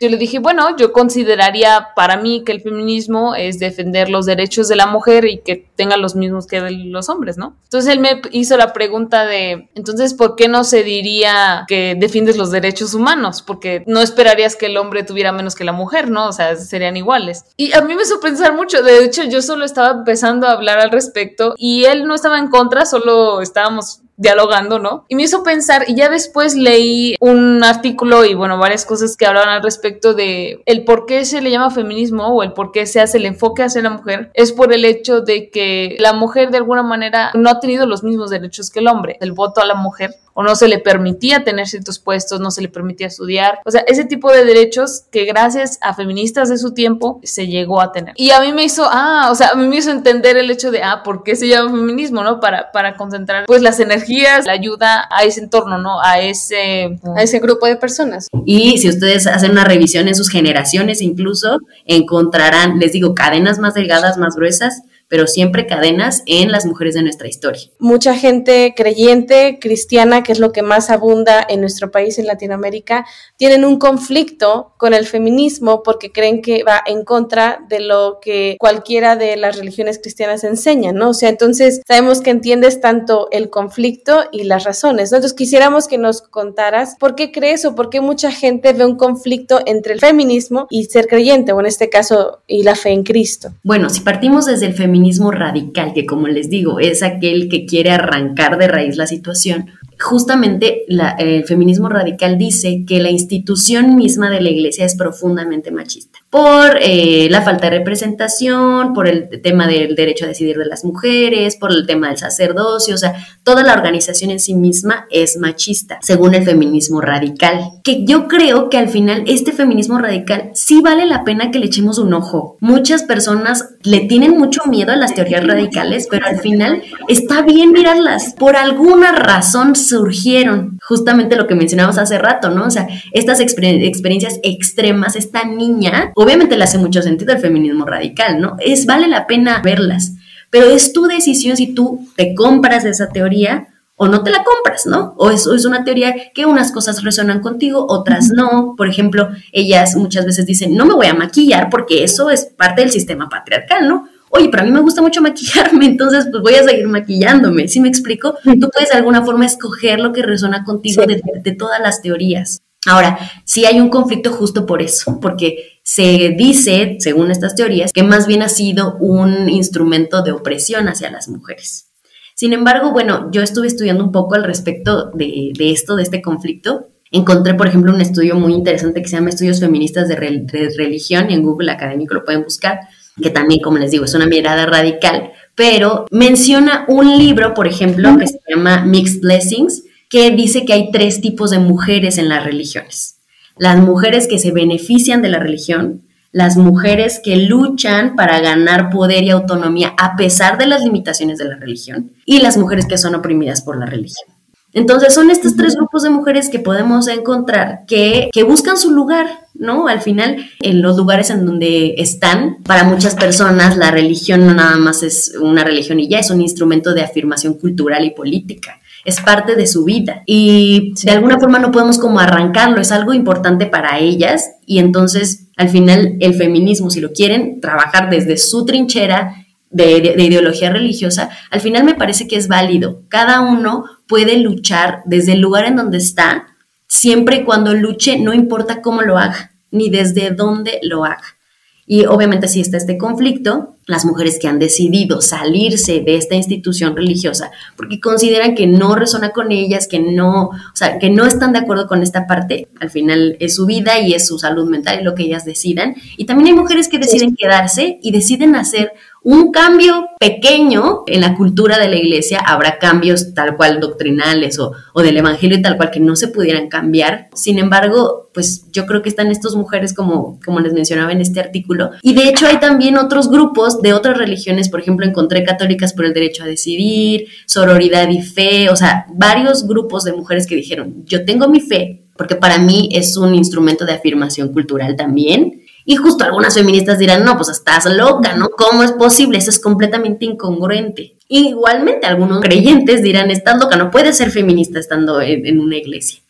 Yo 0.01 0.10
le 0.10 0.17
dije, 0.17 0.39
bueno, 0.39 0.75
yo 0.75 0.91
consideraría 0.91 1.89
para 1.96 2.17
mí 2.17 2.43
que 2.43 2.51
el 2.51 2.62
feminismo 2.62 3.36
es 3.36 3.60
defender 3.60 4.10
los 4.10 4.25
derechos 4.25 4.67
de 4.67 4.75
la 4.75 4.88
mujer 4.88 5.25
y 5.25 5.41
que 5.41 5.70
tenga 5.75 5.96
los 5.96 6.15
mismos 6.15 6.48
que 6.48 6.60
los 6.60 7.08
hombres, 7.08 7.38
¿no? 7.38 7.55
Entonces 7.65 7.93
él 7.93 8.00
me 8.00 8.20
hizo 8.31 8.58
la 8.58 8.74
pregunta 8.74 9.25
de, 9.25 9.70
entonces, 9.75 10.15
¿por 10.15 10.36
qué 10.36 10.48
no 10.48 10.63
se 10.63 10.84
diría 10.84 11.65
que 11.67 11.96
defiendes 11.96 12.36
los 12.36 12.50
derechos 12.50 12.96
humanos? 12.96 13.43
Porque 13.43 13.84
no 13.86 14.01
esperarías 14.01 14.55
que 14.55 14.65
el 14.65 14.77
hombre 14.77 15.03
tuviera 15.03 15.31
menos 15.31 15.53
que 15.53 15.65
la 15.65 15.72
mujer, 15.72 16.10
¿no? 16.10 16.29
O 16.29 16.34
sea, 16.34 16.55
serían 16.55 16.98
iguales. 16.98 17.46
Y 17.55 17.72
a 17.74 17.81
mí 17.81 17.93
me 17.93 18.01
hizo 18.01 18.20
pensar 18.20 18.55
mucho, 18.55 18.81
de 18.81 19.05
hecho 19.05 19.24
yo 19.25 19.43
solo 19.43 19.65
estaba 19.65 19.91
empezando 19.91 20.48
a 20.48 20.53
hablar 20.53 20.79
al 20.79 20.89
respecto 20.89 21.53
y 21.58 21.86
él 21.86 22.08
no 22.08 22.15
estaba 22.15 22.39
en 22.39 22.48
contra, 22.48 22.88
solo 22.88 23.39
estábamos 23.41 24.01
dialogando, 24.18 24.80
¿no? 24.80 25.06
Y 25.08 25.15
me 25.15 25.24
hizo 25.24 25.44
pensar, 25.44 25.86
y 25.88 25.96
ya 25.96 26.10
después 26.10 26.56
leí 26.56 27.15
un 27.20 27.63
artículo 27.63 28.24
y 28.25 28.36
bueno, 28.36 28.58
varias 28.58 28.86
cosas 28.86 29.18
que 29.18 29.25
hablaban 29.25 29.50
al 29.50 29.63
respecto 29.63 30.13
de 30.13 30.62
el 30.65 30.84
por 30.84 31.06
qué 31.06 31.25
se 31.25 31.41
le 31.41 31.51
llama 31.51 31.72
feminismo 31.72 32.27
o 32.27 32.44
el 32.44 32.53
por 32.53 32.72
qué 32.72 32.86
se 32.86 33.01
hace 33.01 33.18
el 33.18 33.25
enfoque 33.25 33.63
hacia 33.63 33.82
la 33.82 33.89
mujer, 33.89 34.32
es 34.34 34.51
por 34.51 34.74
el 34.74 34.86
hecho 34.86 35.22
de 35.22 35.50
que 35.50 35.96
la 36.00 36.13
mujer 36.13 36.51
de 36.51 36.58
alguna 36.58 36.84
manera 36.84 37.32
no 37.34 37.50
ha 37.50 37.60
tenido 37.60 37.86
los 37.86 38.03
mismos 38.03 38.30
derechos 38.30 38.70
que 38.70 38.80
el 38.80 38.88
hombre. 38.88 39.18
El 39.22 39.32
voto 39.32 39.62
a 39.62 39.65
la 39.65 39.75
mujer 39.75 40.15
o 40.33 40.43
no 40.43 40.55
se 40.55 40.67
le 40.67 40.79
permitía 40.79 41.43
tener 41.43 41.67
ciertos 41.67 42.00
puestos, 42.00 42.39
no 42.39 42.51
se 42.51 42.61
le 42.61 42.69
permitía 42.69 43.07
estudiar. 43.07 43.59
O 43.65 43.71
sea, 43.71 43.81
ese 43.88 44.05
tipo 44.05 44.31
de 44.31 44.45
derechos 44.45 45.03
que 45.11 45.25
gracias 45.25 45.77
a 45.81 45.93
feministas 45.93 46.50
de 46.50 46.57
su 46.57 46.73
tiempo 46.73 47.19
se 47.23 47.47
llegó 47.47 47.81
a 47.81 47.91
tener. 47.91 48.13
Y 48.17 48.31
a 48.31 48.41
mí 48.41 48.53
me 48.53 48.63
hizo, 48.63 48.85
ah, 48.89 49.29
o 49.31 49.35
sea, 49.35 49.50
a 49.50 49.55
mí 49.55 49.67
me 49.67 49.77
hizo 49.77 49.91
entender 49.91 50.38
el 50.38 50.50
hecho 50.50 50.71
de, 50.71 50.83
ah, 50.83 51.03
¿por 51.03 51.23
qué 51.23 51.35
se 51.35 51.47
llama 51.47 51.71
feminismo, 51.71 52.23
no? 52.23 52.39
Para, 52.39 52.71
para 52.71 52.95
concentrar, 52.95 53.45
pues, 53.45 53.61
las 53.61 53.79
energías, 53.79 54.45
la 54.45 54.53
ayuda 54.53 55.07
a 55.11 55.23
ese 55.23 55.41
entorno, 55.41 55.77
¿no? 55.77 56.01
A 56.01 56.19
ese, 56.19 57.00
a 57.15 57.21
ese 57.21 57.39
grupo 57.39 57.65
de 57.65 57.75
personas. 57.75 58.27
Y 58.45 58.77
si 58.77 58.89
ustedes 58.89 59.27
hacen 59.27 59.51
una 59.51 59.63
revisión 59.63 60.07
en 60.07 60.15
sus 60.15 60.29
generaciones 60.29 61.01
incluso, 61.01 61.59
encontrarán, 61.85 62.79
les 62.79 62.91
digo, 62.91 63.13
cadenas 63.13 63.59
más 63.59 63.73
delgadas, 63.73 64.17
más 64.17 64.35
gruesas, 64.35 64.81
pero 65.12 65.27
siempre 65.27 65.68
cadenas 65.68 66.24
en 66.25 66.53
las 66.53 66.65
mujeres 66.65 66.94
de 66.94 67.03
nuestra 67.03 67.27
historia. 67.27 67.63
Mucha 67.80 68.15
gente 68.15 68.74
creyente, 68.77 69.60
cristiana, 69.60 70.24
que 70.24 70.32
es 70.32 70.39
lo 70.39 70.53
que 70.53 70.62
más 70.62 70.89
abunda 70.89 71.46
en 71.50 71.60
nuestro 71.60 71.91
país, 71.91 72.18
en 72.18 72.27
Latinoamérica, 72.27 73.06
tienen 73.36 73.65
un 73.65 73.77
conflicto 73.77 74.74
con 74.77 74.94
el 74.94 75.06
feminismo 75.06 75.84
porque 75.84 76.13
creen 76.13 76.41
que 76.41 76.63
va 76.63 76.82
en 76.86 77.03
contra 77.03 77.60
de 77.68 77.82
lo 77.82 78.20
que 78.22 78.56
cualquiera 78.58 79.18
de 79.18 79.36
las 79.36 79.58
religiones 79.58 80.00
cristianas 80.00 80.46
enseña, 80.46 80.94
¿no? 80.94 81.10
O 81.10 81.13
sea, 81.13 81.27
entonces 81.27 81.82
sabemos 81.86 82.22
que 82.22 82.30
entiendes 82.30 82.80
tanto 82.80 83.27
el 83.32 83.50
conflicto 83.50 84.24
y 84.32 84.46
las 84.46 84.63
razones, 84.63 85.12
¿no? 85.12 85.18
Entonces 85.18 85.36
quisiéramos 85.36 85.89
que 85.89 85.98
nos 85.98 86.22
contaras 86.22 86.96
por 86.98 87.15
qué 87.15 87.34
crees 87.34 87.65
o 87.65 87.75
por 87.75 87.89
qué 87.89 88.00
mucha 88.00 88.32
gente 88.32 88.72
ve 88.72 88.86
un 88.86 88.96
conflicto 88.96 89.60
entre 89.65 89.94
el 89.94 90.00
feminismo 90.00 90.68
y 90.70 90.86
ser 90.86 91.08
creyente, 91.08 91.51
o 91.51 91.60
en 91.60 91.65
este 91.65 91.89
caso, 91.89 92.44
y 92.48 92.63
la 92.63 92.75
fe 92.75 92.91
en 92.91 93.03
Cristo. 93.03 93.51
Bueno, 93.62 93.89
si 93.89 94.00
partimos 94.00 94.46
desde 94.46 94.68
el 94.68 94.74
feminismo, 94.74 95.00
radical, 95.31 95.93
que 95.93 96.05
como 96.05 96.27
les 96.27 96.50
digo, 96.50 96.79
es 96.79 97.03
aquel 97.03 97.50
que 97.50 97.65
quiere 97.65 97.91
arrancar 97.91 98.58
de 98.58 98.67
raíz 98.67 98.98
la 98.98 99.08
situación, 99.08 99.67
justamente 100.00 100.84
el 101.20 101.46
feminismo 101.46 101.89
radical 101.89 102.38
dice 102.38 102.84
que 102.88 103.00
la 103.00 103.12
institución 103.12 103.96
misma 103.96 104.29
de 104.29 104.41
la 104.41 104.50
iglesia 104.50 104.86
es 104.86 104.96
profundamente 104.96 105.72
machista 105.72 106.20
por 106.31 106.77
eh, 106.79 107.27
la 107.29 107.41
falta 107.41 107.69
de 107.69 107.79
representación, 107.79 108.93
por 108.93 109.09
el 109.09 109.41
tema 109.41 109.67
del 109.67 109.95
derecho 109.95 110.23
a 110.23 110.29
decidir 110.29 110.57
de 110.57 110.65
las 110.65 110.85
mujeres, 110.85 111.57
por 111.57 111.71
el 111.73 111.85
tema 111.85 112.07
del 112.07 112.17
sacerdocio, 112.17 112.95
o 112.95 112.97
sea, 112.97 113.15
toda 113.43 113.63
la 113.63 113.73
organización 113.73 114.31
en 114.31 114.39
sí 114.39 114.55
misma 114.55 115.07
es 115.11 115.35
machista, 115.38 116.00
según 116.01 116.33
el 116.33 116.45
feminismo 116.45 117.01
radical. 117.01 117.59
Que 117.83 118.05
yo 118.05 118.29
creo 118.29 118.69
que 118.69 118.77
al 118.77 118.88
final 118.88 119.25
este 119.27 119.51
feminismo 119.51 120.00
radical 120.00 120.51
sí 120.53 120.79
vale 120.81 121.05
la 121.05 121.25
pena 121.25 121.51
que 121.51 121.59
le 121.59 121.65
echemos 121.65 121.97
un 121.97 122.13
ojo. 122.13 122.55
Muchas 122.61 123.03
personas 123.03 123.75
le 123.84 123.99
tienen 123.99 124.38
mucho 124.38 124.62
miedo 124.67 124.93
a 124.93 124.95
las 124.95 125.13
teorías 125.13 125.45
radicales, 125.45 126.08
pero 126.10 126.27
al 126.27 126.39
final 126.39 126.82
está 127.10 127.41
bien 127.41 127.73
mirarlas. 127.73 128.36
Por 128.39 128.56
alguna 128.56 129.12
razón 129.12 129.75
surgieron, 129.75 130.79
justamente 130.82 131.36
lo 131.36 131.47
que 131.47 131.56
mencionamos 131.56 131.97
hace 131.97 132.17
rato, 132.17 132.51
¿no? 132.51 132.67
O 132.67 132.71
sea, 132.71 132.88
estas 133.12 133.41
experiencias 133.41 134.39
extremas, 134.43 135.17
esta 135.17 135.43
niña, 135.43 136.13
obviamente 136.21 136.57
le 136.57 136.63
hace 136.63 136.77
mucho 136.77 137.01
sentido 137.01 137.34
el 137.34 137.39
feminismo 137.39 137.86
radical, 137.86 138.39
¿no? 138.39 138.55
Es, 138.60 138.86
vale 138.86 139.07
la 139.07 139.27
pena 139.27 139.62
verlas, 139.63 140.13
pero 140.49 140.67
es 140.67 140.93
tu 140.93 141.03
decisión 141.03 141.57
si 141.57 141.73
tú 141.73 142.07
te 142.15 142.36
compras 142.36 142.86
esa 142.86 143.10
teoría 143.10 143.67
o 143.95 144.07
no 144.07 144.23
te 144.23 144.31
la 144.31 144.43
compras, 144.43 144.88
¿no? 144.88 145.13
O 145.17 145.29
es, 145.29 145.45
es 145.45 145.65
una 145.65 145.84
teoría 145.84 146.15
que 146.34 146.45
unas 146.45 146.71
cosas 146.71 147.03
resuenan 147.03 147.39
contigo, 147.39 147.86
otras 147.88 148.29
no. 148.29 148.73
Por 148.75 148.88
ejemplo, 148.88 149.29
ellas 149.51 149.95
muchas 149.95 150.25
veces 150.25 150.45
dicen, 150.45 150.75
no 150.75 150.86
me 150.86 150.95
voy 150.95 151.05
a 151.05 151.13
maquillar 151.13 151.69
porque 151.69 152.03
eso 152.03 152.31
es 152.31 152.45
parte 152.45 152.81
del 152.81 152.89
sistema 152.89 153.29
patriarcal, 153.29 153.88
¿no? 153.88 154.07
Oye, 154.29 154.47
pero 154.49 154.63
a 154.63 154.65
mí 154.65 154.71
me 154.71 154.79
gusta 154.79 155.01
mucho 155.01 155.21
maquillarme, 155.21 155.86
entonces 155.88 156.27
pues 156.31 156.41
voy 156.41 156.55
a 156.55 156.63
seguir 156.63 156.88
maquillándome. 156.88 157.67
¿Sí 157.67 157.79
me 157.79 157.89
explico? 157.89 158.36
Tú 158.43 158.69
puedes 158.73 158.89
de 158.89 158.97
alguna 158.97 159.23
forma 159.23 159.45
escoger 159.45 159.99
lo 159.99 160.13
que 160.13 160.23
resuena 160.23 160.63
contigo 160.63 161.03
de, 161.05 161.21
de 161.43 161.51
todas 161.51 161.79
las 161.79 162.01
teorías. 162.01 162.62
Ahora, 162.88 163.20
sí 163.46 163.65
hay 163.65 163.80
un 163.80 163.89
conflicto 163.89 164.32
justo 164.32 164.65
por 164.65 164.82
eso, 164.82 165.20
porque 165.22 165.80
se 165.84 166.34
dice, 166.36 166.98
según 167.00 167.30
estas 167.30 167.56
teorías, 167.56 167.94
que 167.94 168.02
más 168.02 168.26
bien 168.26 168.41
ha 168.41 168.50
sido 168.50 168.98
un 169.00 169.50
instrumento 169.50 170.24
de 170.24 170.32
opresión 170.32 170.88
hacia 170.88 171.12
las 171.12 171.30
mujeres. 171.30 171.91
Sin 172.34 172.54
embargo, 172.54 172.91
bueno, 172.91 173.30
yo 173.32 173.44
estuve 173.44 173.67
estudiando 173.67 174.04
un 174.04 174.12
poco 174.12 174.34
al 174.34 174.44
respecto 174.44 175.12
de, 175.13 175.54
esto, 175.60 175.96
de 175.96 176.02
este 176.02 176.24
conflicto. 176.24 176.88
Encontré, 177.12 177.54
por 177.54 177.67
ejemplo, 177.67 177.94
un 177.94 178.02
estudio 178.02 178.36
muy 178.36 178.54
interesante 178.54 179.02
que 179.04 179.10
se 179.10 179.17
llama 179.17 179.30
Estudios 179.30 179.60
Feministas 179.60 180.08
de, 180.08 180.15
Religión 180.15 181.30
y 181.30 181.34
en 181.36 181.44
Google 181.44 181.72
Académico 181.72 182.15
lo 182.15 182.26
pueden 182.26 182.44
buscar, 182.44 182.80
que 183.22 183.30
también, 183.30 183.62
como 183.62 183.78
les 183.78 183.91
digo, 183.91 184.06
es 184.06 184.15
una 184.15 184.26
mirada 184.26 184.65
radical, 184.65 185.34
pero 185.54 186.06
menciona 186.10 186.86
un 186.88 187.15
libro, 187.15 187.54
por 187.54 187.67
ejemplo, 187.67 188.17
que 188.17 188.26
se 188.26 188.39
llama 188.50 188.86
Mixed 188.86 189.22
Blessings, 189.22 189.84
que 190.12 190.30
dice 190.30 190.65
que 190.65 190.74
hay 190.74 190.91
tres 190.91 191.21
tipos 191.21 191.52
de 191.52 191.60
mujeres 191.60 192.17
en 192.17 192.28
las 192.28 192.43
religiones. 192.43 193.17
Las 193.58 193.78
mujeres 193.78 194.28
que 194.28 194.39
se 194.39 194.52
benefician 194.52 195.21
de 195.21 195.30
la 195.30 195.39
religión, 195.39 196.02
las 196.34 196.58
mujeres 196.58 197.21
que 197.24 197.38
luchan 197.38 198.17
para 198.17 198.41
ganar 198.41 198.89
poder 198.89 199.24
y 199.24 199.30
autonomía 199.30 199.93
a 199.97 200.17
pesar 200.17 200.58
de 200.58 200.67
las 200.67 200.84
limitaciones 200.84 201.38
de 201.38 201.45
la 201.45 201.56
religión 201.56 202.12
y 202.26 202.39
las 202.39 202.58
mujeres 202.58 202.86
que 202.86 202.97
son 202.97 203.15
oprimidas 203.15 203.62
por 203.62 203.80
la 203.80 203.86
religión. 203.86 204.28
Entonces 204.74 205.13
son 205.13 205.30
estos 205.30 205.56
tres 205.56 205.76
grupos 205.76 206.04
de 206.04 206.10
mujeres 206.10 206.50
que 206.50 206.60
podemos 206.60 207.08
encontrar 207.08 207.86
que, 207.88 208.30
que, 208.34 208.43
buscan 208.43 208.78
su 208.78 208.91
lugar, 208.91 209.28
¿no? 209.54 209.88
Al 209.88 210.02
final, 210.02 210.38
en 210.62 210.82
los 210.82 210.95
lugares 210.95 211.30
en 211.30 211.45
donde 211.45 211.95
están, 211.97 212.63
para 212.63 212.86
muchas 212.86 213.15
personas 213.15 213.78
la 213.78 213.91
religión 213.91 214.45
no 214.45 214.54
nada 214.54 214.78
más 214.78 215.04
es 215.04 215.34
una 215.41 215.63
religión 215.65 216.00
y 216.00 216.10
ya 216.10 216.19
es 216.19 216.32
un 216.32 216.41
instrumento 216.41 216.93
de 216.93 217.02
afirmación 217.02 217.56
cultural 217.56 218.06
y 218.06 218.12
política 218.12 218.81
es 219.05 219.19
parte 219.21 219.55
de 219.55 219.67
su 219.67 219.83
vida 219.83 220.23
y 220.25 220.93
de 221.03 221.11
alguna 221.11 221.39
forma 221.39 221.59
no 221.59 221.71
podemos 221.71 221.97
como 221.97 222.19
arrancarlo, 222.19 222.81
es 222.81 222.91
algo 222.91 223.13
importante 223.13 223.65
para 223.65 223.99
ellas 223.99 224.51
y 224.65 224.79
entonces 224.79 225.47
al 225.57 225.69
final 225.69 226.17
el 226.19 226.33
feminismo, 226.33 226.89
si 226.89 227.01
lo 227.01 227.11
quieren 227.11 227.61
trabajar 227.61 228.09
desde 228.09 228.37
su 228.37 228.65
trinchera 228.65 229.45
de, 229.69 230.15
ideología 230.17 230.71
religiosa, 230.71 231.29
al 231.49 231.61
final 231.61 231.83
me 231.83 231.95
parece 231.95 232.27
que 232.27 232.35
es 232.35 232.47
válido. 232.47 233.03
Cada 233.09 233.41
uno 233.41 233.85
puede 234.07 234.37
luchar 234.37 235.01
desde 235.05 235.33
el 235.33 235.39
lugar 235.39 235.65
en 235.65 235.75
donde 235.75 235.97
está, 235.97 236.47
siempre 236.87 237.37
y 237.37 237.43
cuando 237.43 237.73
luche, 237.73 238.19
no 238.19 238.33
importa 238.33 238.81
cómo 238.81 239.01
lo 239.01 239.17
haga, 239.17 239.51
ni 239.71 239.89
desde 239.89 240.31
dónde 240.31 240.79
lo 240.83 241.05
haga. 241.05 241.37
Y 241.86 242.06
obviamente 242.06 242.48
si 242.48 242.62
está 242.62 242.78
este 242.78 242.98
conflicto, 242.98 243.76
las 243.86 244.06
mujeres 244.06 244.39
que 244.39 244.48
han 244.48 244.60
decidido 244.60 245.22
salirse 245.22 246.02
de 246.02 246.15
esta 246.15 246.36
institución 246.36 246.96
religiosa 246.96 247.52
porque 247.76 248.00
consideran 248.00 248.56
que 248.56 248.67
no 248.67 248.96
resona 248.96 249.32
con 249.32 249.52
ellas, 249.52 249.88
que 249.88 250.00
no, 250.00 250.50
o 250.50 250.76
sea, 250.76 251.00
que 251.00 251.10
no 251.10 251.26
están 251.26 251.52
de 251.52 251.60
acuerdo 251.60 251.88
con 251.88 252.04
esta 252.04 252.28
parte, 252.28 252.70
al 252.80 252.89
final 252.89 253.36
es 253.39 253.56
su 253.56 253.65
vida 253.65 254.00
y 254.00 254.13
es 254.13 254.28
su 254.28 254.38
salud 254.39 254.70
mental 254.70 255.00
y 255.02 255.04
lo 255.04 255.15
que 255.15 255.24
ellas 255.24 255.46
decidan. 255.46 255.96
Y 256.17 256.26
también 256.26 256.48
hay 256.48 256.54
mujeres 256.54 256.88
que 256.88 257.00
deciden 257.00 257.36
quedarse 257.36 258.00
y 258.02 258.12
deciden 258.12 258.56
hacer 258.56 258.94
un 259.23 259.51
cambio 259.51 260.07
pequeño 260.19 261.03
en 261.05 261.21
la 261.21 261.36
cultura 261.36 261.77
de 261.77 261.88
la 261.88 261.95
iglesia, 261.95 262.39
habrá 262.39 262.79
cambios 262.79 263.34
tal 263.36 263.55
cual 263.55 263.79
doctrinales 263.79 264.57
o, 264.60 264.73
del 265.01 265.17
evangelio 265.17 265.62
tal 265.62 265.77
cual 265.77 265.91
que 265.91 265.99
no 265.99 266.15
se 266.15 266.27
pudieran 266.27 266.69
cambiar. 266.69 267.29
Sin 267.36 267.60
embargo, 267.60 268.29
pues 268.34 268.65
yo 268.71 268.86
creo 268.88 269.03
que 269.03 269.10
están 269.10 269.27
estas 269.27 269.55
mujeres 269.55 269.93
como, 269.93 270.39
como 270.43 270.60
les 270.60 270.73
mencionaba 270.73 271.12
en 271.12 271.21
este 271.21 271.39
artículo. 271.39 271.91
Y 272.01 272.13
de 272.13 272.29
hecho 272.29 272.47
hay 272.47 272.60
también 272.60 272.97
otros 272.97 273.29
grupos 273.29 273.81
de 273.81 273.93
otras 273.93 274.17
religiones, 274.17 274.69
por 274.69 274.79
ejemplo, 274.79 275.05
encontré 275.05 275.43
católicas 275.43 275.93
por 275.93 276.05
el 276.05 276.13
derecho 276.13 276.43
a 276.43 276.47
decidir, 276.47 277.27
sororidad 277.45 278.10
y 278.10 278.21
fe, 278.23 278.69
o 278.69 278.75
sea, 278.75 279.05
varios 279.13 279.67
grupos 279.67 280.03
de 280.03 280.13
mujeres 280.13 280.47
que 280.47 280.55
dijeron, 280.55 281.03
yo 281.05 281.25
tengo 281.25 281.47
mi 281.47 281.60
fe, 281.60 282.05
porque 282.17 282.36
para 282.36 282.57
mí 282.57 282.89
es 282.91 283.17
un 283.17 283.36
instrumento 283.36 283.86
de 283.86 283.93
afirmación 283.93 284.51
cultural 284.51 284.95
también. 284.95 285.62
Y 285.86 285.96
justo 285.96 286.24
algunas 286.24 286.54
feministas 286.54 287.00
dirán, 287.00 287.24
no, 287.24 287.36
pues 287.38 287.50
estás 287.50 287.86
loca, 287.86 288.36
¿no? 288.36 288.50
¿Cómo 288.50 288.84
es 288.84 288.91
posible? 288.91 289.38
Eso 289.38 289.50
es 289.50 289.60
completamente 289.60 290.26
incongruente. 290.26 291.15
igualmente 291.28 292.08
algunos 292.08 292.41
creyentes 292.41 293.02
dirán, 293.04 293.32
estás 293.32 293.60
loca, 293.60 293.78
no 293.78 293.91
puedes 293.91 294.17
ser 294.17 294.32
feminista 294.32 294.80
estando 294.80 295.22
en 295.22 295.60
una 295.60 295.78
iglesia 295.78 296.20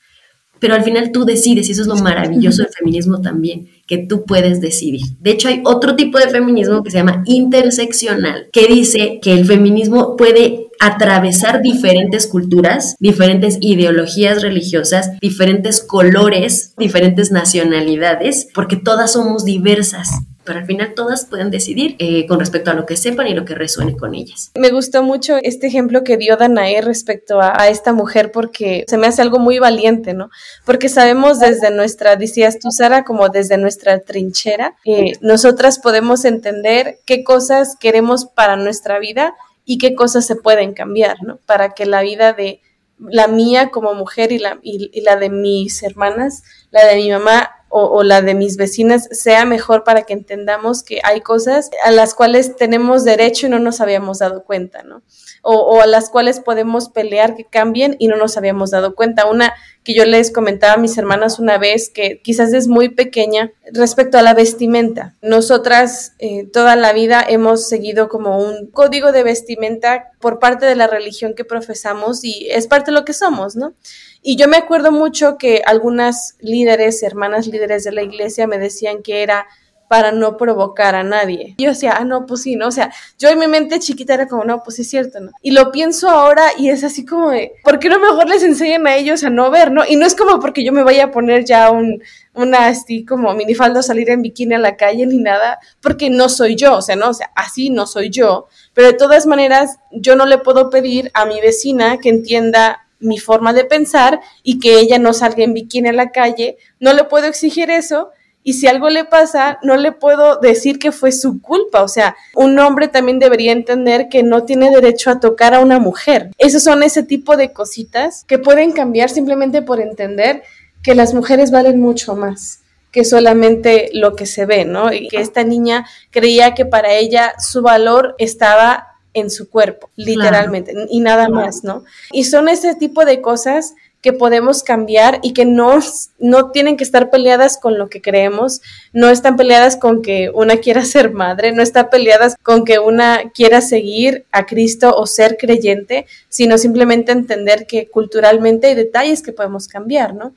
pero 0.61 0.75
al 0.75 0.83
final 0.83 1.11
tú 1.11 1.25
decides 1.25 1.67
y 1.67 1.71
eso 1.71 1.81
es 1.81 1.87
lo 1.87 1.95
maravilloso 1.95 2.61
del 2.61 2.71
feminismo 2.71 3.19
también, 3.19 3.67
que 3.87 3.97
tú 3.97 4.23
puedes 4.25 4.61
decidir. 4.61 5.01
De 5.19 5.31
hecho, 5.31 5.47
hay 5.47 5.61
otro 5.65 5.95
tipo 5.95 6.19
de 6.19 6.29
feminismo 6.29 6.83
que 6.83 6.91
se 6.91 6.99
llama 6.99 7.23
interseccional, 7.25 8.47
que 8.53 8.67
dice 8.67 9.19
que 9.21 9.33
el 9.33 9.45
feminismo 9.45 10.15
puede 10.15 10.67
atravesar 10.79 11.61
diferentes 11.61 12.27
culturas, 12.27 12.95
diferentes 12.99 13.57
ideologías 13.59 14.43
religiosas, 14.43 15.19
diferentes 15.19 15.81
colores, 15.81 16.73
diferentes 16.77 17.31
nacionalidades, 17.31 18.47
porque 18.53 18.77
todas 18.77 19.13
somos 19.13 19.45
diversas 19.45 20.09
pero 20.43 20.59
al 20.59 20.65
final 20.65 20.93
todas 20.95 21.25
pueden 21.25 21.51
decidir 21.51 21.95
eh, 21.99 22.25
con 22.25 22.39
respecto 22.39 22.71
a 22.71 22.73
lo 22.73 22.85
que 22.85 22.97
sepan 22.97 23.27
y 23.27 23.33
lo 23.33 23.45
que 23.45 23.55
resuene 23.55 23.95
con 23.95 24.15
ellas. 24.15 24.51
Me 24.55 24.71
gustó 24.71 25.03
mucho 25.03 25.37
este 25.41 25.67
ejemplo 25.67 26.03
que 26.03 26.17
dio 26.17 26.37
Danae 26.37 26.81
respecto 26.81 27.39
a, 27.41 27.69
esta 27.69 27.93
mujer 27.93 28.31
porque 28.31 28.85
se 28.87 28.97
me 28.97 29.07
hace 29.07 29.21
algo 29.21 29.39
muy 29.39 29.59
valiente, 29.59 30.13
¿no? 30.13 30.29
Porque 30.65 30.89
sabemos 30.89 31.39
desde 31.39 31.71
nuestra, 31.71 32.15
decías 32.15 32.59
tú 32.59 32.71
Sara, 32.71 33.03
como 33.03 33.29
desde 33.29 33.57
nuestra 33.57 33.99
trinchera, 33.99 34.75
eh, 34.85 35.13
nosotras 35.21 35.79
podemos 35.79 36.25
entender 36.25 36.97
qué 37.05 37.23
cosas 37.23 37.75
queremos 37.79 38.25
para 38.25 38.55
nuestra 38.55 38.99
vida 38.99 39.35
y 39.63 39.77
qué 39.77 39.93
cosas 39.93 40.25
se 40.25 40.35
pueden 40.35 40.73
cambiar, 40.73 41.17
¿no? 41.23 41.37
Para 41.45 41.73
que 41.73 41.85
la 41.85 42.01
vida 42.01 42.33
de 42.33 42.61
la 42.99 43.27
mía 43.27 43.69
como 43.69 43.93
mujer 43.93 44.31
y 44.31 44.39
la, 44.39 44.59
y 44.61 45.01
la 45.01 45.15
de 45.15 45.29
mis 45.29 45.81
hermanas, 45.81 46.43
la 46.71 46.85
de 46.85 46.97
mi 46.97 47.09
mamá, 47.09 47.51
o, 47.71 48.03
la 48.03 48.21
de 48.21 48.35
mis 48.35 48.57
vecinas 48.57 49.07
sea 49.11 49.45
mejor 49.45 49.83
para 49.83 50.03
que 50.03 50.13
entendamos 50.13 50.83
que 50.83 50.99
hay 51.03 51.21
cosas 51.21 51.69
a 51.83 51.91
las 51.91 52.13
cuales 52.13 52.55
tenemos 52.55 53.03
derecho 53.03 53.47
y 53.47 53.49
no 53.49 53.59
nos 53.59 53.81
habíamos 53.81 54.19
dado 54.19 54.43
cuenta, 54.43 54.83
¿no? 54.83 55.01
O, 55.43 55.81
a 55.81 55.87
las 55.87 56.09
cuales 56.09 56.39
podemos 56.39 56.89
pelear 56.89 57.35
que 57.35 57.45
cambien 57.45 57.95
y 57.97 58.07
no 58.07 58.15
nos 58.15 58.37
habíamos 58.37 58.69
dado 58.69 58.93
cuenta. 58.93 59.25
Una 59.25 59.53
que 59.83 59.95
yo 59.95 60.05
les 60.05 60.31
comentaba 60.31 60.73
a 60.73 60.77
mis 60.77 60.97
hermanas 60.97 61.39
una 61.39 61.57
vez, 61.57 61.89
que 61.89 62.21
quizás 62.21 62.53
es 62.53 62.67
muy 62.67 62.89
pequeña, 62.89 63.51
respecto 63.73 64.19
a 64.19 64.21
la 64.21 64.35
vestimenta. 64.35 65.15
Nosotras 65.23 66.13
eh, 66.19 66.45
toda 66.45 66.75
la 66.75 66.93
vida 66.93 67.25
hemos 67.27 67.67
seguido 67.67 68.07
como 68.07 68.37
un 68.37 68.67
código 68.67 69.11
de 69.11 69.23
vestimenta 69.23 70.11
por 70.19 70.37
parte 70.37 70.67
de 70.67 70.75
la 70.75 70.87
religión 70.87 71.33
que 71.35 71.45
profesamos 71.45 72.23
y 72.23 72.47
es 72.51 72.67
parte 72.67 72.91
de 72.91 72.97
lo 72.97 73.05
que 73.05 73.13
somos, 73.13 73.55
¿no? 73.55 73.73
Y 74.21 74.35
yo 74.35 74.47
me 74.47 74.57
acuerdo 74.57 74.91
mucho 74.91 75.37
que 75.39 75.63
algunas 75.65 76.35
líderes, 76.39 77.01
hermanas 77.01 77.47
líderes 77.47 77.83
de 77.83 77.91
la 77.91 78.03
iglesia 78.03 78.45
me 78.45 78.59
decían 78.59 79.01
que 79.01 79.23
era 79.23 79.47
para 79.91 80.13
no 80.13 80.37
provocar 80.37 80.95
a 80.95 81.03
nadie. 81.03 81.55
Yo 81.57 81.71
decía, 81.71 81.97
ah, 81.97 82.05
no, 82.05 82.25
pues 82.25 82.43
sí, 82.43 82.55
¿no? 82.55 82.69
O 82.69 82.71
sea, 82.71 82.93
yo 83.19 83.27
en 83.27 83.37
mi 83.37 83.47
mente 83.49 83.77
chiquita 83.77 84.13
era 84.13 84.25
como, 84.25 84.45
no, 84.45 84.63
pues 84.63 84.77
sí 84.77 84.83
es 84.83 84.89
cierto, 84.89 85.19
¿no? 85.19 85.31
Y 85.41 85.51
lo 85.51 85.69
pienso 85.69 86.07
ahora 86.07 86.43
y 86.57 86.69
es 86.69 86.85
así 86.85 87.05
como 87.05 87.31
de, 87.31 87.55
¿por 87.61 87.77
qué 87.77 87.89
no 87.89 87.99
mejor 87.99 88.29
les 88.29 88.41
enseñan 88.41 88.87
a 88.87 88.95
ellos 88.95 89.21
a 89.25 89.29
no 89.29 89.51
ver, 89.51 89.69
¿no? 89.69 89.83
Y 89.85 89.97
no 89.97 90.05
es 90.05 90.15
como 90.15 90.39
porque 90.39 90.63
yo 90.63 90.71
me 90.71 90.83
vaya 90.83 91.03
a 91.03 91.11
poner 91.11 91.43
ya 91.43 91.71
un, 91.71 92.01
una 92.33 92.67
así 92.67 93.03
como 93.03 93.33
minifaldo 93.33 93.83
salir 93.83 94.09
en 94.11 94.21
bikini 94.21 94.55
a 94.55 94.59
la 94.59 94.77
calle 94.77 95.05
ni 95.05 95.17
nada, 95.17 95.59
porque 95.81 96.09
no 96.09 96.29
soy 96.29 96.55
yo, 96.55 96.77
o 96.77 96.81
sea, 96.81 96.95
no, 96.95 97.09
o 97.09 97.13
sea, 97.13 97.29
así 97.35 97.69
no 97.69 97.85
soy 97.85 98.11
yo. 98.11 98.47
Pero 98.73 98.87
de 98.87 98.93
todas 98.93 99.25
maneras, 99.25 99.75
yo 99.91 100.15
no 100.15 100.25
le 100.25 100.37
puedo 100.37 100.69
pedir 100.69 101.11
a 101.13 101.25
mi 101.25 101.41
vecina 101.41 101.97
que 101.97 102.07
entienda 102.07 102.87
mi 103.01 103.19
forma 103.19 103.51
de 103.51 103.65
pensar 103.65 104.21
y 104.41 104.57
que 104.59 104.79
ella 104.79 104.99
no 104.99 105.11
salga 105.11 105.43
en 105.43 105.53
bikini 105.53 105.89
a 105.89 105.91
la 105.91 106.11
calle. 106.11 106.55
No 106.79 106.93
le 106.93 107.03
puedo 107.03 107.27
exigir 107.27 107.69
eso 107.69 108.11
y 108.43 108.53
si 108.53 108.67
algo 108.67 108.89
le 108.89 109.05
pasa, 109.05 109.59
no 109.63 109.77
le 109.77 109.91
puedo 109.91 110.39
decir 110.39 110.79
que 110.79 110.91
fue 110.91 111.11
su 111.11 111.41
culpa. 111.41 111.83
O 111.83 111.87
sea, 111.87 112.15
un 112.35 112.57
hombre 112.59 112.87
también 112.87 113.19
debería 113.19 113.51
entender 113.51 114.07
que 114.09 114.23
no 114.23 114.45
tiene 114.45 114.71
derecho 114.71 115.11
a 115.11 115.19
tocar 115.19 115.53
a 115.53 115.59
una 115.59 115.79
mujer. 115.79 116.31
Esos 116.37 116.63
son 116.63 116.83
ese 116.83 117.03
tipo 117.03 117.37
de 117.37 117.53
cositas 117.53 118.25
que 118.27 118.39
pueden 118.39 118.71
cambiar 118.71 119.09
simplemente 119.09 119.61
por 119.61 119.79
entender 119.79 120.43
que 120.81 120.95
las 120.95 121.13
mujeres 121.13 121.51
valen 121.51 121.79
mucho 121.79 122.15
más 122.15 122.59
que 122.91 123.05
solamente 123.05 123.89
lo 123.93 124.15
que 124.15 124.25
se 124.25 124.45
ve, 124.45 124.65
¿no? 124.65 124.91
Y 124.91 125.07
que 125.07 125.21
esta 125.21 125.43
niña 125.43 125.87
creía 126.09 126.53
que 126.53 126.65
para 126.65 126.93
ella 126.93 127.33
su 127.39 127.61
valor 127.61 128.15
estaba 128.17 128.87
en 129.13 129.29
su 129.29 129.49
cuerpo, 129.49 129.89
literalmente, 129.95 130.73
y 130.89 130.99
nada 130.99 131.29
más, 131.29 131.63
¿no? 131.63 131.83
Y 132.11 132.25
son 132.25 132.49
ese 132.49 132.75
tipo 132.75 133.05
de 133.05 133.21
cosas 133.21 133.75
que 134.01 134.13
podemos 134.13 134.63
cambiar 134.63 135.19
y 135.21 135.33
que 135.33 135.45
no, 135.45 135.79
no 136.19 136.51
tienen 136.51 136.75
que 136.75 136.83
estar 136.83 137.09
peleadas 137.09 137.57
con 137.57 137.77
lo 137.77 137.89
que 137.89 138.01
creemos, 138.01 138.61
no 138.93 139.09
están 139.09 139.35
peleadas 139.35 139.77
con 139.77 140.01
que 140.01 140.31
una 140.33 140.57
quiera 140.57 140.83
ser 140.85 141.11
madre, 141.11 141.51
no 141.51 141.61
están 141.61 141.89
peleadas 141.89 142.35
con 142.41 142.65
que 142.65 142.79
una 142.79 143.31
quiera 143.33 143.61
seguir 143.61 144.25
a 144.31 144.45
Cristo 144.45 144.95
o 144.95 145.05
ser 145.05 145.37
creyente, 145.37 146.07
sino 146.29 146.57
simplemente 146.57 147.11
entender 147.11 147.67
que 147.67 147.89
culturalmente 147.89 148.67
hay 148.67 148.75
detalles 148.75 149.21
que 149.21 149.33
podemos 149.33 149.67
cambiar, 149.67 150.15
¿no? 150.15 150.33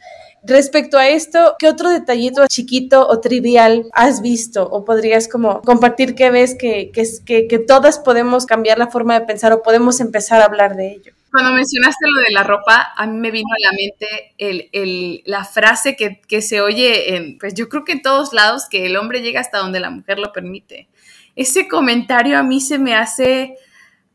Respecto 0.46 0.98
a 0.98 1.08
esto, 1.08 1.54
¿qué 1.58 1.68
otro 1.68 1.88
detallito 1.88 2.46
chiquito 2.48 3.08
o 3.08 3.20
trivial 3.20 3.86
has 3.94 4.20
visto 4.20 4.68
o 4.70 4.84
podrías 4.84 5.26
como 5.26 5.62
compartir 5.62 6.14
que 6.14 6.30
ves 6.30 6.54
que, 6.54 6.92
que, 6.92 7.48
que 7.48 7.58
todas 7.58 7.98
podemos 7.98 8.44
cambiar 8.44 8.78
la 8.78 8.88
forma 8.88 9.18
de 9.18 9.24
pensar 9.24 9.54
o 9.54 9.62
podemos 9.62 10.00
empezar 10.00 10.42
a 10.42 10.44
hablar 10.44 10.76
de 10.76 10.92
ello? 10.92 11.14
Cuando 11.34 11.52
mencionaste 11.52 12.06
lo 12.08 12.20
de 12.20 12.30
la 12.30 12.44
ropa, 12.44 12.92
a 12.96 13.08
mí 13.08 13.18
me 13.18 13.32
vino 13.32 13.48
a 13.50 13.72
la 13.72 13.76
mente 13.76 14.34
el, 14.38 14.68
el, 14.70 15.22
la 15.26 15.44
frase 15.44 15.96
que, 15.96 16.20
que, 16.20 16.40
se 16.40 16.60
oye, 16.60 17.16
en, 17.16 17.38
pues 17.38 17.54
yo 17.54 17.68
creo 17.68 17.82
que 17.82 17.90
en 17.90 18.02
todos 18.02 18.32
lados, 18.32 18.68
que 18.70 18.86
el 18.86 18.96
hombre 18.96 19.20
llega 19.20 19.40
hasta 19.40 19.58
donde 19.58 19.80
la 19.80 19.90
mujer 19.90 20.20
lo 20.20 20.32
permite. 20.32 20.86
Ese 21.34 21.66
comentario 21.66 22.38
a 22.38 22.44
mí 22.44 22.60
se 22.60 22.78
me 22.78 22.94
hace 22.94 23.56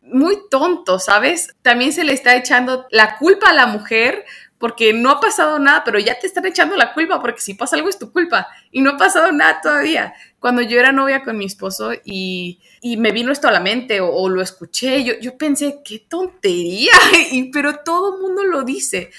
muy 0.02 0.38
tonto, 0.50 0.98
¿sabes? 0.98 1.58
También 1.62 1.92
se 1.92 2.06
le 2.06 2.14
está 2.14 2.38
echando 2.38 2.88
la 2.90 3.18
culpa 3.18 3.50
a 3.50 3.54
la 3.54 3.68
mujer 3.68 4.24
porque 4.60 4.92
no 4.94 5.10
ha 5.10 5.20
pasado 5.20 5.58
nada, 5.58 5.84
pero 5.84 5.98
ya 6.00 6.20
te 6.20 6.28
están 6.28 6.46
echando 6.46 6.76
la 6.76 6.94
culpa, 6.94 7.22
porque 7.22 7.40
si 7.40 7.54
pasa 7.54 7.78
algo 7.78 7.90
es 7.90 7.98
tu 7.98 8.12
culpa 8.12 8.48
y 8.72 8.82
no 8.82 8.92
ha 8.92 8.98
pasado 8.98 9.32
nada 9.32 9.62
todavía. 9.64 10.14
Cuando 10.38 10.62
yo 10.62 10.78
era 10.78 10.92
novia 10.92 11.24
con 11.24 11.38
mi 11.38 11.46
esposo 11.46 11.92
y, 12.04 12.60
me 12.98 13.12
vino 13.12 13.32
esto 13.32 13.48
a 13.48 13.52
la 13.52 13.62
mente 13.62 14.02
o, 14.02 14.30
lo 14.30 14.42
escuché, 14.42 15.04
yo, 15.04 15.38
pensé, 15.38 15.80
qué 15.84 16.00
tontería, 16.08 16.92
y, 17.32 17.52
pero 17.52 17.78
todo 17.78 18.16
el 18.16 18.22
mundo 18.22 18.44
lo 18.44 18.64
dice. 18.64 19.12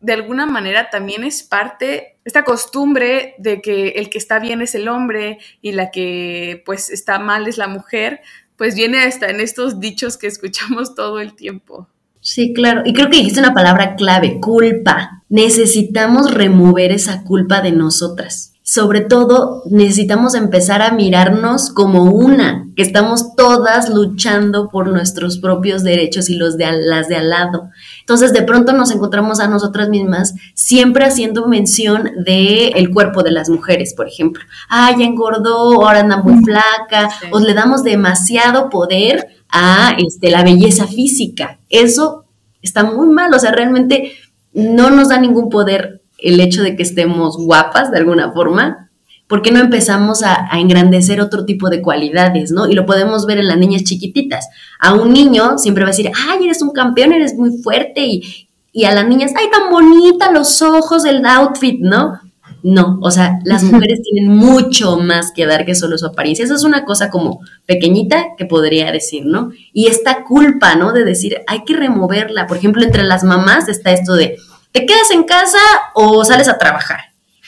De 0.00 0.12
alguna 0.12 0.46
manera 0.46 0.90
también 0.90 1.24
es 1.24 1.42
parte, 1.42 2.18
esta 2.24 2.44
costumbre 2.44 3.34
de 3.38 3.60
que 3.60 3.90
el 3.90 4.10
que 4.10 4.18
está 4.18 4.38
bien 4.40 4.62
es 4.62 4.74
el 4.74 4.88
hombre 4.88 5.38
y 5.60 5.72
la 5.72 5.90
que 5.90 6.62
pues 6.66 6.90
está 6.90 7.18
mal 7.18 7.46
es 7.48 7.56
la 7.56 7.68
mujer, 7.68 8.20
pues 8.56 8.74
viene 8.74 9.00
hasta 9.00 9.28
en 9.30 9.40
estos 9.40 9.80
dichos 9.80 10.16
que 10.16 10.26
escuchamos 10.26 10.94
todo 10.96 11.20
el 11.20 11.34
tiempo. 11.34 11.88
Sí, 12.20 12.52
claro. 12.52 12.82
Y 12.84 12.92
creo 12.92 13.10
que 13.10 13.18
dijiste 13.18 13.40
una 13.40 13.54
palabra 13.54 13.96
clave, 13.96 14.40
culpa. 14.40 15.22
Necesitamos 15.28 16.32
remover 16.32 16.92
esa 16.92 17.22
culpa 17.22 17.60
de 17.60 17.72
nosotras. 17.72 18.52
Sobre 18.70 19.00
todo, 19.00 19.62
necesitamos 19.70 20.34
empezar 20.34 20.82
a 20.82 20.90
mirarnos 20.90 21.70
como 21.70 22.02
una, 22.02 22.68
que 22.76 22.82
estamos 22.82 23.34
todas 23.34 23.88
luchando 23.88 24.68
por 24.68 24.88
nuestros 24.88 25.38
propios 25.38 25.82
derechos 25.82 26.28
y 26.28 26.34
los 26.36 26.58
de 26.58 26.70
las 26.72 27.08
de 27.08 27.16
al 27.16 27.30
lado. 27.30 27.70
Entonces, 28.00 28.34
de 28.34 28.42
pronto 28.42 28.74
nos 28.74 28.90
encontramos 28.90 29.40
a 29.40 29.48
nosotras 29.48 29.88
mismas 29.88 30.34
siempre 30.52 31.06
haciendo 31.06 31.48
mención 31.48 32.10
de 32.26 32.68
el 32.74 32.90
cuerpo 32.90 33.22
de 33.22 33.30
las 33.30 33.48
mujeres, 33.48 33.94
por 33.94 34.06
ejemplo. 34.06 34.44
Ah, 34.68 34.94
ya 34.98 35.06
engordó, 35.06 35.82
ahora 35.82 36.00
anda 36.00 36.18
muy 36.18 36.44
flaca, 36.44 37.08
o 37.30 37.40
le 37.40 37.54
damos 37.54 37.84
demasiado 37.84 38.68
poder 38.68 39.28
a 39.48 39.96
este, 39.96 40.30
la 40.30 40.44
belleza 40.44 40.86
física. 40.86 41.58
Eso 41.70 42.26
está 42.60 42.84
muy 42.84 43.08
mal, 43.08 43.32
o 43.32 43.38
sea, 43.38 43.50
realmente 43.50 44.12
no 44.52 44.90
nos 44.90 45.08
da 45.08 45.18
ningún 45.18 45.48
poder 45.48 46.02
el 46.18 46.40
hecho 46.40 46.62
de 46.62 46.76
que 46.76 46.82
estemos 46.82 47.36
guapas 47.36 47.90
de 47.90 47.98
alguna 47.98 48.32
forma, 48.32 48.90
¿por 49.28 49.42
qué 49.42 49.52
no 49.52 49.60
empezamos 49.60 50.22
a, 50.22 50.48
engrandecer 50.58 51.20
otro 51.20 51.44
tipo 51.44 51.70
de 51.70 51.80
cualidades, 51.80 52.50
¿no? 52.50 52.68
Y 52.68 52.74
lo 52.74 52.86
podemos 52.86 53.26
ver 53.26 53.38
en 53.38 53.48
las 53.48 53.58
niñas 53.58 53.84
chiquititas. 53.84 54.48
A 54.80 54.94
un 54.94 55.12
niño 55.12 55.58
siempre 55.58 55.84
va 55.84 55.90
a 55.90 55.92
decir, 55.92 56.10
ay, 56.28 56.44
eres 56.44 56.62
un 56.62 56.70
campeón, 56.70 57.12
eres 57.12 57.34
muy 57.34 57.50
fuerte, 57.62 58.04
y, 58.04 58.48
y 58.72 58.84
a 58.84 58.94
las 58.94 59.06
niñas, 59.06 59.32
ay, 59.36 59.46
tan 59.50 59.70
bonita 59.70 60.32
los 60.32 60.60
ojos, 60.62 61.04
el 61.04 61.24
outfit, 61.24 61.78
¿no? 61.80 62.20
No, 62.62 62.98
o 63.02 63.10
sea, 63.12 63.38
las 63.44 63.62
mujeres 63.62 64.00
tienen 64.02 64.36
mucho 64.36 64.98
más 64.98 65.30
que 65.32 65.46
dar 65.46 65.64
que 65.64 65.76
solo 65.76 65.96
su 65.96 66.06
apariencia. 66.06 66.44
Eso 66.44 66.56
es 66.56 66.64
una 66.64 66.84
cosa 66.84 67.08
como 67.08 67.40
pequeñita 67.66 68.24
que 68.36 68.46
podría 68.46 68.90
decir, 68.90 69.24
¿no? 69.26 69.52
Y 69.72 69.86
esta 69.86 70.24
culpa, 70.24 70.74
¿no? 70.74 70.92
De 70.92 71.04
decir, 71.04 71.38
hay 71.46 71.64
que 71.64 71.76
removerla. 71.76 72.48
Por 72.48 72.56
ejemplo, 72.56 72.82
entre 72.82 73.04
las 73.04 73.22
mamás 73.22 73.68
está 73.68 73.92
esto 73.92 74.14
de, 74.14 74.38
¿te 74.72 74.86
quedas 74.86 75.10
en 75.10 75.24
casa 75.24 75.58
o 75.94 76.24
sales 76.24 76.48
a 76.48 76.58
trabajar? 76.58 77.00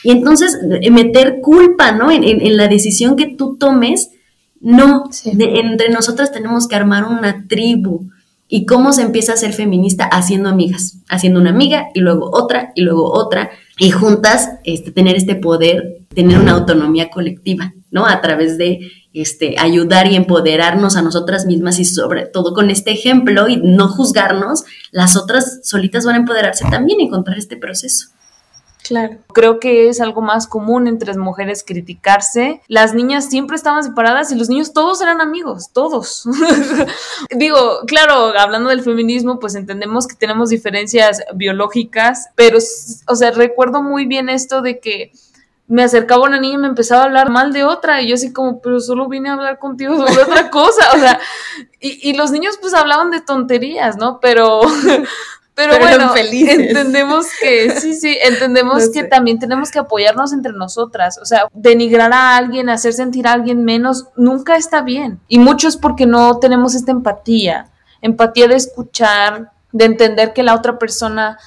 Y 0.02 0.10
entonces 0.10 0.58
eh, 0.80 0.90
meter 0.90 1.40
culpa, 1.40 1.92
¿no? 1.92 2.10
En, 2.10 2.56
la 2.56 2.68
decisión 2.68 3.16
que 3.16 3.26
tú 3.26 3.56
tomes, 3.58 4.10
no, 4.60 5.04
entre 5.24 5.90
nosotras 5.90 6.32
tenemos 6.32 6.68
que 6.68 6.76
armar 6.76 7.04
una 7.04 7.46
tribu 7.48 8.10
¿Y 8.52 8.66
cómo 8.66 8.92
se 8.92 9.02
empieza 9.02 9.32
a 9.32 9.36
ser 9.36 9.52
feminista? 9.52 10.04
Haciendo 10.04 10.48
amigas, 10.48 10.98
haciendo 11.08 11.38
una 11.38 11.50
amiga 11.50 11.86
y 11.94 12.00
luego 12.00 12.30
otra 12.32 12.72
y 12.74 12.82
luego 12.82 13.12
otra 13.12 13.50
y 13.78 13.92
juntas 13.92 14.50
este, 14.64 14.90
tener 14.90 15.14
este 15.14 15.36
poder, 15.36 16.00
tener 16.12 16.36
una 16.36 16.52
autonomía 16.52 17.10
colectiva, 17.10 17.72
¿no? 17.92 18.06
A 18.06 18.20
través 18.20 18.58
de 18.58 18.80
este, 19.12 19.56
ayudar 19.58 20.06
y 20.06 20.16
empoderarnos 20.16 20.96
a 20.96 21.02
nosotras 21.02 21.46
mismas 21.46 21.78
y 21.78 21.84
sobre 21.84 22.26
todo 22.26 22.54
con 22.54 22.70
este 22.70 22.92
ejemplo 22.92 23.48
y 23.48 23.56
no 23.56 23.88
juzgarnos, 23.88 24.64
las 24.92 25.16
otras 25.16 25.60
solitas 25.64 26.04
van 26.04 26.14
a 26.14 26.18
empoderarse 26.18 26.64
también 26.70 27.00
y 27.00 27.04
encontrar 27.04 27.38
este 27.38 27.56
proceso. 27.56 28.08
Claro. 28.86 29.18
Creo 29.32 29.60
que 29.60 29.88
es 29.88 30.00
algo 30.00 30.20
más 30.20 30.46
común 30.46 30.88
entre 30.88 31.16
mujeres 31.16 31.62
criticarse. 31.64 32.62
Las 32.66 32.94
niñas 32.94 33.28
siempre 33.28 33.56
estaban 33.56 33.84
separadas 33.84 34.32
y 34.32 34.34
los 34.34 34.48
niños 34.48 34.72
todos 34.72 35.00
eran 35.00 35.20
amigos, 35.20 35.70
todos. 35.72 36.24
Digo, 37.30 37.58
claro, 37.86 38.32
hablando 38.38 38.70
del 38.70 38.82
feminismo, 38.82 39.38
pues 39.38 39.54
entendemos 39.54 40.08
que 40.08 40.16
tenemos 40.16 40.48
diferencias 40.48 41.22
biológicas, 41.34 42.30
pero, 42.34 42.58
o 43.06 43.16
sea, 43.16 43.30
recuerdo 43.30 43.82
muy 43.82 44.06
bien 44.06 44.28
esto 44.28 44.62
de 44.62 44.80
que 44.80 45.12
me 45.70 45.84
acercaba 45.84 46.24
una 46.24 46.40
niña 46.40 46.54
y 46.54 46.58
me 46.58 46.66
empezaba 46.66 47.02
a 47.02 47.04
hablar 47.04 47.30
mal 47.30 47.52
de 47.52 47.62
otra 47.62 48.02
y 48.02 48.08
yo 48.08 48.16
así 48.16 48.32
como, 48.32 48.60
pero 48.60 48.80
solo 48.80 49.08
vine 49.08 49.28
a 49.28 49.34
hablar 49.34 49.60
contigo 49.60 49.96
sobre 49.96 50.22
otra 50.24 50.50
cosa, 50.50 50.84
o 50.94 50.98
sea, 50.98 51.20
y, 51.78 52.10
y 52.10 52.14
los 52.14 52.32
niños 52.32 52.58
pues 52.60 52.74
hablaban 52.74 53.12
de 53.12 53.20
tonterías, 53.20 53.96
¿no? 53.96 54.18
Pero, 54.18 54.62
pero, 55.54 55.78
bueno, 55.78 56.12
entendemos 56.16 57.28
que, 57.40 57.70
sí, 57.78 57.94
sí, 57.94 58.18
entendemos 58.20 58.90
que 58.90 59.04
también 59.04 59.38
tenemos 59.38 59.70
que 59.70 59.78
apoyarnos 59.78 60.32
entre 60.32 60.52
nosotras. 60.52 61.18
O 61.22 61.24
sea, 61.24 61.46
denigrar 61.52 62.12
a 62.12 62.36
alguien, 62.36 62.68
hacer 62.68 62.92
sentir 62.92 63.28
a 63.28 63.32
alguien 63.32 63.64
menos, 63.64 64.08
nunca 64.16 64.56
está 64.56 64.82
bien. 64.82 65.20
Y 65.28 65.38
mucho 65.38 65.68
es 65.68 65.76
porque 65.76 66.04
no 66.04 66.40
tenemos 66.40 66.74
esta 66.74 66.90
empatía. 66.90 67.68
Empatía 68.02 68.48
de 68.48 68.56
escuchar, 68.56 69.52
de 69.70 69.84
entender 69.84 70.32
que 70.32 70.42
la 70.42 70.54
otra 70.54 70.78
persona 70.78 71.38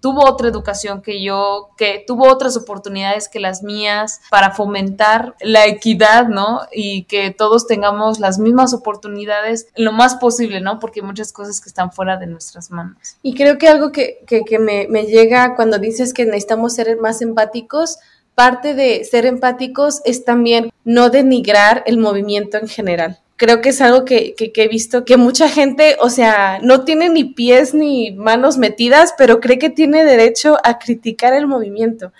tuvo 0.00 0.24
otra 0.24 0.48
educación 0.48 1.02
que 1.02 1.22
yo, 1.22 1.70
que 1.76 2.04
tuvo 2.06 2.28
otras 2.28 2.56
oportunidades 2.56 3.28
que 3.28 3.40
las 3.40 3.62
mías 3.62 4.20
para 4.30 4.52
fomentar 4.52 5.34
la 5.40 5.66
equidad, 5.66 6.28
¿no? 6.28 6.62
Y 6.72 7.04
que 7.04 7.30
todos 7.30 7.66
tengamos 7.66 8.18
las 8.18 8.38
mismas 8.38 8.74
oportunidades 8.74 9.68
lo 9.76 9.92
más 9.92 10.16
posible, 10.16 10.60
¿no? 10.60 10.78
Porque 10.78 11.00
hay 11.00 11.06
muchas 11.06 11.32
cosas 11.32 11.60
que 11.60 11.68
están 11.68 11.92
fuera 11.92 12.16
de 12.16 12.26
nuestras 12.26 12.70
manos. 12.70 13.16
Y 13.22 13.34
creo 13.34 13.58
que 13.58 13.68
algo 13.68 13.92
que, 13.92 14.24
que, 14.26 14.42
que 14.44 14.58
me, 14.58 14.86
me 14.88 15.04
llega 15.04 15.54
cuando 15.54 15.78
dices 15.78 16.14
que 16.14 16.24
necesitamos 16.24 16.74
ser 16.74 16.98
más 16.98 17.22
empáticos, 17.22 17.98
parte 18.34 18.74
de 18.74 19.04
ser 19.04 19.26
empáticos 19.26 20.00
es 20.04 20.24
también 20.24 20.70
no 20.84 21.10
denigrar 21.10 21.82
el 21.86 21.98
movimiento 21.98 22.56
en 22.56 22.68
general 22.68 23.20
creo 23.40 23.62
que 23.62 23.70
es 23.70 23.80
algo 23.80 24.04
que, 24.04 24.34
que, 24.34 24.52
he 24.54 24.68
visto 24.68 25.06
que 25.06 25.16
mucha 25.16 25.48
gente, 25.48 25.96
o 26.00 26.10
sea, 26.10 26.58
no 26.62 26.84
tiene 26.84 27.08
ni 27.08 27.24
pies 27.24 27.72
ni 27.72 28.10
manos 28.10 28.58
metidas, 28.58 29.14
pero 29.16 29.40
cree 29.40 29.58
que 29.58 29.70
tiene 29.70 30.04
derecho 30.04 30.58
a 30.62 30.78
criticar 30.78 31.32
el 31.32 31.46
movimiento. 31.46 32.12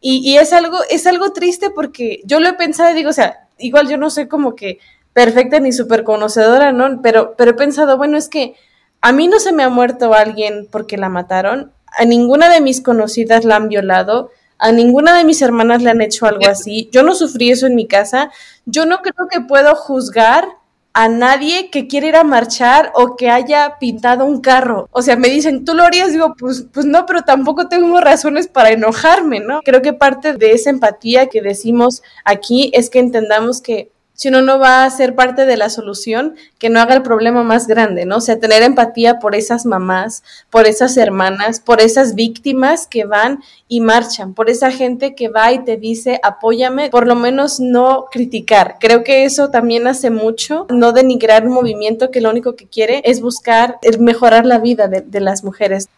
Y, 0.00 0.18
y 0.18 0.38
es 0.38 0.52
algo, 0.52 0.78
es 0.88 1.08
algo 1.08 1.32
triste 1.32 1.70
porque 1.70 2.20
yo 2.22 2.38
lo 2.38 2.48
he 2.48 2.52
pensado 2.52 2.92
y 2.92 2.94
digo, 2.94 3.10
o 3.10 3.12
sea, 3.12 3.48
igual 3.58 3.88
yo 3.88 3.96
no 3.96 4.08
soy 4.08 4.28
como 4.28 4.54
que 4.54 4.78
perfecta 5.12 5.58
ni 5.58 5.72
súper 5.72 6.04
conocedora, 6.04 6.70
¿no? 6.70 7.02
Pero, 7.02 7.34
pero 7.36 7.50
he 7.50 7.54
pensado, 7.54 7.96
bueno, 7.96 8.16
es 8.16 8.28
que 8.28 8.54
a 9.00 9.10
mí 9.10 9.26
no 9.26 9.40
se 9.40 9.52
me 9.52 9.64
ha 9.64 9.68
muerto 9.68 10.14
alguien 10.14 10.68
porque 10.70 10.96
la 10.96 11.08
mataron, 11.08 11.72
a 11.88 12.04
ninguna 12.04 12.48
de 12.50 12.60
mis 12.60 12.80
conocidas 12.80 13.44
la 13.44 13.56
han 13.56 13.68
violado, 13.68 14.30
a 14.58 14.70
ninguna 14.70 15.18
de 15.18 15.24
mis 15.24 15.42
hermanas 15.42 15.82
le 15.82 15.90
han 15.90 16.02
hecho 16.02 16.26
algo 16.26 16.46
así, 16.48 16.88
yo 16.92 17.02
no 17.02 17.16
sufrí 17.16 17.50
eso 17.50 17.66
en 17.66 17.74
mi 17.74 17.88
casa, 17.88 18.30
yo 18.64 18.86
no 18.86 18.98
creo 18.98 19.26
que 19.28 19.40
puedo 19.40 19.74
juzgar 19.74 20.57
a 20.98 21.08
nadie 21.08 21.70
que 21.70 21.86
quiera 21.86 22.08
ir 22.08 22.16
a 22.16 22.24
marchar 22.24 22.90
o 22.92 23.14
que 23.14 23.30
haya 23.30 23.76
pintado 23.78 24.24
un 24.24 24.40
carro. 24.40 24.88
O 24.90 25.00
sea, 25.00 25.14
me 25.14 25.28
dicen, 25.28 25.64
¿tú 25.64 25.74
lo 25.74 25.84
harías? 25.84 26.10
Digo, 26.12 26.34
pues, 26.36 26.66
pues 26.72 26.86
no, 26.86 27.06
pero 27.06 27.22
tampoco 27.22 27.68
tengo 27.68 28.00
razones 28.00 28.48
para 28.48 28.70
enojarme, 28.70 29.38
¿no? 29.38 29.60
Creo 29.62 29.80
que 29.80 29.92
parte 29.92 30.32
de 30.32 30.50
esa 30.50 30.70
empatía 30.70 31.28
que 31.28 31.40
decimos 31.40 32.02
aquí 32.24 32.72
es 32.74 32.90
que 32.90 32.98
entendamos 32.98 33.62
que 33.62 33.92
si 34.18 34.30
uno 34.30 34.42
no 34.42 34.58
va 34.58 34.84
a 34.84 34.90
ser 34.90 35.14
parte 35.14 35.46
de 35.46 35.56
la 35.56 35.70
solución, 35.70 36.34
que 36.58 36.70
no 36.70 36.80
haga 36.80 36.92
el 36.92 37.02
problema 37.02 37.44
más 37.44 37.68
grande, 37.68 38.04
¿no? 38.04 38.16
O 38.16 38.20
sea, 38.20 38.40
tener 38.40 38.64
empatía 38.64 39.20
por 39.20 39.36
esas 39.36 39.64
mamás, 39.64 40.24
por 40.50 40.66
esas 40.66 40.96
hermanas, 40.96 41.60
por 41.60 41.80
esas 41.80 42.16
víctimas 42.16 42.88
que 42.88 43.04
van 43.04 43.44
y 43.68 43.80
marchan, 43.80 44.34
por 44.34 44.50
esa 44.50 44.72
gente 44.72 45.14
que 45.14 45.28
va 45.28 45.52
y 45.52 45.62
te 45.62 45.76
dice, 45.76 46.18
apóyame, 46.24 46.90
por 46.90 47.06
lo 47.06 47.14
menos 47.14 47.60
no 47.60 48.06
criticar. 48.10 48.78
Creo 48.80 49.04
que 49.04 49.22
eso 49.24 49.50
también 49.50 49.86
hace 49.86 50.10
mucho, 50.10 50.66
no 50.68 50.90
denigrar 50.90 51.46
un 51.46 51.52
movimiento 51.52 52.10
que 52.10 52.20
lo 52.20 52.30
único 52.30 52.56
que 52.56 52.66
quiere 52.66 53.02
es 53.04 53.20
buscar 53.20 53.78
mejorar 54.00 54.46
la 54.46 54.58
vida 54.58 54.88
de, 54.88 55.02
de 55.02 55.20
las 55.20 55.44
mujeres. 55.44 55.88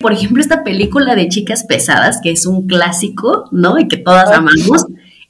Por 0.00 0.12
ejemplo, 0.12 0.42
esta 0.42 0.64
película 0.64 1.14
de 1.14 1.28
Chicas 1.28 1.64
Pesadas, 1.64 2.18
que 2.20 2.32
es 2.32 2.44
un 2.44 2.66
clásico, 2.66 3.44
¿no? 3.52 3.78
Y 3.78 3.86
que 3.86 3.98
todas 3.98 4.32
amamos 4.32 4.86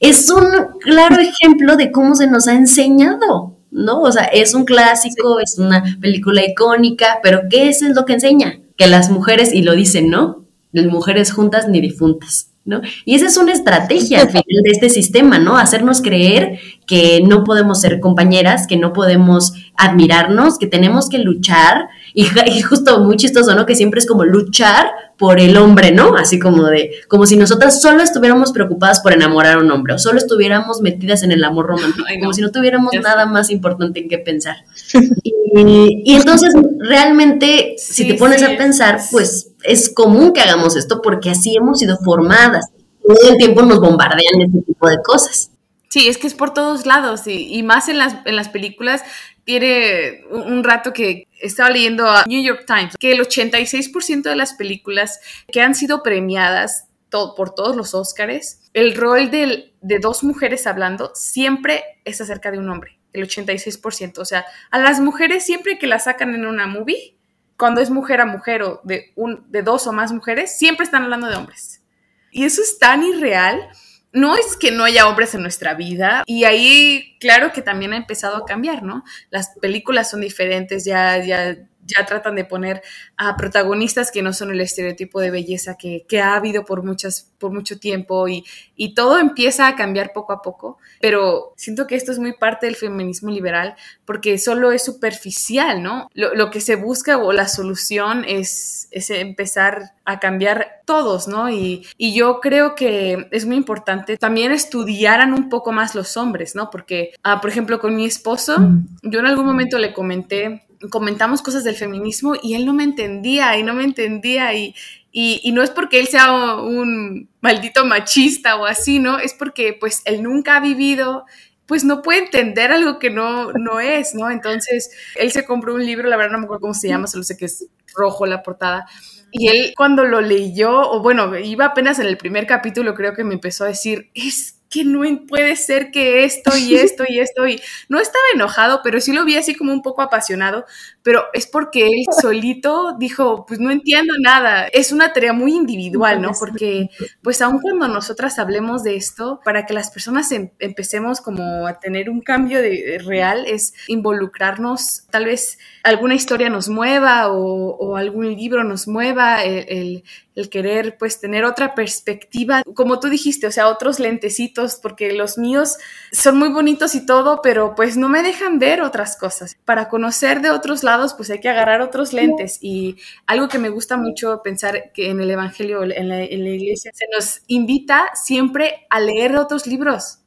es 0.09 0.31
un 0.31 0.45
claro 0.81 1.17
ejemplo 1.21 1.77
de 1.77 1.91
cómo 1.91 2.15
se 2.15 2.27
nos 2.27 2.47
ha 2.47 2.55
enseñado, 2.55 3.57
¿no? 3.71 4.01
O 4.01 4.13
sea, 4.13 4.25
es 4.25 4.55
un 4.55 4.65
clásico, 4.65 5.41
es 5.41 5.59
una 5.59 5.83
película 6.01 6.45
icónica, 6.45 7.19
pero 7.23 7.43
¿qué 7.51 7.69
es 7.69 7.83
lo 7.83 8.05
que 8.05 8.15
enseña? 8.15 8.61
Que 8.77 8.87
las 8.87 9.11
mujeres, 9.11 9.53
y 9.53 9.63
lo 9.63 9.75
dicen, 9.75 10.09
¿no? 10.11 10.45
Las 10.73 10.87
mujeres 10.87 11.33
juntas 11.33 11.69
ni 11.69 11.81
difuntas. 11.81 12.51
¿No? 12.69 12.81
Y 13.05 13.15
esa 13.15 13.27
es 13.27 13.37
una 13.37 13.53
estrategia 13.53 14.23
al 14.23 14.27
final 14.29 14.63
de 14.65 14.73
este 14.73 14.91
sistema, 14.91 15.39
¿no? 15.39 15.57
Hacernos 15.57 16.03
creer 16.03 16.59
que 16.85 17.23
no 17.25 17.45
podemos 17.45 17.81
ser 17.81 18.01
compañeras, 18.01 18.67
que 18.67 18.77
no 18.77 18.93
podemos 18.93 19.53
admirarnos, 19.77 20.59
que 20.59 20.67
tenemos 20.67 21.09
que 21.09 21.19
luchar. 21.19 21.87
Y, 22.19 22.25
y, 22.47 22.63
justo 22.63 22.99
muy 23.01 23.17
chistoso, 23.17 23.55
¿no? 23.55 23.67
Que 23.67 23.75
siempre 23.75 24.01
es 24.01 24.07
como 24.07 24.25
luchar 24.25 24.87
por 25.19 25.39
el 25.39 25.55
hombre, 25.59 25.93
¿no? 25.93 26.17
Así 26.17 26.39
como 26.39 26.65
de, 26.65 26.93
como 27.09 27.27
si 27.27 27.37
nosotras 27.37 27.83
solo 27.83 28.03
estuviéramos 28.03 28.53
preocupadas 28.53 29.01
por 29.01 29.13
enamorar 29.13 29.59
a 29.59 29.61
un 29.61 29.71
hombre 29.71 29.93
o 29.93 29.99
solo 29.99 30.17
estuviéramos 30.17 30.81
metidas 30.81 31.23
en 31.23 31.33
el 31.33 31.45
amor 31.45 31.67
romántico, 31.67 32.07
como 32.19 32.33
si 32.33 32.41
no 32.41 32.51
tuviéramos 32.51 32.91
nada 33.03 33.27
más 33.27 33.51
importante 33.51 34.01
en 34.01 34.09
qué 34.09 34.17
pensar. 34.17 34.57
y, 35.23 36.03
y, 36.07 36.17
entonces, 36.17 36.55
realmente, 36.79 37.75
sí, 37.77 37.93
si 37.93 38.09
te 38.09 38.15
pones 38.15 38.41
sí, 38.41 38.47
a 38.47 38.57
pensar, 38.57 38.99
pues 39.11 39.51
es 39.63 39.93
común 39.93 40.33
que 40.33 40.41
hagamos 40.41 40.75
esto 40.75 41.03
porque 41.03 41.29
así 41.29 41.55
hemos 41.55 41.81
sido 41.81 41.99
formadas. 41.99 42.65
Todo 43.07 43.31
el 43.31 43.37
tiempo 43.37 43.61
nos 43.61 43.79
bombardean 43.79 44.41
este 44.41 44.63
tipo 44.63 44.89
de 44.89 44.97
cosas. 45.05 45.51
Sí, 45.91 46.09
es 46.09 46.17
que 46.17 46.27
es 46.27 46.35
por 46.35 46.55
todos 46.55 46.87
lados 46.87 47.27
y, 47.27 47.55
y 47.55 47.63
más 47.63 47.89
en 47.91 47.99
las, 47.99 48.17
en 48.25 48.37
las 48.37 48.49
películas. 48.49 49.03
Tiene 49.47 50.25
un 50.31 50.63
rato 50.65 50.93
que 50.93 51.29
estaba 51.41 51.71
leyendo 51.71 52.07
a 52.07 52.25
New 52.27 52.43
York 52.43 52.65
Times 52.67 52.97
que 52.99 53.13
el 53.13 53.21
86% 53.21 54.23
de 54.23 54.37
las 54.37 54.55
películas 54.55 55.21
que 55.51 55.63
han 55.63 55.75
sido 55.75 56.03
premiadas 56.03 56.89
por 57.09 57.55
todos 57.55 57.77
los 57.77 57.95
Óscares, 57.95 58.69
el 58.75 58.95
rol 58.95 59.31
de, 59.31 59.73
de 59.81 59.99
dos 59.99 60.23
mujeres 60.23 60.67
hablando 60.67 61.13
siempre 61.15 61.83
es 62.05 62.21
acerca 62.21 62.51
de 62.51 62.59
un 62.59 62.69
hombre, 62.69 62.99
el 63.13 63.27
86%. 63.27 64.19
O 64.19 64.25
sea, 64.25 64.45
a 64.71 64.79
las 64.79 65.01
mujeres 65.01 65.45
siempre 65.45 65.79
que 65.79 65.87
la 65.87 65.99
sacan 65.99 66.35
en 66.35 66.45
una 66.45 66.67
movie, 66.67 67.17
cuando 67.57 67.81
es 67.81 67.91
mujer 67.91 68.21
a 68.21 68.27
mujer 68.27 68.63
o 68.63 68.81
de, 68.85 69.13
un, 69.15 69.51
de 69.51 69.63
dos 69.63 69.87
o 69.87 69.93
más 69.93 70.13
mujeres, 70.13 70.59
siempre 70.59 70.85
están 70.85 71.05
hablando 71.05 71.29
de 71.29 71.37
hombres. 71.37 71.83
Y 72.31 72.45
eso 72.45 72.61
es 72.61 72.79
tan 72.79 73.03
irreal 73.03 73.71
no 74.17 74.35
es 74.35 74.57
que 74.57 74.73
no 74.73 74.85
haya 74.85 75.07
hombres 75.09 75.35
en 75.35 75.43
nuestra 75.43 75.75
vida 75.75 76.23
y 76.25 76.45
ahí 76.45 77.19
claro 77.21 77.53
que 77.53 77.61
también 77.61 77.93
ha 77.93 77.99
empezado 77.99 78.39
a 78.39 78.47
cambiar, 78.47 78.83
¿no? 78.83 79.05
Las 79.29 79.51
películas 79.61 80.11
son 80.11 80.23
diferentes, 80.23 80.87
ya, 80.87 81.23
ya, 81.23 81.55
ya 81.87 82.05
tratan 82.05 82.35
de 82.35 82.45
poner 82.45 82.83
a 83.17 83.37
protagonistas 83.37 84.11
que 84.11 84.23
no 84.23 84.33
son 84.33 84.51
el 84.51 84.61
estereotipo 84.61 85.21
de 85.21 85.31
belleza 85.31 85.77
que, 85.77 86.05
que 86.09 86.21
ha 86.21 86.35
habido 86.35 86.65
por, 86.65 86.83
muchas, 86.83 87.33
por 87.39 87.53
mucho 87.53 87.79
tiempo 87.79 88.29
y, 88.29 88.45
y, 88.77 88.95
todo 88.95 89.19
empieza 89.19 89.69
a 89.69 89.77
cambiar 89.77 90.13
poco 90.13 90.33
a 90.33 90.43
poco, 90.43 90.79
pero 91.01 91.53
siento 91.57 91.87
que 91.87 91.97
esto 91.97 92.13
es 92.13 92.19
muy 92.19 92.33
parte 92.33 92.67
del 92.67 92.77
feminismo 92.77 93.31
liberal 93.31 93.77
porque 94.05 94.39
solo 94.39 94.73
es 94.73 94.85
superficial, 94.85 95.83
¿no? 95.83 96.09
Lo, 96.15 96.35
lo 96.35 96.51
que 96.51 96.61
se 96.61 96.77
busca 96.77 97.19
o 97.19 97.33
la 97.33 97.49
solución 97.49 98.25
es, 98.27 98.89
es 98.91 99.11
empezar 99.11 99.93
a 100.05 100.21
cambiar 100.21 100.81
todos, 100.87 101.29
¿no? 101.29 101.51
Y, 101.51 101.87
y, 101.99 102.15
yo 102.15 102.41
creo 102.41 102.75
que 102.75 103.29
es 103.33 103.45
muy 103.45 103.57
importante 103.57 104.17
también 104.17 104.53
estudiaran 104.53 105.35
un 105.35 105.49
poco 105.49 105.73
más 105.73 105.95
los 105.95 106.17
hombres, 106.17 106.55
¿no? 106.55 106.71
Porque, 106.71 107.13
ah, 107.23 107.41
por 107.41 107.51
ejemplo, 107.51 107.81
con 107.81 107.97
mi 107.97 108.07
esposo, 108.07 108.57
yo 109.03 109.19
en 109.19 109.27
algún 109.27 109.47
momento 109.47 109.79
le 109.79 109.93
comenté, 109.93 110.66
comentamos 110.91 111.43
cosas 111.43 111.65
del 111.65 111.77
feminismo 111.77 112.35
y 112.43 112.55
él 112.55 112.67
no 112.67 112.73
me 112.73 112.85
entendía 112.85 113.57
y 113.57 113.63
no 113.63 113.75
me 113.75 113.85
entendía 113.85 114.55
y, 114.55 114.75
y, 115.13 115.53
no 115.53 115.63
es 115.63 115.71
porque 115.71 115.99
él 115.99 116.09
sea 116.09 116.57
un 116.57 117.29
maldito 117.41 117.85
machista 117.87 118.57
o 118.57 118.67
así, 118.67 118.99
¿no? 118.99 119.19
Es 119.19 119.33
porque 119.33 119.73
pues 119.73 120.03
él 120.05 120.23
nunca 120.23 120.57
ha 120.57 120.61
vivido 120.61 121.25
pues 121.67 121.85
no 121.85 122.03
puede 122.03 122.21
entender 122.21 122.71
algo 122.71 122.99
que 122.99 123.11
no, 123.11 123.53
no 123.53 123.81
es, 123.81 124.15
¿no? 124.15 124.31
Entonces, 124.31 124.91
él 125.17 125.33
se 125.33 125.45
compró 125.45 125.75
un 125.75 125.85
libro, 125.85 126.09
la 126.09 126.17
verdad 126.17 126.33
no 126.33 126.39
me 126.39 126.45
acuerdo 126.45 126.61
cómo 126.61 126.75
se 126.75 126.89
llama, 126.89 127.09
solo 127.09 127.25
sé 127.25 127.37
que 127.37 127.47
es 127.47 127.67
rojo 127.95 128.25
la 128.27 128.43
portada, 128.43 128.87
y 129.33 129.49
él 129.49 129.75
cuando 129.77 130.05
lo 130.05 130.21
leyó, 130.21 130.71
o 130.91 131.03
bueno, 131.03 131.37
iba 131.37 131.67
apenas 131.67 131.99
en 131.99 132.07
el 132.07 132.17
primer 132.17 132.47
capítulo, 132.47 132.95
creo 132.95 133.15
que 133.15 133.25
me 133.25 133.35
empezó 133.35 133.65
a 133.65 133.69
decir, 133.69 134.11
es 134.15 134.56
que 134.69 134.85
no 134.85 135.01
puede 135.27 135.57
ser 135.57 135.91
que 135.91 136.25
esto 136.25 136.57
y 136.57 136.75
esto 136.77 137.05
y 137.09 137.21
esto 137.21 137.47
y 137.47 137.61
no 137.89 138.01
estaba 138.01 138.25
enojado, 138.35 138.81
pero 138.83 139.01
sí 139.01 139.13
lo 139.13 139.25
vi 139.25 139.37
así 139.37 139.55
como 139.55 139.73
un 139.73 139.83
poco 139.83 140.03
apasionado, 140.03 140.67
pero 141.07 141.27
es 141.33 141.47
porque 141.47 141.87
él 141.87 142.05
solito 142.21 142.97
dijo, 142.99 143.47
pues 143.47 143.61
no 143.61 143.71
entiendo 143.71 144.13
nada. 144.21 144.67
Es 144.67 144.91
una 144.91 145.13
tarea 145.13 145.33
muy 145.33 145.53
individual, 145.55 146.21
¿no? 146.21 146.33
Porque 146.37 146.91
pues 147.23 147.41
aun 147.43 147.61
cuando 147.61 147.87
nosotras 147.87 148.41
hablemos 148.41 148.83
de 148.83 148.97
esto, 148.97 149.41
para 149.45 149.67
que 149.67 149.73
las 149.73 149.93
personas 149.93 150.33
em, 150.33 150.51
empecemos 150.59 151.21
como 151.21 151.69
a 151.69 151.79
tener 151.79 152.11
un 152.11 152.23
cambio 152.23 152.61
de, 152.61 153.01
real 153.07 153.45
es 153.47 153.73
involucrarnos, 153.87 155.07
tal 155.09 155.27
vez 155.27 155.59
alguna 155.85 156.17
historia 156.17 156.51
nos 156.51 156.69
mueva 156.69 157.29
o, 157.31 157.97
algún 157.97 158.35
libro 158.35 158.65
nos 158.65 158.89
mueva, 158.89 159.45
el, 159.45 160.03
el 160.37 160.51
querer 160.51 160.97
pues 160.99 161.19
tener 161.19 161.45
otra 161.45 161.75
perspectiva, 161.75 162.63
como 162.75 163.01
tú 163.01 163.09
dijiste, 163.09 163.47
o 163.47 163.51
sea, 163.51 163.69
otros 163.69 163.99
lentecitos, 163.99 164.77
porque 164.77 165.13
los 165.13 165.39
míos 165.39 165.79
son 166.13 166.39
muy 166.39 166.51
bonitos 166.51 166.95
y 166.95 167.07
todo, 167.07 167.41
pero 167.43 167.75
pues 167.75 167.97
no 167.97 168.09
me 168.09 168.23
dejan 168.23 168.59
ver 168.59 168.83
otras 168.83 169.17
cosas. 169.17 169.57
Para 169.65 169.89
conocer 169.89 170.43
de 170.43 170.51
otros 170.51 170.85
lados, 170.85 170.96
pues 171.15 171.31
hay 171.31 171.41
que 171.41 171.49
agarrar 171.49 171.81
otros 171.81 172.13
lentes 172.13 172.59
y 172.61 172.97
algo 173.27 173.49
que 173.49 173.59
me 173.59 173.69
gusta 173.69 173.97
mucho 173.97 174.41
pensar 174.43 174.93
que 174.93 175.11
en 175.11 175.21
el 175.21 175.31
Evangelio, 175.31 175.83
en 175.83 176.09
la, 176.09 176.23
en 176.23 176.45
la 176.45 176.51
iglesia, 176.51 176.91
se 176.95 177.07
nos 177.15 177.43
invita 177.47 178.11
siempre 178.15 178.87
a 178.91 179.01
leer 179.01 179.37
otros 179.37 179.67
libros 179.67 180.21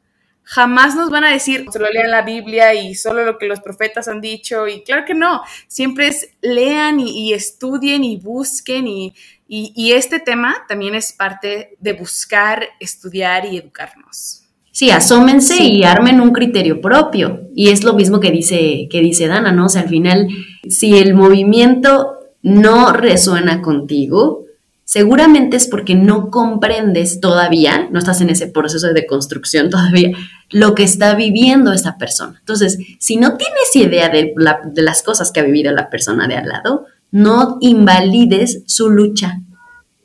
jamás 0.50 0.96
nos 0.96 1.12
van 1.12 1.24
a 1.26 1.30
decir, 1.30 1.68
solo 1.72 1.88
lean 1.92 2.10
la 2.10 2.24
Biblia 2.24 2.74
y 2.74 2.96
solo 2.96 3.24
lo 3.24 3.38
que 3.38 3.46
los 3.46 3.60
profetas 3.60 4.08
han 4.08 4.20
dicho. 4.20 4.68
Y 4.68 4.84
claro 4.84 5.06
que 5.06 5.14
no, 5.14 5.44
siempre 5.68 6.08
es 6.08 6.32
lean 6.42 7.00
y, 7.00 7.34
estudien 7.34 8.04
y 8.04 8.18
busquen 8.18 8.88
y, 8.88 9.14
y, 9.48 9.92
este 9.92 10.20
tema 10.20 10.66
también 10.68 10.96
es 10.96 11.14
parte 11.14 11.78
de 11.80 11.94
buscar, 11.94 12.68
estudiar 12.80 13.46
y 13.46 13.58
educarnos. 13.58 14.39
Sí, 14.80 14.92
asómense 14.92 15.62
y 15.62 15.84
armen 15.84 16.22
un 16.22 16.32
criterio 16.32 16.80
propio. 16.80 17.42
Y 17.54 17.68
es 17.68 17.84
lo 17.84 17.96
mismo 17.96 18.22
que 18.22 18.32
dice, 18.32 18.88
que 18.90 19.02
dice 19.02 19.28
Dana, 19.28 19.52
¿no? 19.52 19.66
O 19.66 19.70
sea, 19.70 19.82
al 19.82 19.90
final, 19.90 20.30
si 20.70 20.98
el 20.98 21.16
movimiento 21.16 22.14
no 22.44 22.94
resuena 22.94 23.62
contigo, 23.62 24.46
seguramente 24.86 25.58
es 25.58 25.68
porque 25.68 25.96
no 25.96 26.32
comprendes 26.32 27.20
todavía, 27.20 27.90
no 27.92 28.00
estás 28.00 28.22
en 28.22 28.30
ese 28.30 28.48
proceso 28.48 28.94
de 28.94 29.06
construcción 29.06 29.70
todavía, 29.70 30.12
lo 30.50 30.76
que 30.76 30.84
está 30.84 31.14
viviendo 31.14 31.74
esa 31.74 31.98
persona. 31.98 32.38
Entonces, 32.40 32.78
si 33.00 33.18
no 33.18 33.36
tienes 33.36 33.76
idea 33.76 34.08
de, 34.08 34.34
de 34.64 34.82
las 34.82 35.04
cosas 35.04 35.34
que 35.34 35.42
ha 35.42 35.44
vivido 35.44 35.74
la 35.74 35.90
persona 35.90 36.26
de 36.26 36.38
al 36.38 36.48
lado, 36.48 36.86
no 37.12 37.58
invalides 37.60 38.64
su 38.66 38.90
lucha, 38.90 39.42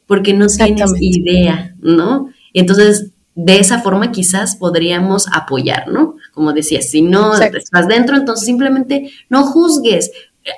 porque 0.09 0.35
no 0.35 0.49
tienes 0.49 0.91
idea, 0.99 1.77
¿no? 1.81 2.31
Entonces, 2.53 3.13
de 3.35 3.59
esa 3.59 3.81
forma 3.81 4.13
quizás 4.13 4.57
podríamos 4.57 5.27
apoyar, 5.33 5.89
¿no? 5.89 6.17
Como 6.33 6.53
decía, 6.53 6.83
si 6.83 7.03
no 7.03 7.35
estás 7.35 7.89
dentro, 7.89 8.17
entonces 8.17 8.47
simplemente 8.47 9.11
no 9.29 9.45
juzgues. 9.45 10.11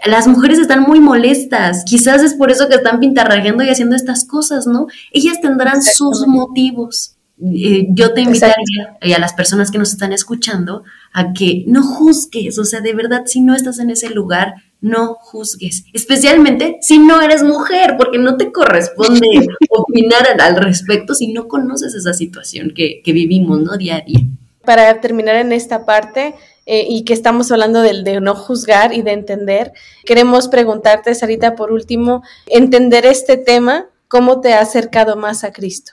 Las 0.04 0.26
mujeres 0.26 0.58
están 0.58 0.82
muy 0.82 1.00
molestas, 1.00 1.84
quizás 1.84 2.22
es 2.22 2.34
por 2.34 2.50
eso 2.50 2.68
que 2.68 2.74
están 2.74 3.00
pintarrajeando 3.00 3.62
y 3.62 3.68
haciendo 3.68 3.96
estas 3.96 4.24
cosas, 4.24 4.66
¿no? 4.66 4.88
Ellas 5.12 5.40
tendrán 5.40 5.82
sus 5.82 6.26
motivos. 6.26 7.16
Eh, 7.38 7.88
yo 7.90 8.14
te 8.14 8.22
invitaría 8.22 8.96
y 9.02 9.12
a 9.12 9.18
las 9.18 9.34
personas 9.34 9.70
que 9.70 9.78
nos 9.78 9.92
están 9.92 10.12
escuchando 10.12 10.84
a 11.12 11.34
que 11.34 11.64
no 11.66 11.82
juzgues, 11.82 12.58
o 12.58 12.64
sea, 12.64 12.80
de 12.80 12.94
verdad, 12.94 13.24
si 13.26 13.42
no 13.42 13.54
estás 13.54 13.78
en 13.78 13.90
ese 13.90 14.10
lugar, 14.10 14.54
no 14.80 15.14
juzgues, 15.14 15.84
especialmente 15.92 16.78
si 16.80 16.98
no 16.98 17.20
eres 17.20 17.42
mujer, 17.42 17.96
porque 17.96 18.18
no 18.18 18.36
te 18.36 18.52
corresponde 18.52 19.26
opinar 19.70 20.40
al 20.40 20.56
respecto 20.56 21.14
si 21.14 21.32
no 21.32 21.48
conoces 21.48 21.94
esa 21.94 22.12
situación 22.12 22.72
que, 22.74 23.02
vivimos, 23.04 23.60
¿no? 23.60 23.76
Día 23.76 23.96
a 23.96 24.00
día. 24.00 24.20
Para 24.64 25.00
terminar 25.00 25.36
en 25.36 25.52
esta 25.52 25.86
parte, 25.86 26.34
eh, 26.66 26.84
y 26.88 27.04
que 27.04 27.12
estamos 27.12 27.52
hablando 27.52 27.80
del 27.80 28.02
de 28.02 28.20
no 28.20 28.34
juzgar 28.34 28.92
y 28.92 29.02
de 29.02 29.12
entender, 29.12 29.72
queremos 30.04 30.48
preguntarte, 30.48 31.14
Sarita, 31.14 31.54
por 31.54 31.72
último, 31.72 32.22
entender 32.46 33.06
este 33.06 33.36
tema, 33.36 33.86
¿cómo 34.08 34.40
te 34.40 34.54
ha 34.54 34.60
acercado 34.60 35.16
más 35.16 35.44
a 35.44 35.52
Cristo? 35.52 35.92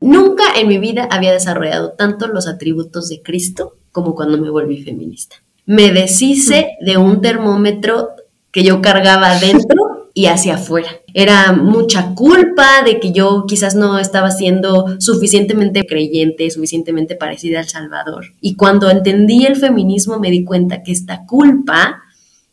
Nunca 0.00 0.42
en 0.56 0.66
mi 0.66 0.78
vida 0.78 1.06
había 1.12 1.32
desarrollado 1.32 1.92
tanto 1.92 2.26
los 2.26 2.48
atributos 2.48 3.08
de 3.08 3.22
Cristo 3.22 3.76
como 3.92 4.16
cuando 4.16 4.36
me 4.36 4.50
volví 4.50 4.82
feminista. 4.82 5.36
Me 5.64 5.92
deshice 5.92 6.76
de 6.80 6.96
un 6.96 7.20
termómetro 7.20 8.10
que 8.50 8.64
yo 8.64 8.82
cargaba 8.82 9.32
adentro 9.32 10.10
y 10.14 10.26
hacia 10.26 10.54
afuera. 10.54 10.88
Era 11.14 11.52
mucha 11.52 12.14
culpa 12.14 12.82
de 12.84 13.00
que 13.00 13.12
yo 13.12 13.44
quizás 13.46 13.74
no 13.74 13.98
estaba 13.98 14.30
siendo 14.30 15.00
suficientemente 15.00 15.86
creyente, 15.86 16.50
suficientemente 16.50 17.16
parecida 17.16 17.60
al 17.60 17.68
Salvador. 17.68 18.26
Y 18.40 18.56
cuando 18.56 18.90
entendí 18.90 19.46
el 19.46 19.56
feminismo 19.56 20.18
me 20.18 20.30
di 20.30 20.44
cuenta 20.44 20.82
que 20.82 20.92
esta 20.92 21.24
culpa 21.26 22.02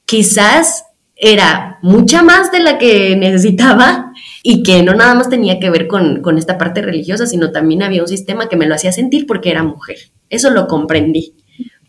quizás 0.06 0.86
era 1.16 1.80
mucha 1.82 2.24
más 2.24 2.52
de 2.52 2.60
la 2.60 2.78
que 2.78 3.16
necesitaba 3.18 4.14
y 4.42 4.64
que 4.64 4.82
no 4.84 4.94
nada 4.94 5.16
más 5.16 5.30
tenía 5.30 5.60
que 5.60 5.70
ver 5.70 5.88
con, 5.88 6.22
con, 6.22 6.38
esta 6.38 6.58
parte 6.58 6.82
religiosa, 6.82 7.28
sino 7.28 7.52
también 7.52 7.84
había 7.84 8.02
un 8.02 8.08
sistema 8.08 8.48
que 8.48 8.56
me 8.56 8.68
lo 8.68 8.76
hacía 8.76 8.94
sentir 8.94 9.28
porque 9.28 9.52
era 9.52 9.64
mujer. 9.64 9.98
Eso 10.30 10.50
lo 10.50 10.68
comprendí. 10.68 11.34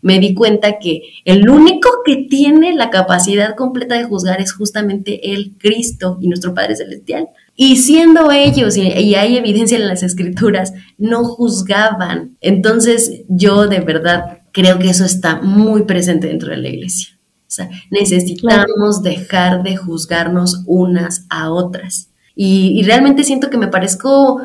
Me 0.01 0.19
di 0.19 0.33
cuenta 0.33 0.79
que 0.79 1.01
el 1.25 1.49
único 1.49 1.89
que 2.05 2.27
tiene 2.29 2.73
la 2.73 2.89
capacidad 2.89 3.55
completa 3.55 3.95
de 3.95 4.03
juzgar 4.03 4.41
es 4.41 4.53
justamente 4.53 5.33
el 5.33 5.55
Cristo 5.57 6.17
y 6.19 6.27
nuestro 6.27 6.53
Padre 6.53 6.75
Celestial. 6.75 7.27
Y 7.55 7.77
siendo 7.77 8.31
ellos, 8.31 8.77
y, 8.77 8.81
y 8.81 9.15
hay 9.15 9.37
evidencia 9.37 9.77
en 9.77 9.87
las 9.87 10.03
escrituras, 10.03 10.73
no 10.97 11.23
juzgaban. 11.23 12.37
Entonces 12.41 13.23
yo 13.27 13.67
de 13.67 13.81
verdad 13.81 14.41
creo 14.51 14.79
que 14.79 14.89
eso 14.89 15.05
está 15.05 15.41
muy 15.41 15.83
presente 15.83 16.27
dentro 16.27 16.51
de 16.51 16.57
la 16.57 16.69
iglesia. 16.69 17.17
O 17.51 17.53
sea, 17.53 17.69
necesitamos 17.89 19.03
dejar 19.03 19.61
de 19.63 19.75
juzgarnos 19.75 20.63
unas 20.67 21.25
a 21.29 21.51
otras. 21.51 22.09
Y, 22.33 22.81
realmente 22.83 23.25
siento 23.25 23.49
que 23.49 23.57
me 23.57 23.67
parezco, 23.67 24.41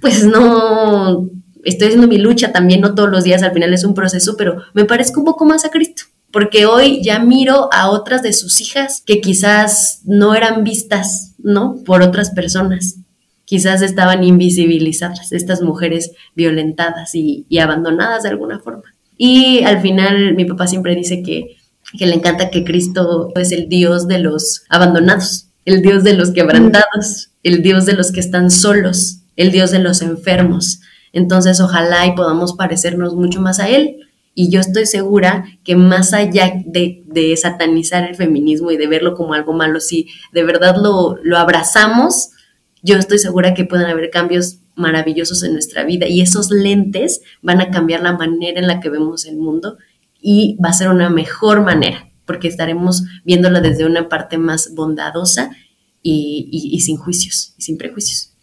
pues 0.00 0.24
no, 0.24 1.28
estoy 1.66 1.88
haciendo 1.88 2.08
mi 2.08 2.18
lucha 2.18 2.52
también, 2.52 2.80
no 2.80 2.94
todos 2.94 3.10
los 3.10 3.24
días, 3.24 3.42
al 3.42 3.52
final 3.52 3.74
es 3.74 3.84
un 3.84 3.94
proceso, 3.94 4.36
pero 4.36 4.62
me 4.72 4.84
parezco 4.84 5.20
un 5.20 5.26
poco 5.26 5.44
más 5.44 5.64
a 5.64 5.70
Cristo. 5.70 6.04
Porque 6.32 6.66
hoy 6.66 7.02
ya 7.02 7.18
miro 7.18 7.68
a 7.72 7.90
otras 7.90 8.22
de 8.22 8.32
sus 8.32 8.60
hijas 8.60 9.02
que 9.06 9.20
quizás 9.20 10.00
no 10.04 10.34
eran 10.34 10.64
vistas, 10.64 11.34
¿no? 11.38 11.76
Por 11.84 12.02
otras 12.02 12.30
personas. 12.30 12.96
Quizás 13.44 13.80
estaban 13.80 14.24
invisibilizadas, 14.24 15.32
estas 15.32 15.62
mujeres 15.62 16.12
violentadas 16.34 17.14
y, 17.14 17.46
y 17.48 17.58
abandonadas 17.58 18.24
de 18.24 18.30
alguna 18.30 18.58
forma. 18.58 18.82
Y 19.16 19.62
al 19.62 19.80
final 19.80 20.34
mi 20.34 20.44
papá 20.44 20.66
siempre 20.66 20.94
dice 20.94 21.22
que, 21.22 21.56
que 21.96 22.06
le 22.06 22.14
encanta 22.14 22.50
que 22.50 22.64
Cristo 22.64 23.32
es 23.36 23.52
el 23.52 23.68
Dios 23.68 24.08
de 24.08 24.18
los 24.18 24.64
abandonados, 24.68 25.48
el 25.64 25.82
Dios 25.82 26.04
de 26.04 26.14
los 26.14 26.30
quebrantados, 26.32 27.30
el 27.42 27.62
Dios 27.62 27.86
de 27.86 27.94
los 27.94 28.12
que 28.12 28.20
están 28.20 28.50
solos, 28.50 29.20
el 29.36 29.52
Dios 29.52 29.70
de 29.70 29.78
los 29.78 30.02
enfermos. 30.02 30.80
Entonces, 31.16 31.60
ojalá 31.62 32.06
y 32.06 32.12
podamos 32.12 32.52
parecernos 32.52 33.14
mucho 33.14 33.40
más 33.40 33.58
a 33.58 33.70
Él. 33.70 34.06
Y 34.34 34.50
yo 34.50 34.60
estoy 34.60 34.84
segura 34.84 35.46
que 35.64 35.74
más 35.74 36.12
allá 36.12 36.52
de, 36.66 37.34
satanizar 37.40 38.06
el 38.06 38.16
feminismo 38.16 38.70
y 38.70 38.76
de 38.76 38.86
verlo 38.86 39.14
como 39.14 39.32
algo 39.32 39.54
malo, 39.54 39.80
si 39.80 40.08
de 40.34 40.44
verdad 40.44 40.76
lo, 40.76 41.16
abrazamos, 41.38 42.32
yo 42.82 42.98
estoy 42.98 43.18
segura 43.18 43.54
que 43.54 43.64
pueden 43.64 43.86
haber 43.86 44.10
cambios 44.10 44.58
maravillosos 44.74 45.42
en 45.42 45.54
nuestra 45.54 45.84
vida 45.84 46.06
y 46.06 46.20
esos 46.20 46.50
lentes 46.50 47.22
van 47.40 47.62
a 47.62 47.70
cambiar 47.70 48.02
la 48.02 48.12
manera 48.12 48.60
en 48.60 48.66
la 48.66 48.80
que 48.80 48.90
vemos 48.90 49.24
el 49.24 49.38
mundo 49.38 49.78
y 50.20 50.58
va 50.62 50.68
a 50.68 50.74
ser 50.74 50.90
una 50.90 51.08
mejor 51.08 51.62
manera 51.62 52.10
porque 52.26 52.48
estaremos 52.48 53.04
viéndola 53.24 53.62
desde 53.62 53.86
una 53.86 54.10
parte 54.10 54.36
más 54.36 54.74
bondadosa 54.74 55.50
y, 56.02 56.78
sin 56.84 56.98
juicios 56.98 57.54
y 57.56 57.62
sin 57.62 57.78
prejuicios. 57.78 58.35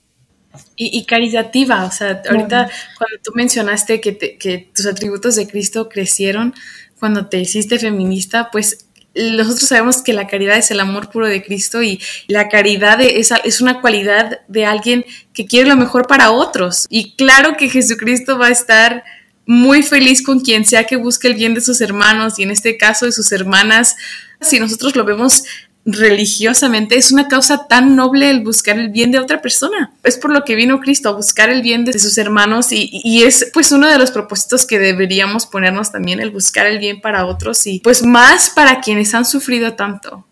Y, 0.75 1.05
caritativa, 1.05 1.85
o 1.85 1.91
sea, 1.91 2.21
ahorita 2.29 2.69
cuando 2.97 3.17
tú 3.23 3.31
mencionaste 3.33 4.01
que, 4.01 4.17
que 4.17 4.69
tus 4.75 4.85
atributos 4.85 5.35
de 5.35 5.47
Cristo 5.47 5.89
crecieron 5.89 6.53
cuando 6.99 7.27
te 7.27 7.39
hiciste 7.39 7.79
feminista, 7.79 8.49
pues 8.51 8.85
nosotros 9.15 9.67
sabemos 9.67 10.01
que 10.01 10.13
la 10.13 10.27
caridad 10.27 10.57
es 10.57 10.71
el 10.71 10.79
amor 10.79 11.09
puro 11.09 11.27
de 11.27 11.43
Cristo 11.43 11.83
y 11.83 12.01
la 12.27 12.49
caridad 12.49 12.99
es, 13.01 13.31
es, 13.43 13.61
una 13.61 13.81
cualidad 13.81 14.41
de 14.47 14.65
alguien 14.65 15.05
que 15.33 15.45
quiere 15.45 15.69
lo 15.69 15.75
mejor 15.75 16.07
para 16.07 16.31
otros. 16.31 16.87
Y 16.89 17.15
claro 17.15 17.55
que 17.57 17.69
Jesucristo 17.69 18.37
va 18.37 18.47
a 18.47 18.51
estar 18.51 19.03
muy 19.45 19.83
feliz 19.83 20.23
con 20.23 20.39
quien 20.39 20.65
sea 20.65 20.85
que 20.85 20.95
busque 20.95 21.27
el 21.27 21.35
bien 21.35 21.53
de 21.53 21.61
sus 21.61 21.81
hermanos 21.81 22.39
y 22.39 22.43
en 22.43 22.51
este 22.51 22.77
caso 22.77 23.05
de 23.05 23.11
sus 23.11 23.31
hermanas. 23.31 23.95
Si 24.41 24.59
nosotros 24.59 24.95
lo 24.95 25.05
vemos 25.05 25.43
religiosamente, 25.85 26.95
es 26.95 27.11
una 27.11 27.27
causa 27.27 27.67
tan 27.67 27.95
noble 27.95 28.29
el 28.29 28.43
buscar 28.43 28.77
el 28.77 28.89
bien 28.89 29.11
de 29.11 29.19
otra 29.19 29.41
persona. 29.41 29.91
Es 30.03 30.17
por 30.17 30.31
lo 30.31 30.43
que 30.43 30.55
vino 30.55 30.79
Cristo, 30.79 31.09
a 31.09 31.13
buscar 31.13 31.49
el 31.49 31.61
bien 31.61 31.83
de 31.83 31.97
sus 31.99 32.17
hermanos 32.17 32.67
y, 32.71 33.23
es 33.23 33.49
pues 33.53 33.71
uno 33.71 33.87
de 33.87 33.97
los 33.97 34.11
propósitos 34.11 34.65
que 34.65 34.79
deberíamos 34.79 35.45
ponernos 35.45 35.91
también, 35.91 36.19
el 36.19 36.31
buscar 36.31 36.67
el 36.67 36.79
bien 36.79 37.01
para 37.01 37.25
otros 37.25 37.67
y 37.67 37.79
pues 37.79 38.05
más 38.05 38.49
para 38.49 38.79
quienes 38.79 39.13
han 39.13 39.25
sufrido 39.25 39.73
tanto. 39.73 40.25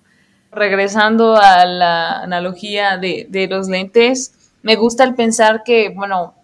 Regresando 0.51 1.35
a 1.35 1.65
la 1.65 2.21
analogía 2.21 2.97
de, 2.97 3.27
de 3.29 3.47
los 3.47 3.67
lentes, 3.67 4.33
me 4.61 4.75
gusta 4.75 5.03
el 5.03 5.15
pensar 5.15 5.63
que, 5.63 5.89
bueno, 5.89 6.35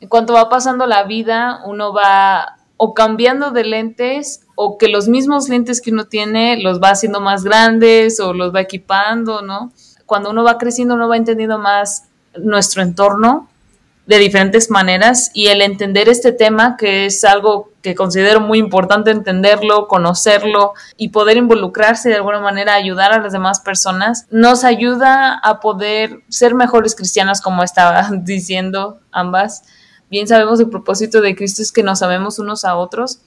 En 0.00 0.08
cuanto 0.08 0.32
va 0.32 0.48
pasando 0.48 0.84
la 0.86 1.04
vida, 1.04 1.60
uno 1.64 1.92
va 1.92 2.56
o 2.76 2.92
cambiando 2.92 3.52
de 3.52 3.62
lentes 3.62 4.41
o 4.54 4.78
que 4.78 4.88
los 4.88 5.08
mismos 5.08 5.48
lentes 5.48 5.80
que 5.80 5.90
uno 5.90 6.04
tiene 6.04 6.60
los 6.62 6.80
va 6.80 6.90
haciendo 6.90 7.20
más 7.20 7.44
grandes 7.44 8.20
o 8.20 8.32
los 8.32 8.54
va 8.54 8.60
equipando, 8.60 9.42
¿no? 9.42 9.72
Cuando 10.06 10.30
uno 10.30 10.44
va 10.44 10.58
creciendo, 10.58 10.94
uno 10.94 11.08
va 11.08 11.16
entendiendo 11.16 11.58
más 11.58 12.04
nuestro 12.36 12.82
entorno 12.82 13.48
de 14.06 14.18
diferentes 14.18 14.70
maneras 14.70 15.30
y 15.32 15.46
el 15.46 15.62
entender 15.62 16.08
este 16.08 16.32
tema, 16.32 16.76
que 16.76 17.06
es 17.06 17.24
algo 17.24 17.70
que 17.82 17.94
considero 17.94 18.40
muy 18.40 18.58
importante 18.58 19.10
entenderlo, 19.10 19.86
conocerlo 19.86 20.72
y 20.96 21.10
poder 21.10 21.36
involucrarse 21.36 22.08
de 22.08 22.16
alguna 22.16 22.40
manera, 22.40 22.74
ayudar 22.74 23.12
a 23.12 23.20
las 23.20 23.32
demás 23.32 23.60
personas, 23.60 24.26
nos 24.30 24.64
ayuda 24.64 25.38
a 25.38 25.60
poder 25.60 26.22
ser 26.28 26.54
mejores 26.54 26.94
cristianas, 26.94 27.40
como 27.40 27.62
estaba 27.62 28.08
diciendo 28.22 28.98
ambas. 29.12 29.64
Bien 30.10 30.26
sabemos 30.26 30.60
el 30.60 30.68
propósito 30.68 31.20
de 31.20 31.34
Cristo 31.36 31.62
es 31.62 31.72
que 31.72 31.82
nos 31.82 32.02
amemos 32.02 32.38
unos 32.38 32.64
a 32.64 32.76
otros 32.76 33.20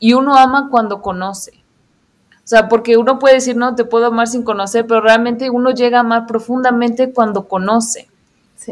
y 0.00 0.14
uno 0.14 0.36
ama 0.36 0.68
cuando 0.70 1.00
conoce. 1.00 1.52
O 2.42 2.48
sea, 2.50 2.68
porque 2.68 2.96
uno 2.96 3.20
puede 3.20 3.36
decir, 3.36 3.56
no, 3.56 3.76
te 3.76 3.84
puedo 3.84 4.06
amar 4.06 4.26
sin 4.26 4.42
conocer, 4.42 4.84
pero 4.86 5.00
realmente 5.00 5.50
uno 5.50 5.70
llega 5.70 5.98
a 5.98 6.00
amar 6.00 6.26
profundamente 6.26 7.12
cuando 7.12 7.46
conoce. 7.46 8.08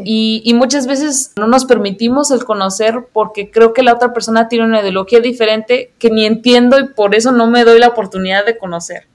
Y, 0.03 0.53
muchas 0.53 0.85
veces 0.85 1.31
no 1.37 1.47
nos 1.47 1.65
permitimos 1.65 2.29
el 2.31 2.45
conocer 2.45 3.07
porque 3.11 3.49
creo 3.49 3.73
que 3.73 3.81
la 3.81 3.93
otra 3.93 4.13
persona 4.13 4.47
tiene 4.47 4.65
una 4.65 4.81
ideología 4.81 5.19
diferente 5.19 5.93
que 5.97 6.09
ni 6.09 6.25
entiendo 6.25 6.79
y 6.79 6.89
por 6.89 7.15
eso 7.15 7.31
no 7.31 7.47
me 7.47 7.63
doy 7.63 7.79
la 7.79 7.87
oportunidad 7.87 8.45
de 8.45 8.57
conocer. 8.57 9.07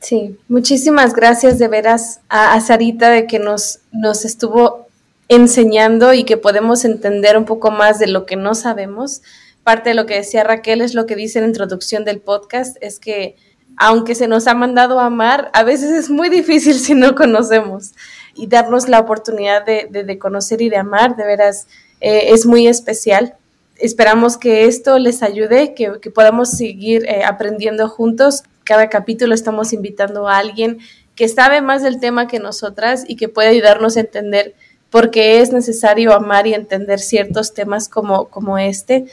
Sí, 0.00 0.38
muchísimas 0.48 1.14
gracias 1.14 1.58
de 1.58 1.68
veras 1.68 2.20
a, 2.28 2.54
a 2.54 2.60
Sarita 2.60 3.10
de 3.10 3.26
que 3.26 3.38
nos, 3.38 3.80
nos 3.92 4.24
estuvo 4.24 4.86
enseñando 5.28 6.14
y 6.14 6.24
que 6.24 6.36
podemos 6.36 6.84
entender 6.84 7.36
un 7.36 7.44
poco 7.44 7.70
más 7.70 7.98
de 7.98 8.06
lo 8.06 8.24
que 8.26 8.36
no 8.36 8.54
sabemos. 8.54 9.22
Parte 9.64 9.90
de 9.90 9.94
lo 9.94 10.06
que 10.06 10.16
decía 10.16 10.42
Raquel 10.42 10.80
es 10.80 10.94
lo 10.94 11.06
que 11.06 11.14
dice 11.14 11.38
en 11.38 11.44
la 11.44 11.48
introducción 11.48 12.04
del 12.04 12.20
podcast, 12.20 12.76
es 12.80 12.98
que 12.98 13.36
aunque 13.76 14.14
se 14.14 14.28
nos 14.28 14.46
ha 14.48 14.54
mandado 14.54 15.00
amar, 15.00 15.50
a 15.54 15.62
veces 15.62 15.90
es 15.90 16.10
muy 16.10 16.28
difícil 16.28 16.74
si 16.74 16.94
no 16.94 17.14
conocemos 17.14 17.92
y 18.34 18.46
darnos 18.46 18.88
la 18.88 18.98
oportunidad 18.98 19.64
de, 19.64 20.18
conocer 20.18 20.62
y 20.62 20.68
de 20.68 20.76
amar, 20.76 21.16
de 21.16 21.24
veras, 21.24 21.68
eh, 22.00 22.28
es 22.28 22.44
muy 22.44 22.66
especial. 22.66 23.34
Esperamos 23.76 24.36
que 24.36 24.64
esto 24.66 24.98
les 24.98 25.22
ayude, 25.22 25.74
que, 25.74 25.90
podamos 26.14 26.50
seguir 26.50 27.04
eh, 27.06 27.24
aprendiendo 27.24 27.88
juntos. 27.88 28.42
Cada 28.64 28.88
capítulo 28.88 29.34
estamos 29.34 29.72
invitando 29.72 30.28
a 30.28 30.38
alguien 30.38 30.78
que 31.14 31.28
sabe 31.28 31.60
más 31.60 31.82
del 31.82 32.00
tema 32.00 32.26
que 32.26 32.38
nosotras 32.38 33.04
y 33.06 33.16
que 33.16 33.28
puede 33.28 33.48
ayudarnos 33.48 33.96
a 33.96 34.00
entender 34.00 34.54
por 34.90 35.10
qué 35.10 35.40
es 35.40 35.52
necesario 35.52 36.12
amar 36.12 36.46
y 36.46 36.54
entender 36.54 37.00
ciertos 37.00 37.54
temas 37.54 37.88
como 37.88 38.58
este. 38.58 39.06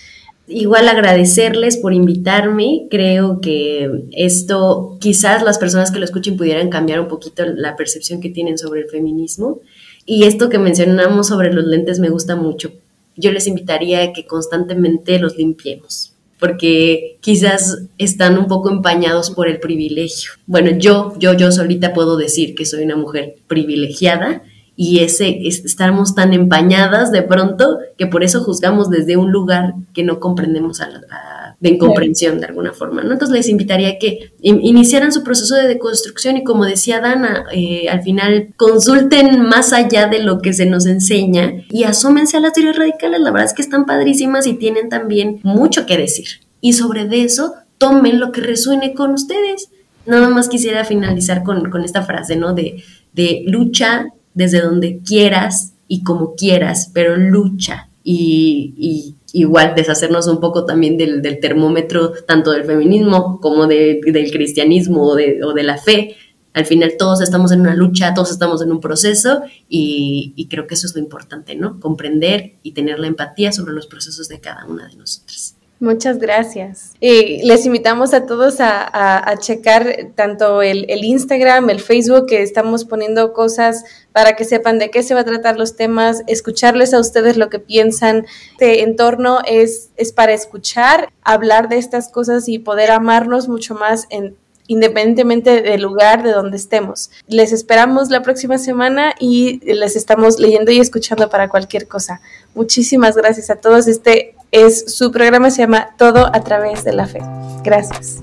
Igual 0.49 0.89
agradecerles 0.89 1.77
por 1.77 1.93
invitarme. 1.93 2.87
Creo 2.89 3.39
que 3.39 4.07
esto, 4.11 4.97
quizás 4.99 5.43
las 5.43 5.59
personas 5.59 5.91
que 5.91 5.99
lo 5.99 6.05
escuchen 6.05 6.37
pudieran 6.37 6.69
cambiar 6.69 6.99
un 6.99 7.07
poquito 7.07 7.45
la 7.45 7.75
percepción 7.75 8.19
que 8.19 8.31
tienen 8.31 8.57
sobre 8.57 8.81
el 8.81 8.89
feminismo. 8.89 9.59
Y 10.07 10.23
esto 10.23 10.49
que 10.49 10.57
mencionamos 10.57 11.27
sobre 11.27 11.53
los 11.53 11.65
lentes 11.65 11.99
me 11.99 12.09
gusta 12.09 12.35
mucho. 12.35 12.71
Yo 13.15 13.31
les 13.31 13.45
invitaría 13.45 14.01
a 14.01 14.11
que 14.11 14.25
constantemente 14.25 15.19
los 15.19 15.37
limpiemos, 15.37 16.13
porque 16.39 17.17
quizás 17.21 17.83
están 17.99 18.39
un 18.39 18.47
poco 18.47 18.71
empañados 18.71 19.29
por 19.29 19.47
el 19.47 19.59
privilegio. 19.59 20.31
Bueno, 20.47 20.71
yo, 20.71 21.13
yo, 21.19 21.33
yo 21.33 21.51
solita 21.51 21.93
puedo 21.93 22.17
decir 22.17 22.55
que 22.55 22.65
soy 22.65 22.83
una 22.85 22.95
mujer 22.95 23.35
privilegiada 23.47 24.41
y 24.81 24.99
ese 24.99 25.41
estamos 25.45 26.15
tan 26.15 26.31
empañadas 26.31 27.11
de 27.11 27.21
pronto 27.21 27.79
que 27.97 28.07
por 28.07 28.23
eso 28.23 28.41
juzgamos 28.41 28.89
desde 28.89 29.17
un 29.17 29.29
lugar 29.29 29.73
que 29.93 30.03
no 30.03 30.21
comprendemos 30.21 30.79
a 30.79 30.87
la, 30.87 31.57
de 31.59 31.69
incomprensión 31.71 32.39
de 32.39 32.45
alguna 32.45 32.71
forma. 32.71 33.03
¿no? 33.03 33.11
Entonces 33.11 33.35
les 33.35 33.49
invitaría 33.49 33.89
a 33.89 33.97
que 33.99 34.31
iniciaran 34.41 35.11
su 35.11 35.21
proceso 35.21 35.55
de 35.55 35.67
deconstrucción 35.67 36.37
y 36.37 36.45
como 36.45 36.63
decía 36.63 37.01
Dana, 37.01 37.43
eh, 37.51 37.89
al 37.89 38.03
final 38.03 38.53
consulten 38.55 39.41
más 39.41 39.73
allá 39.73 40.07
de 40.07 40.23
lo 40.23 40.39
que 40.39 40.53
se 40.53 40.65
nos 40.65 40.85
enseña 40.85 41.55
y 41.69 41.83
asómense 41.83 42.37
a 42.37 42.39
las 42.39 42.53
teorías 42.53 42.77
radicales. 42.77 43.19
La 43.19 43.31
verdad 43.31 43.47
es 43.47 43.53
que 43.53 43.61
están 43.61 43.85
padrísimas 43.85 44.47
y 44.47 44.53
tienen 44.53 44.87
también 44.87 45.41
mucho 45.43 45.85
que 45.85 45.97
decir. 45.97 46.39
Y 46.61 46.71
sobre 46.71 47.05
eso, 47.21 47.55
tomen 47.79 48.21
lo 48.21 48.31
que 48.31 48.39
resuene 48.39 48.93
con 48.93 49.11
ustedes. 49.11 49.71
Nada 50.05 50.29
más 50.29 50.47
quisiera 50.47 50.85
finalizar 50.85 51.43
con, 51.43 51.69
con 51.69 51.83
esta 51.83 52.03
frase, 52.03 52.37
¿no? 52.37 52.53
De, 52.53 52.81
de 53.11 53.43
lucha 53.45 54.07
desde 54.39 54.61
donde 54.61 55.01
quieras 55.05 55.73
y 55.89 56.01
como 56.03 56.33
quieras, 56.35 56.89
pero 56.93 57.17
lucha 57.17 57.89
y, 58.03 59.15
igual 59.33 59.75
deshacernos 59.75 60.27
un 60.27 60.39
poco 60.39 60.65
también 60.65 60.97
del, 60.97 61.21
termómetro 61.39 62.13
tanto 62.25 62.51
del 62.51 62.63
feminismo 62.63 63.39
como 63.41 63.67
del 63.67 63.99
cristianismo 64.01 65.09
o 65.09 65.15
de, 65.15 65.43
o 65.43 65.53
de, 65.53 65.63
la 65.63 65.77
fe. 65.77 66.15
Al 66.53 66.65
final 66.65 66.93
todos 66.97 67.21
estamos 67.21 67.51
en 67.51 67.59
una 67.61 67.75
lucha, 67.75 68.13
todos 68.13 68.31
estamos 68.31 68.61
en 68.63 68.71
un 68.71 68.79
proceso 68.79 69.41
y, 69.67 70.33
y 70.35 70.47
creo 70.47 70.65
que 70.65 70.75
eso 70.75 70.87
es 70.87 70.95
lo 70.95 71.01
importante, 71.01 71.55
¿no? 71.55 71.79
Comprender 71.79 72.53
y 72.63 72.71
tener 72.71 72.97
la 72.97 73.07
empatía 73.07 73.51
sobre 73.51 73.73
los 73.73 73.85
procesos 73.85 74.29
de 74.29 74.39
cada 74.39 74.65
una 74.65 74.87
de 74.87 74.95
nosotras. 74.95 75.58
Muchas 75.81 76.19
gracias. 76.19 76.93
Y 76.99 77.41
les 77.45 77.65
invitamos 77.65 78.13
a 78.13 78.25
todos 78.25 78.57
a, 78.59 79.33
checar 79.39 80.09
tanto 80.13 80.61
el, 80.61 80.85
Instagram, 80.89 81.69
el 81.69 81.79
Facebook, 81.79 82.25
que 82.27 82.43
estamos 82.43 82.83
poniendo 82.83 83.31
cosas 83.31 83.85
para 84.11 84.35
que 84.35 84.43
sepan 84.43 84.77
de 84.77 84.91
qué 84.91 85.03
se 85.03 85.13
va 85.13 85.21
a 85.21 85.25
tratar 85.25 85.57
los 85.57 85.77
temas, 85.77 86.23
escucharles 86.27 86.93
a 86.93 86.99
ustedes 86.99 87.37
lo 87.37 87.49
que 87.49 87.59
piensan. 87.59 88.25
Este 88.51 88.83
entorno 88.83 89.39
es, 89.47 89.91
es 89.95 90.11
para 90.11 90.33
escuchar, 90.33 91.13
hablar 91.23 91.69
de 91.69 91.77
estas 91.77 92.09
cosas 92.09 92.49
y 92.49 92.59
poder 92.59 92.91
amarnos 92.91 93.47
mucho 93.47 93.73
más 93.73 94.05
en 94.09 94.35
independientemente 94.67 95.63
del 95.63 95.81
lugar 95.81 96.21
de 96.21 96.31
donde 96.31 96.55
estemos. 96.55 97.09
Les 97.27 97.51
esperamos 97.51 98.11
la 98.11 98.21
próxima 98.21 98.59
semana 98.59 99.15
y 99.19 99.59
les 99.65 99.95
estamos 99.95 100.37
leyendo 100.37 100.71
y 100.71 100.79
escuchando 100.79 101.27
para 101.27 101.49
cualquier 101.49 101.87
cosa. 101.87 102.21
Muchísimas 102.53 103.15
gracias 103.15 103.49
a 103.49 103.55
todos. 103.55 103.87
Este 103.87 104.35
es 104.51 104.95
su 104.95 105.11
programa, 105.11 105.51
se 105.51 105.61
llama 105.61 105.89
Todo 105.97 106.27
a 106.27 106.41
través 106.41 106.83
de 106.83 106.93
la 106.93 107.05
fe. 107.05 107.21
Gracias. 107.63 108.19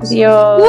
Adiós. 0.00 0.62